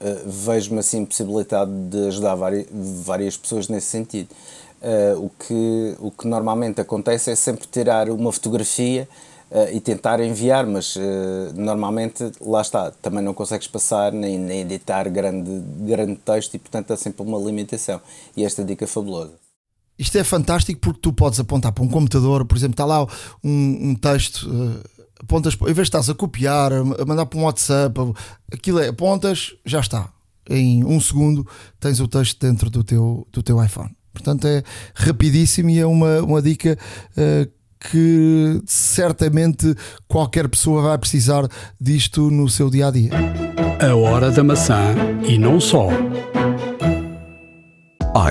uh, 0.00 0.28
vejo-me 0.28 0.80
assim 0.80 1.04
possibilidade 1.04 1.70
de 1.70 2.08
ajudar 2.08 2.34
várias, 2.34 2.66
várias 2.70 3.36
pessoas 3.36 3.68
nesse 3.68 3.86
sentido. 3.86 4.28
Uh, 4.82 5.24
o, 5.24 5.30
que, 5.30 5.96
o 5.98 6.10
que 6.10 6.26
normalmente 6.28 6.80
acontece 6.80 7.30
é 7.30 7.34
sempre 7.34 7.66
tirar 7.66 8.10
uma 8.10 8.30
fotografia 8.30 9.08
uh, 9.50 9.74
e 9.74 9.80
tentar 9.80 10.20
enviar, 10.20 10.66
mas 10.66 10.96
uh, 10.96 11.00
normalmente 11.54 12.30
lá 12.40 12.60
está, 12.60 12.90
também 12.90 13.22
não 13.22 13.34
consegues 13.34 13.66
passar 13.66 14.12
nem, 14.12 14.38
nem 14.38 14.60
editar 14.60 15.08
grande, 15.08 15.50
grande 15.80 16.16
texto 16.16 16.54
e 16.54 16.58
portanto 16.58 16.92
há 16.92 16.96
sempre 16.96 17.22
uma 17.22 17.38
limitação. 17.38 18.00
E 18.36 18.44
esta 18.44 18.64
dica 18.64 18.84
é 18.84 18.88
fabulosa. 18.88 19.32
Isto 19.98 20.16
é 20.18 20.24
fantástico 20.24 20.80
porque 20.80 21.00
tu 21.00 21.12
podes 21.12 21.40
apontar 21.40 21.72
para 21.72 21.82
um 21.82 21.88
computador, 21.88 22.44
por 22.44 22.56
exemplo, 22.56 22.74
está 22.74 22.84
lá 22.84 23.04
um, 23.42 23.90
um 23.90 23.94
texto. 23.94 24.48
Uh, 24.48 24.98
apontas, 25.20 25.54
em 25.54 25.64
vez 25.64 25.76
de 25.76 25.82
estás 25.82 26.08
a 26.08 26.14
copiar, 26.14 26.72
a 26.72 27.04
mandar 27.04 27.26
para 27.26 27.38
um 27.38 27.42
WhatsApp, 27.42 27.98
aquilo 28.52 28.78
é, 28.78 28.88
apontas, 28.88 29.54
já 29.64 29.80
está. 29.80 30.12
Em 30.48 30.84
um 30.84 31.00
segundo 31.00 31.46
tens 31.78 32.00
o 32.00 32.08
texto 32.08 32.40
dentro 32.40 32.70
do 32.70 32.82
teu, 32.82 33.26
do 33.32 33.42
teu 33.42 33.62
iPhone. 33.62 33.90
Portanto, 34.12 34.46
é 34.46 34.62
rapidíssimo 34.94 35.70
e 35.70 35.78
é 35.78 35.86
uma, 35.86 36.20
uma 36.22 36.42
dica 36.42 36.78
uh, 37.16 37.57
que 37.78 38.60
certamente 38.66 39.74
qualquer 40.06 40.48
pessoa 40.48 40.82
vai 40.82 40.98
precisar 40.98 41.48
disto 41.80 42.30
no 42.30 42.48
seu 42.48 42.70
dia 42.70 42.88
a 42.88 42.90
dia. 42.90 43.10
A 43.80 43.94
hora 43.94 44.30
da 44.30 44.42
maçã 44.42 44.94
e 45.26 45.38
não 45.38 45.60
só. 45.60 45.88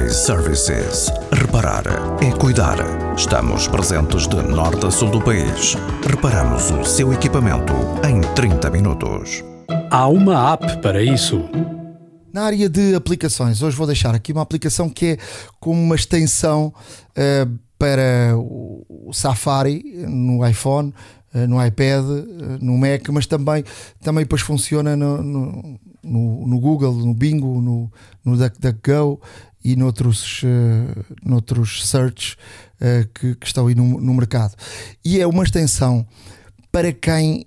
iServices. 0.06 1.12
Reparar 1.32 1.84
é 2.22 2.32
cuidar. 2.32 2.78
Estamos 3.16 3.68
presentes 3.68 4.28
de 4.28 4.36
norte 4.36 4.86
a 4.86 4.92
sul 4.92 5.10
do 5.10 5.22
país. 5.22 5.76
Reparamos 6.06 6.70
o 6.72 6.84
seu 6.84 7.14
equipamento 7.14 7.74
em 8.08 8.22
30 8.36 8.70
minutos. 8.70 9.44
Há 9.90 10.08
uma 10.08 10.54
app 10.54 10.82
para 10.82 11.02
isso. 11.02 11.50
Na 12.34 12.44
área 12.44 12.70
de 12.70 12.94
aplicações, 12.94 13.62
hoje 13.62 13.78
vou 13.78 13.88
deixar 13.88 14.14
aqui 14.14 14.32
uma 14.32 14.42
aplicação 14.42 14.90
que 14.90 15.06
é 15.06 15.18
como 15.60 15.82
uma 15.82 15.96
extensão 15.96 16.74
uh, 17.18 17.60
para 17.78 18.36
o 18.38 19.12
Safari 19.14 19.84
no 20.08 20.46
iPhone, 20.48 20.94
eh, 21.34 21.46
no 21.46 21.64
iPad, 21.64 22.06
eh, 22.06 22.58
no 22.62 22.78
Mac, 22.78 23.08
mas 23.12 23.26
também, 23.26 23.64
também 24.02 24.24
depois 24.24 24.42
funciona 24.42 24.96
no, 24.96 25.22
no, 25.22 25.80
no, 26.04 26.60
Google, 26.60 26.94
no 26.94 27.14
Bingo, 27.14 27.62
no, 27.62 27.92
no 28.26 28.38
DuckDuckGo 28.38 29.22
e 29.64 29.76
noutros, 29.76 30.44
uh, 30.44 31.16
noutros 31.24 31.86
search 31.86 32.38
que, 33.14 33.36
que, 33.36 33.46
estão 33.46 33.68
aí 33.68 33.76
no, 33.76 34.00
no, 34.00 34.14
mercado. 34.14 34.56
E 35.04 35.20
é 35.20 35.28
uma 35.28 35.44
extensão 35.44 36.08
para 36.72 36.94
quem 36.94 37.44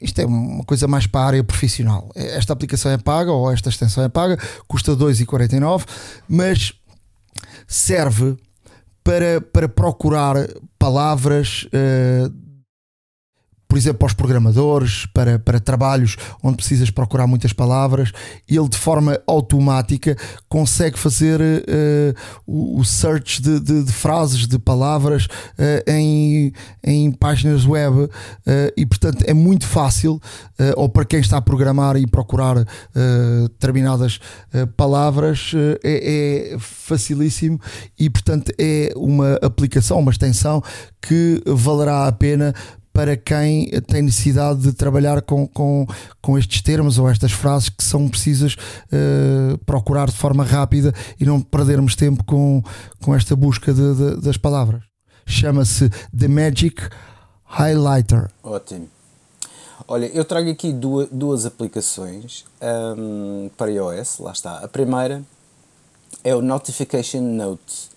isto 0.00 0.20
é 0.20 0.24
uma 0.24 0.64
coisa 0.64 0.86
mais 0.86 1.06
para 1.08 1.20
a 1.20 1.26
área 1.26 1.44
profissional. 1.44 2.08
Esta 2.14 2.52
aplicação 2.52 2.90
é 2.92 2.96
paga 2.96 3.32
ou 3.32 3.50
esta 3.50 3.68
extensão 3.68 4.04
é 4.04 4.08
paga, 4.08 4.38
custa 4.68 4.96
2,49, 4.96 5.84
mas 6.28 6.72
serve 7.66 8.36
para, 9.08 9.40
para 9.40 9.66
procurar 9.66 10.36
palavras 10.76 11.66
uh, 11.72 12.30
por 13.68 13.76
exemplo, 13.76 14.06
aos 14.06 14.14
programadores, 14.14 15.04
para, 15.12 15.38
para 15.38 15.60
trabalhos 15.60 16.16
onde 16.42 16.56
precisas 16.56 16.90
procurar 16.90 17.26
muitas 17.26 17.52
palavras, 17.52 18.10
ele 18.48 18.66
de 18.66 18.78
forma 18.78 19.20
automática 19.26 20.16
consegue 20.48 20.98
fazer 20.98 21.38
uh, 21.38 22.14
o, 22.46 22.82
search 22.82 23.42
de, 23.42 23.60
de, 23.60 23.84
de, 23.84 23.92
frases, 23.92 24.46
de 24.46 24.58
palavras 24.58 25.26
uh, 25.26 25.90
em, 25.90 26.50
em 26.82 27.12
páginas 27.12 27.66
web 27.66 27.94
uh, 28.04 28.10
e, 28.74 28.86
portanto, 28.86 29.22
é 29.26 29.34
muito 29.34 29.66
fácil, 29.66 30.18
ou 30.76 30.88
para 30.88 31.04
quem 31.04 31.20
está 31.20 31.36
a 31.36 31.42
programar 31.42 31.96
e 31.96 32.06
procurar 32.06 32.64
determinadas 33.44 34.18
palavras, 34.76 35.52
é, 35.84 36.54
é 36.54 36.58
facilíssimo 36.58 37.60
e, 37.98 38.10
portanto, 38.10 38.50
é 38.58 38.92
uma 38.96 39.34
aplicação, 39.34 40.00
uma 40.00 40.10
extensão 40.10 40.62
que 41.00 41.40
valerá 41.46 42.06
a 42.06 42.12
pena 42.12 42.54
para 42.98 43.16
quem 43.16 43.70
tem 43.86 44.02
necessidade 44.02 44.60
de 44.60 44.72
trabalhar 44.72 45.22
com, 45.22 45.46
com, 45.46 45.86
com 46.20 46.36
estes 46.36 46.60
termos 46.62 46.98
ou 46.98 47.08
estas 47.08 47.30
frases 47.30 47.68
que 47.68 47.84
são 47.84 48.08
precisas 48.08 48.54
uh, 48.54 49.56
procurar 49.58 50.08
de 50.08 50.16
forma 50.16 50.42
rápida 50.42 50.92
e 51.20 51.24
não 51.24 51.40
perdermos 51.40 51.94
tempo 51.94 52.24
com, 52.24 52.60
com 53.00 53.14
esta 53.14 53.36
busca 53.36 53.72
de, 53.72 53.94
de, 53.94 54.20
das 54.20 54.36
palavras. 54.36 54.82
Chama-se 55.24 55.88
The 55.90 56.26
Magic 56.26 56.82
Highlighter. 57.44 58.30
Ótimo. 58.42 58.88
Olha, 59.86 60.06
eu 60.06 60.24
trago 60.24 60.50
aqui 60.50 60.72
duas, 60.72 61.08
duas 61.08 61.46
aplicações 61.46 62.44
um, 62.60 63.48
para 63.56 63.70
iOS, 63.70 64.18
lá 64.18 64.32
está. 64.32 64.56
A 64.56 64.66
primeira 64.66 65.22
é 66.24 66.34
o 66.34 66.42
Notification 66.42 67.22
Note. 67.22 67.87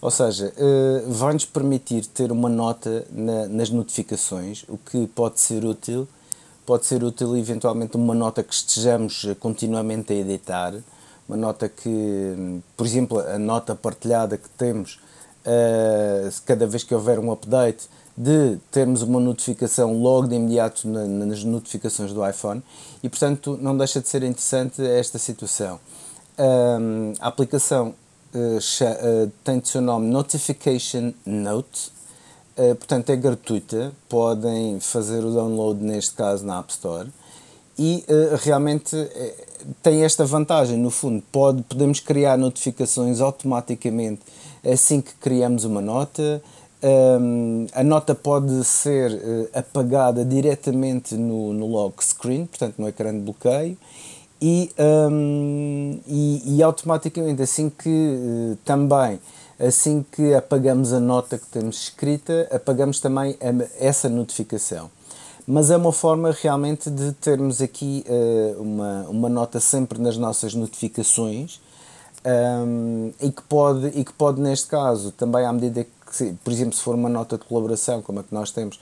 Ou 0.00 0.10
seja, 0.10 0.52
uh, 0.56 1.12
vai-nos 1.12 1.44
permitir 1.44 2.06
ter 2.06 2.32
uma 2.32 2.48
nota 2.48 3.06
na, 3.10 3.46
nas 3.48 3.70
notificações, 3.70 4.64
o 4.68 4.78
que 4.78 5.06
pode 5.08 5.40
ser 5.40 5.64
útil. 5.64 6.08
Pode 6.64 6.86
ser 6.86 7.02
útil 7.02 7.36
eventualmente 7.36 7.96
uma 7.96 8.14
nota 8.14 8.42
que 8.42 8.54
estejamos 8.54 9.26
continuamente 9.40 10.12
a 10.12 10.16
editar, 10.16 10.74
uma 11.28 11.36
nota 11.36 11.68
que, 11.68 12.60
por 12.76 12.86
exemplo, 12.86 13.18
a 13.18 13.38
nota 13.38 13.74
partilhada 13.74 14.36
que 14.36 14.48
temos 14.50 15.00
uh, 15.44 16.42
cada 16.46 16.66
vez 16.66 16.82
que 16.82 16.94
houver 16.94 17.18
um 17.18 17.30
update, 17.32 17.88
de 18.16 18.58
termos 18.70 19.02
uma 19.02 19.18
notificação 19.18 19.98
logo 19.98 20.28
de 20.28 20.34
imediato 20.34 20.86
na, 20.86 21.06
nas 21.06 21.42
notificações 21.42 22.12
do 22.12 22.26
iPhone 22.28 22.62
e, 23.02 23.08
portanto, 23.08 23.58
não 23.60 23.76
deixa 23.76 24.00
de 24.00 24.08
ser 24.08 24.22
interessante 24.22 24.84
esta 24.84 25.18
situação. 25.18 25.80
Um, 26.38 27.14
a 27.18 27.28
aplicação 27.28 27.94
uh, 28.34 29.30
tem 29.44 29.58
o 29.58 29.66
seu 29.66 29.80
nome 29.80 30.08
Notification 30.08 31.12
Note, 31.26 31.90
uh, 32.56 32.74
portanto 32.74 33.10
é 33.10 33.16
gratuita, 33.16 33.92
podem 34.08 34.78
fazer 34.80 35.24
o 35.24 35.32
download 35.32 35.82
neste 35.82 36.14
caso 36.14 36.44
na 36.44 36.58
App 36.58 36.72
Store. 36.72 37.08
E 37.78 38.04
realmente 38.42 38.94
tem 39.82 40.04
esta 40.04 40.26
vantagem, 40.26 40.76
no 40.76 40.90
fundo, 40.90 41.22
pode, 41.32 41.62
podemos 41.62 41.98
criar 41.98 42.36
notificações 42.36 43.22
automaticamente 43.22 44.20
assim 44.62 45.00
que 45.00 45.14
criamos 45.14 45.64
uma 45.64 45.80
nota, 45.80 46.42
um, 46.82 47.66
a 47.74 47.84
nota 47.84 48.14
pode 48.14 48.64
ser 48.64 49.12
uh, 49.12 49.48
apagada 49.52 50.24
diretamente 50.24 51.14
no, 51.14 51.52
no 51.52 51.66
lock 51.66 52.02
screen, 52.02 52.46
portanto 52.46 52.76
no 52.78 52.88
ecrã 52.88 53.12
de 53.12 53.20
bloqueio, 53.20 53.76
e, 54.40 54.70
um, 54.78 56.00
e, 56.06 56.56
e, 56.56 56.62
automaticamente 56.62 57.42
assim 57.42 57.68
que 57.70 57.88
uh, 57.88 58.56
também 58.64 59.20
assim 59.58 60.04
que 60.10 60.32
apagamos 60.34 60.92
a 60.92 61.00
nota 61.00 61.36
que 61.36 61.46
temos 61.46 61.82
escrita 61.82 62.48
apagamos 62.50 63.00
também 63.00 63.36
a, 63.40 63.84
essa 63.84 64.08
notificação. 64.08 64.90
Mas 65.46 65.70
é 65.70 65.76
uma 65.76 65.92
forma 65.92 66.30
realmente 66.30 66.88
de 66.88 67.12
termos 67.12 67.60
aqui 67.60 68.04
uh, 68.08 68.62
uma, 68.62 69.06
uma 69.08 69.28
nota 69.28 69.60
sempre 69.60 70.00
nas 70.00 70.16
nossas 70.16 70.54
notificações 70.54 71.60
Um, 72.22 73.12
e, 73.18 73.32
que 73.32 73.40
pode, 73.42 73.86
e 73.98 74.04
que 74.04 74.12
pode, 74.12 74.42
neste 74.42 74.66
caso, 74.66 75.10
também 75.10 75.46
à 75.46 75.52
medida 75.52 75.84
que, 75.84 76.32
por 76.44 76.52
exemplo, 76.52 76.74
se 76.74 76.82
for 76.82 76.94
uma 76.94 77.08
nota 77.08 77.38
de 77.38 77.44
colaboração, 77.44 78.02
como 78.02 78.20
a 78.20 78.22
que 78.22 78.34
nós 78.34 78.50
temos, 78.50 78.78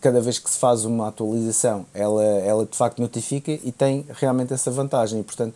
cada 0.00 0.20
vez 0.20 0.38
que 0.38 0.50
se 0.50 0.58
faz 0.58 0.84
uma 0.84 1.08
atualização, 1.08 1.86
ela, 1.94 2.22
ela 2.24 2.66
de 2.66 2.76
facto 2.76 3.00
notifica 3.00 3.52
e 3.52 3.70
tem 3.70 4.04
realmente 4.14 4.52
essa 4.52 4.70
vantagem. 4.70 5.20
E, 5.20 5.22
portanto, 5.22 5.54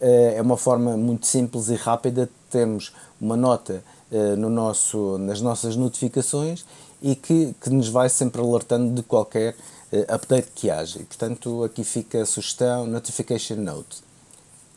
uh, 0.00 0.36
é 0.36 0.40
uma 0.40 0.56
forma 0.56 0.96
muito 0.96 1.26
simples 1.26 1.68
e 1.68 1.74
rápida 1.74 2.26
de 2.26 2.32
termos 2.50 2.92
uma 3.20 3.36
nota 3.36 3.82
uh, 4.10 4.36
no 4.36 4.48
nosso, 4.48 5.18
nas 5.18 5.40
nossas 5.40 5.74
notificações 5.76 6.64
e 7.00 7.16
que, 7.16 7.54
que 7.60 7.70
nos 7.70 7.88
vai 7.88 8.08
sempre 8.08 8.40
alertando 8.40 8.94
de 8.94 9.02
qualquer 9.02 9.54
uh, 9.92 10.14
update 10.14 10.48
que 10.54 10.70
haja. 10.70 11.00
E, 11.00 11.04
portanto, 11.04 11.64
aqui 11.64 11.82
fica 11.82 12.22
a 12.22 12.26
sugestão 12.26 12.86
Notification 12.86 13.56
Note. 13.56 14.02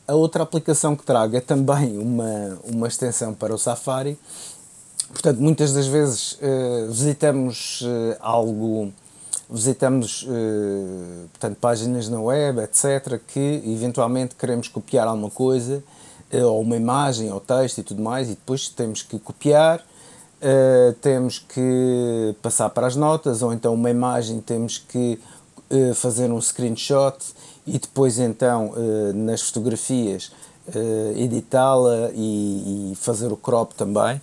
A 0.07 0.13
outra 0.13 0.43
aplicação 0.43 0.95
que 0.95 1.03
trago 1.03 1.35
é 1.35 1.41
também 1.41 1.97
uma, 1.97 2.59
uma 2.63 2.87
extensão 2.87 3.33
para 3.33 3.53
o 3.53 3.57
Safari. 3.57 4.17
Portanto, 5.09 5.39
muitas 5.39 5.73
das 5.73 5.87
vezes 5.87 6.33
uh, 6.33 6.91
visitamos 6.91 7.81
uh, 7.81 8.17
algo, 8.19 8.91
visitamos 9.49 10.23
uh, 10.23 11.27
portanto, 11.31 11.57
páginas 11.59 12.09
na 12.09 12.19
web, 12.19 12.59
etc., 12.61 13.19
que 13.27 13.61
eventualmente 13.65 14.35
queremos 14.35 14.67
copiar 14.67 15.07
alguma 15.07 15.29
coisa, 15.29 15.83
ou 16.33 16.61
uma 16.61 16.75
imagem, 16.75 17.31
ou 17.31 17.39
texto 17.39 17.77
e 17.77 17.83
tudo 17.83 18.01
mais, 18.01 18.27
e 18.27 18.31
depois 18.31 18.67
temos 18.67 19.03
que 19.03 19.17
copiar, 19.19 19.81
temos 20.99 21.39
que 21.39 22.35
passar 22.41 22.69
para 22.71 22.87
as 22.87 22.95
notas, 22.95 23.41
ou 23.41 23.53
então 23.53 23.73
uma 23.73 23.89
imagem 23.89 24.41
temos 24.41 24.77
que 24.77 25.19
fazer 25.93 26.31
um 26.31 26.41
screenshot 26.41 27.17
e 27.65 27.77
depois 27.77 28.19
então 28.19 28.73
nas 29.13 29.43
fotografias 29.43 30.31
editá-la 31.15 32.09
e, 32.13 32.91
e, 32.91 32.95
fazer 32.95 33.31
o 33.31 33.37
crop 33.37 33.73
também. 33.75 34.19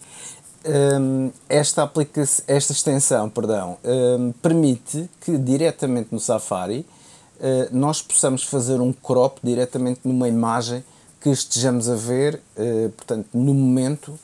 Um, 0.65 1.33
esta, 1.49 1.83
aplica 1.83 2.21
esta 2.21 2.73
extensão 2.73 3.29
perdão, 3.29 3.79
um, 3.85 4.31
permite 4.41 5.11
que 5.21 5.37
diretamente 5.37 6.11
no 6.13 6.21
Safari 6.21 6.87
uh, 7.39 7.77
nós 7.77 8.01
possamos 8.01 8.45
fazer 8.45 8.81
um 8.81 8.93
crop 8.93 9.41
diretamente 9.43 10.01
numa 10.05 10.29
imagem 10.29 10.85
que 11.21 11.31
estejamos 11.31 11.89
a 11.89 11.95
ver, 11.95 12.41
portanto, 12.97 13.29
no 13.33 13.55
momento 13.55 14.19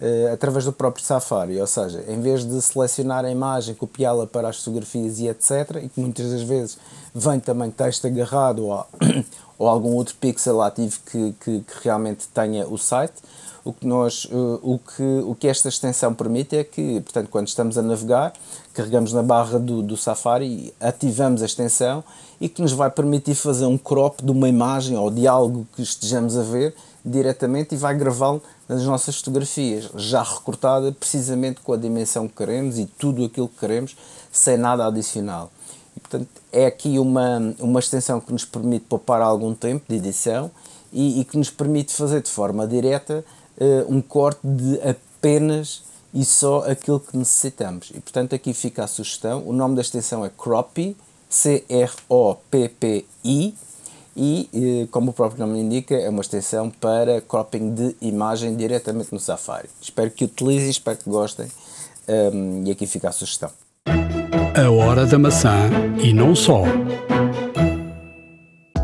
uh, 0.00 0.32
através 0.32 0.64
do 0.64 0.72
próprio 0.72 1.04
Safari, 1.04 1.60
ou 1.60 1.66
seja, 1.66 2.04
em 2.08 2.20
vez 2.20 2.44
de 2.44 2.60
selecionar 2.60 3.24
a 3.24 3.30
imagem, 3.30 3.74
copiá-la 3.74 4.26
para 4.26 4.48
as 4.48 4.58
fotografias 4.58 5.18
e 5.18 5.28
etc., 5.28 5.82
e 5.82 5.88
que 5.88 6.00
muitas 6.00 6.30
das 6.30 6.42
vezes 6.42 6.78
vem 7.14 7.40
também 7.40 7.70
texto 7.70 8.06
agarrado 8.06 8.66
ou, 8.66 8.86
ou 9.58 9.68
algum 9.68 9.94
outro 9.94 10.14
pixel 10.20 10.62
ativo 10.62 10.98
que, 11.06 11.34
que, 11.40 11.60
que, 11.60 11.74
realmente 11.82 12.28
tenha 12.28 12.66
o 12.66 12.76
site, 12.76 13.14
o 13.64 13.72
que, 13.72 13.86
nós, 13.86 14.26
uh, 14.26 14.60
o, 14.62 14.78
que, 14.78 15.02
o 15.24 15.34
que 15.34 15.48
esta 15.48 15.68
extensão 15.68 16.12
permite 16.12 16.54
é 16.54 16.62
que, 16.62 17.00
portanto, 17.00 17.28
quando 17.30 17.48
estamos 17.48 17.78
a 17.78 17.82
navegar, 17.82 18.32
carregamos 18.74 19.12
na 19.12 19.22
barra 19.22 19.58
do, 19.58 19.82
do 19.82 19.96
Safari, 19.96 20.74
ativamos 20.78 21.42
a 21.42 21.46
extensão 21.46 22.04
e 22.40 22.48
que 22.48 22.60
nos 22.60 22.72
vai 22.72 22.90
permitir 22.90 23.34
fazer 23.34 23.64
um 23.64 23.78
crop 23.78 24.22
de 24.22 24.30
uma 24.30 24.48
imagem 24.48 24.98
ou 24.98 25.10
de 25.10 25.26
algo 25.26 25.66
que 25.74 25.82
estejamos 25.82 26.36
a 26.36 26.42
ver 26.42 26.74
diretamente 27.02 27.74
e 27.74 27.78
vai 27.78 27.96
gravá-lo 27.96 28.42
nas 28.68 28.82
nossas 28.84 29.16
fotografias, 29.16 29.90
já 29.96 30.22
recortada 30.22 30.92
precisamente 30.92 31.60
com 31.60 31.72
a 31.72 31.76
dimensão 31.76 32.28
que 32.28 32.34
queremos 32.34 32.78
e 32.78 32.86
tudo 32.86 33.24
aquilo 33.24 33.48
que 33.48 33.60
queremos, 33.60 33.96
sem 34.32 34.56
nada 34.56 34.86
adicional. 34.86 35.50
E, 35.96 36.00
portanto, 36.00 36.28
é 36.52 36.66
aqui 36.66 36.98
uma, 36.98 37.54
uma 37.58 37.80
extensão 37.80 38.20
que 38.20 38.32
nos 38.32 38.44
permite 38.44 38.86
poupar 38.86 39.22
algum 39.22 39.54
tempo 39.54 39.84
de 39.88 39.96
edição 39.96 40.50
e, 40.92 41.20
e 41.20 41.24
que 41.24 41.36
nos 41.36 41.50
permite 41.50 41.92
fazer 41.92 42.22
de 42.22 42.30
forma 42.30 42.66
direta 42.66 43.24
uh, 43.58 43.86
um 43.88 44.00
corte 44.00 44.40
de 44.44 44.80
apenas 44.82 45.82
e 46.12 46.24
só 46.24 46.64
aquilo 46.70 47.00
que 47.00 47.16
necessitamos. 47.16 47.90
E, 47.94 48.00
portanto, 48.00 48.34
aqui 48.34 48.54
fica 48.54 48.84
a 48.84 48.86
sugestão. 48.86 49.42
O 49.46 49.52
nome 49.52 49.74
da 49.74 49.82
extensão 49.82 50.24
é 50.24 50.30
Croppy, 50.30 50.96
C-R-O-P-P-I, 51.28 51.94
e, 54.16 54.48
eh, 54.54 54.86
como 54.92 55.10
o 55.10 55.12
próprio 55.12 55.44
nome 55.44 55.60
indica, 55.60 55.94
é 55.96 56.08
uma 56.08 56.20
extensão 56.20 56.70
para 56.70 57.20
cropping 57.20 57.74
de 57.74 57.96
imagem 58.00 58.54
diretamente 58.54 59.12
no 59.12 59.18
Safari. 59.18 59.68
Espero 59.80 60.08
que 60.10 60.24
utilizem, 60.24 60.70
espero 60.70 60.98
que 60.98 61.10
gostem 61.10 61.48
um, 62.32 62.62
e 62.64 62.70
aqui 62.70 62.86
fica 62.86 63.08
a 63.08 63.12
sugestão. 63.12 63.50
A 64.56 64.70
hora 64.70 65.04
da 65.04 65.18
maçã 65.18 65.68
e 66.00 66.12
não 66.12 66.36
só 66.36 66.62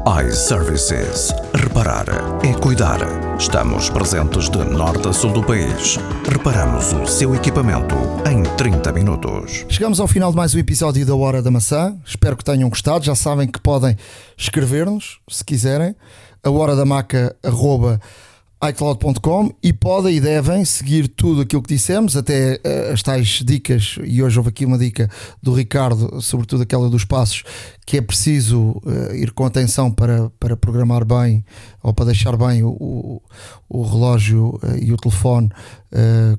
iServices. 0.06 1.30
Reparar 1.54 2.06
é 2.42 2.54
cuidar. 2.54 3.00
Estamos 3.38 3.90
presentes 3.90 4.48
de 4.48 4.64
norte 4.64 5.06
a 5.08 5.12
sul 5.12 5.30
do 5.30 5.42
país. 5.44 5.98
Reparamos 6.26 6.92
o 6.94 7.06
seu 7.06 7.34
equipamento 7.34 7.94
em 8.26 8.42
30 8.56 8.92
minutos. 8.92 9.66
Chegamos 9.68 10.00
ao 10.00 10.08
final 10.08 10.30
de 10.30 10.38
mais 10.38 10.54
um 10.54 10.58
episódio 10.58 11.04
da 11.04 11.14
Hora 11.14 11.42
da 11.42 11.50
Maçã. 11.50 11.94
Espero 12.06 12.34
que 12.34 12.44
tenham 12.44 12.70
gostado. 12.70 13.04
Já 13.04 13.14
sabem 13.14 13.46
que 13.46 13.60
podem 13.60 13.94
escrever-nos, 14.38 15.20
se 15.28 15.44
quiserem. 15.44 15.94
A 16.42 16.50
hora 16.50 16.74
da 16.74 16.86
maca, 16.86 17.36
arroba, 17.42 18.00
iCloud.com 18.62 19.54
e 19.62 19.72
podem 19.72 20.16
e 20.16 20.20
devem 20.20 20.64
seguir 20.66 21.08
tudo 21.08 21.40
aquilo 21.40 21.62
que 21.62 21.74
dissemos, 21.74 22.14
até 22.14 22.56
uh, 22.56 22.92
as 22.92 23.02
tais 23.02 23.42
dicas, 23.42 23.96
e 24.04 24.22
hoje 24.22 24.38
houve 24.38 24.50
aqui 24.50 24.66
uma 24.66 24.76
dica 24.76 25.08
do 25.42 25.54
Ricardo, 25.54 26.20
sobretudo 26.20 26.62
aquela 26.62 26.90
dos 26.90 27.04
passos, 27.04 27.42
que 27.86 27.96
é 27.96 28.02
preciso 28.02 28.72
uh, 28.84 29.14
ir 29.14 29.32
com 29.32 29.46
atenção 29.46 29.90
para, 29.90 30.28
para 30.38 30.58
programar 30.58 31.06
bem 31.06 31.42
ou 31.82 31.94
para 31.94 32.06
deixar 32.06 32.36
bem 32.36 32.62
o, 32.62 32.68
o, 32.68 33.22
o 33.66 33.82
relógio 33.82 34.60
uh, 34.62 34.76
e 34.78 34.92
o 34.92 34.96
telefone 34.96 35.50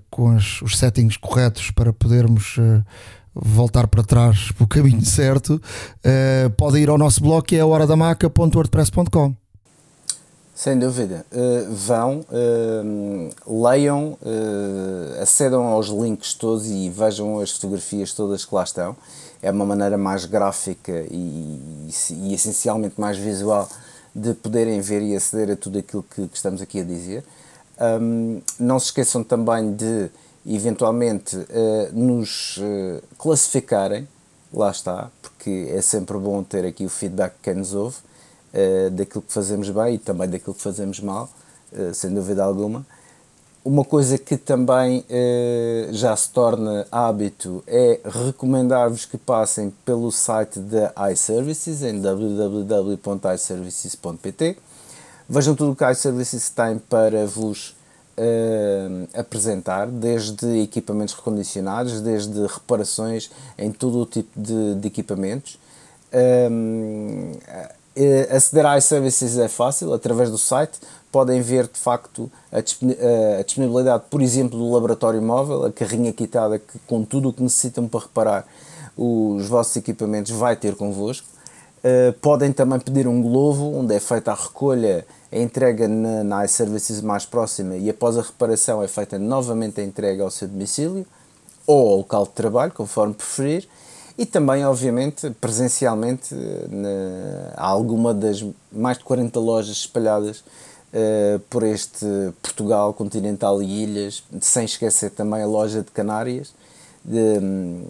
com 0.10 0.30
as, 0.30 0.62
os 0.62 0.78
settings 0.78 1.18
corretos 1.18 1.72
para 1.72 1.92
podermos 1.92 2.58
voltar 3.36 3.86
para 3.86 4.02
trás 4.02 4.50
para 4.56 4.64
o 4.64 4.68
caminho 4.68 5.04
certo. 5.04 5.62
podem 6.56 6.84
ir 6.84 6.90
ao 6.90 6.98
nosso 6.98 7.22
blog 7.22 7.46
que 7.46 7.58
é 7.58 7.66
horadamaca.wordpress.com 7.66 9.41
sem 10.62 10.78
dúvida. 10.78 11.26
Uh, 11.32 11.74
vão, 11.74 12.20
uh, 12.30 13.64
leiam, 13.64 14.16
uh, 14.22 15.20
acedam 15.20 15.64
aos 15.64 15.88
links 15.88 16.36
todos 16.36 16.68
e 16.68 16.88
vejam 16.88 17.40
as 17.40 17.50
fotografias 17.54 18.14
todas 18.14 18.46
que 18.46 18.54
lá 18.54 18.64
estão. 18.64 18.96
É 19.42 19.50
uma 19.50 19.66
maneira 19.66 19.98
mais 19.98 20.26
gráfica 20.26 20.92
e, 21.10 21.60
e, 21.90 22.14
e 22.14 22.34
essencialmente 22.36 23.02
mais 23.02 23.18
visual 23.18 23.68
de 24.14 24.36
poderem 24.36 24.80
ver 24.82 25.02
e 25.02 25.16
aceder 25.16 25.50
a 25.50 25.56
tudo 25.56 25.80
aquilo 25.80 26.04
que, 26.04 26.28
que 26.28 26.38
estamos 26.38 26.62
aqui 26.62 26.82
a 26.82 26.84
dizer. 26.84 27.24
Um, 28.00 28.40
não 28.60 28.78
se 28.78 28.86
esqueçam 28.86 29.24
também 29.24 29.74
de, 29.74 30.12
eventualmente, 30.46 31.38
nos 31.92 32.60
classificarem, 33.18 34.08
lá 34.54 34.70
está, 34.70 35.10
porque 35.24 35.72
é 35.72 35.82
sempre 35.82 36.20
bom 36.20 36.44
ter 36.44 36.68
aqui 36.68 36.86
o 36.86 36.90
feedback 36.90 37.32
que 37.32 37.50
quem 37.50 37.56
nos 37.56 37.74
ouve 37.74 37.98
uh, 38.54 38.92
daquilo 38.92 39.22
que 39.22 39.34
fazemos 39.34 39.70
bem 39.70 39.96
e 39.96 39.98
também 39.98 40.30
daquilo 40.30 40.54
que 40.54 40.62
fazemos 40.62 41.00
mal, 41.00 41.30
uh, 41.72 41.94
sem 41.94 42.14
dúvida 42.14 42.44
alguma. 42.44 42.86
Uma 43.64 43.86
coisa 43.86 44.18
que 44.18 44.38
também 44.38 45.02
uh, 45.02 45.94
já 45.94 46.16
se 46.16 46.32
torna 46.32 46.88
hábito 46.92 47.64
é 47.68 48.00
recomendar-vos 48.04 49.06
que 49.06 49.20
passem 49.20 49.72
pelo 49.86 50.12
site 50.12 50.58
da 50.60 50.92
iServices 51.12 51.84
em 51.84 52.02
www.iservices.pt. 52.02 54.58
Vejam 55.30 55.54
tudo 55.56 55.74
o 55.74 55.76
que 55.76 55.84
a 55.84 55.92
iServices 55.92 56.50
tem 56.50 56.80
para 56.80 57.24
vos 57.26 57.80
Uh, 58.18 59.08
apresentar, 59.18 59.88
desde 59.88 60.62
equipamentos 60.62 61.14
recondicionados, 61.16 62.02
desde 62.02 62.46
reparações 62.46 63.32
em 63.58 63.72
todo 63.72 64.00
o 64.00 64.06
tipo 64.06 64.38
de, 64.40 64.76
de 64.76 64.86
equipamentos. 64.86 65.58
Eh, 66.12 66.50
aceder 68.36 68.66
a 68.66 68.78
iServices 68.78 69.38
é 69.38 69.48
fácil, 69.48 69.94
através 69.94 70.30
do 70.30 70.38
site. 70.38 70.80
Podem 71.12 71.42
ver 71.42 71.68
de 71.68 71.78
facto 71.78 72.32
a 72.52 72.62
disponibilidade, 73.42 74.04
por 74.10 74.22
exemplo, 74.22 74.58
do 74.58 74.72
laboratório 74.72 75.22
móvel, 75.22 75.66
a 75.66 75.72
carrinha 75.72 76.14
quitada 76.14 76.58
que, 76.58 76.80
com 76.88 77.04
tudo 77.04 77.30
o 77.30 77.34
que 77.34 77.44
necessitam 77.44 77.88
para 77.88 78.00
reparar 78.00 78.48
os 78.98 79.48
vossos 79.48 79.76
equipamentos, 79.76 80.32
vai 80.32 80.56
ter 80.56 80.76
convosco. 80.76 81.28
Uh, 81.84 82.14
podem 82.22 82.54
também 82.54 82.80
pedir 82.80 83.08
um 83.08 83.22
globo, 83.22 83.76
onde 83.76 83.96
é 83.96 84.00
feita 84.00 84.32
a 84.32 84.36
recolha, 84.36 85.06
a 85.32 85.38
entrega 85.38 85.88
na, 85.88 86.24
na 86.24 86.46
iServices 86.46 87.02
mais 87.02 87.26
próxima 87.26 87.76
e 87.76 87.90
após 87.90 88.18
a 88.18 88.22
reparação 88.22 88.84
é 88.84 88.88
feita 88.88 89.18
novamente 89.18 89.82
a 89.82 89.84
entrega 89.84 90.24
ao 90.24 90.30
seu 90.30 90.48
domicílio 90.48 91.06
ou 91.66 91.90
ao 91.90 91.98
local 91.98 92.24
de 92.26 92.32
trabalho, 92.32 92.72
conforme 92.72 93.16
preferir 93.16 93.68
e 94.18 94.26
também, 94.26 94.66
obviamente, 94.66 95.30
presencialmente, 95.42 96.34
na, 96.34 97.54
alguma 97.56 98.14
das 98.14 98.46
mais 98.72 98.98
de 98.98 99.04
40 99.04 99.40
lojas 99.40 99.78
espalhadas 99.78 100.40
uh, 100.40 101.40
por 101.50 101.64
este 101.64 102.06
Portugal 102.42 102.94
continental 102.94 103.62
e 103.62 103.84
ilhas, 103.84 104.24
sem 104.42 104.66
esquecer 104.66 105.12
também 105.12 105.42
a 105.42 105.48
loja 105.48 105.82
de 105.82 105.92
Canárias, 105.92 106.54
de, 107.04 107.18
um, 107.40 107.84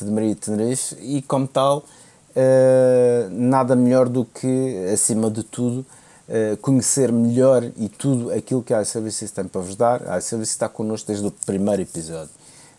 de 0.00 0.10
Maria 0.10 0.34
de 0.34 0.40
Tenerife, 0.40 0.96
e 1.00 1.22
como 1.22 1.46
tal, 1.46 1.78
uh, 1.78 3.30
nada 3.30 3.76
melhor 3.76 4.08
do 4.08 4.24
que, 4.24 4.88
acima 4.92 5.30
de 5.30 5.42
tudo, 5.42 5.86
uh, 6.28 6.56
conhecer 6.58 7.12
melhor 7.12 7.64
e 7.76 7.88
tudo 7.88 8.32
aquilo 8.32 8.62
que 8.62 8.74
a 8.74 8.82
iServices 8.82 9.30
tem 9.30 9.44
para 9.44 9.60
vos 9.60 9.76
dar. 9.76 10.08
A 10.08 10.18
iServices 10.18 10.54
está 10.54 10.68
connosco 10.68 11.08
desde 11.08 11.26
o 11.26 11.30
primeiro 11.30 11.82
episódio. 11.82 12.30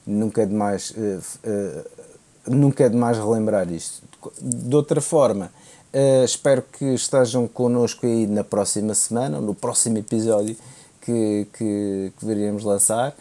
Nunca 0.06 0.42
é 0.42 0.46
demais, 0.46 0.92
uh, 0.92 1.20
uh, 1.20 1.86
nunca 2.48 2.86
é 2.86 2.90
demais 2.90 3.18
relembrar 3.18 3.72
isto. 3.72 4.02
De 4.42 4.76
outra 4.76 5.00
forma, 5.02 5.52
espero 6.24 6.62
que 6.62 6.86
estejam 6.94 7.48
connosco 7.48 8.06
aí 8.06 8.28
na 8.28 8.44
próxima 8.44 8.94
semana, 8.94 9.40
no 9.40 9.54
próximo 9.54 9.98
episódio 9.98 10.56
que, 11.02 11.48
que, 11.54 12.12
que 12.20 12.26
lançar. 12.64 13.16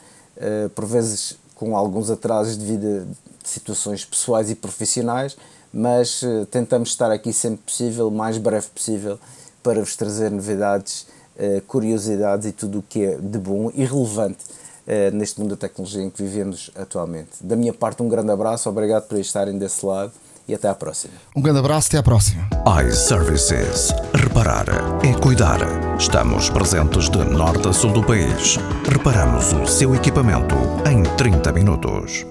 por 0.74 0.84
vezes 0.84 1.36
com 1.54 1.76
alguns 1.76 2.10
atrasos 2.10 2.56
devido 2.56 2.86
a 2.86 3.48
situações 3.48 4.04
pessoais 4.04 4.50
e 4.50 4.54
profissionais, 4.54 5.36
mas 5.72 6.22
tentamos 6.50 6.90
estar 6.90 7.10
aqui 7.10 7.32
sempre 7.32 7.58
possível, 7.64 8.10
mais 8.10 8.36
breve 8.38 8.66
possível, 8.68 9.18
para 9.66 9.80
vos 9.80 9.96
trazer 9.96 10.30
novidades, 10.30 11.08
uh, 11.36 11.60
curiosidades 11.62 12.46
e 12.46 12.52
tudo 12.52 12.78
o 12.78 12.82
que 12.82 13.04
é 13.04 13.16
de 13.16 13.36
bom 13.36 13.68
e 13.74 13.84
relevante 13.84 14.38
uh, 14.38 14.65
neste 15.12 15.40
mundo 15.40 15.50
da 15.50 15.56
tecnologia 15.56 16.02
em 16.02 16.10
que 16.10 16.22
vivemos 16.22 16.70
atualmente. 16.76 17.30
Da 17.40 17.56
minha 17.56 17.72
parte, 17.72 18.02
um 18.02 18.08
grande 18.08 18.30
abraço, 18.30 18.68
obrigado 18.68 19.06
por 19.08 19.18
estarem 19.18 19.58
desse 19.58 19.84
lado 19.84 20.12
e 20.48 20.54
até 20.54 20.68
à 20.68 20.74
próxima. 20.74 21.14
Um 21.34 21.42
grande 21.42 21.58
abraço, 21.58 21.88
até 21.88 21.98
à 21.98 22.02
próxima. 22.02 22.48
iServices. 22.86 23.92
Reparar 24.14 24.66
é 25.04 25.12
cuidar. 25.20 25.58
Estamos 25.98 26.48
presentes 26.50 27.10
de 27.10 27.18
norte 27.24 27.68
a 27.68 27.72
sul 27.72 27.92
do 27.92 28.02
país. 28.02 28.56
Reparamos 28.88 29.52
o 29.52 29.66
seu 29.66 29.94
equipamento 29.94 30.54
em 30.88 31.02
30 31.16 31.52
minutos. 31.52 32.24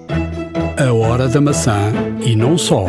A 0.78 0.94
hora 0.94 1.28
da 1.28 1.42
maçã 1.42 1.92
e 2.26 2.36
não 2.36 2.58
só 2.58 2.86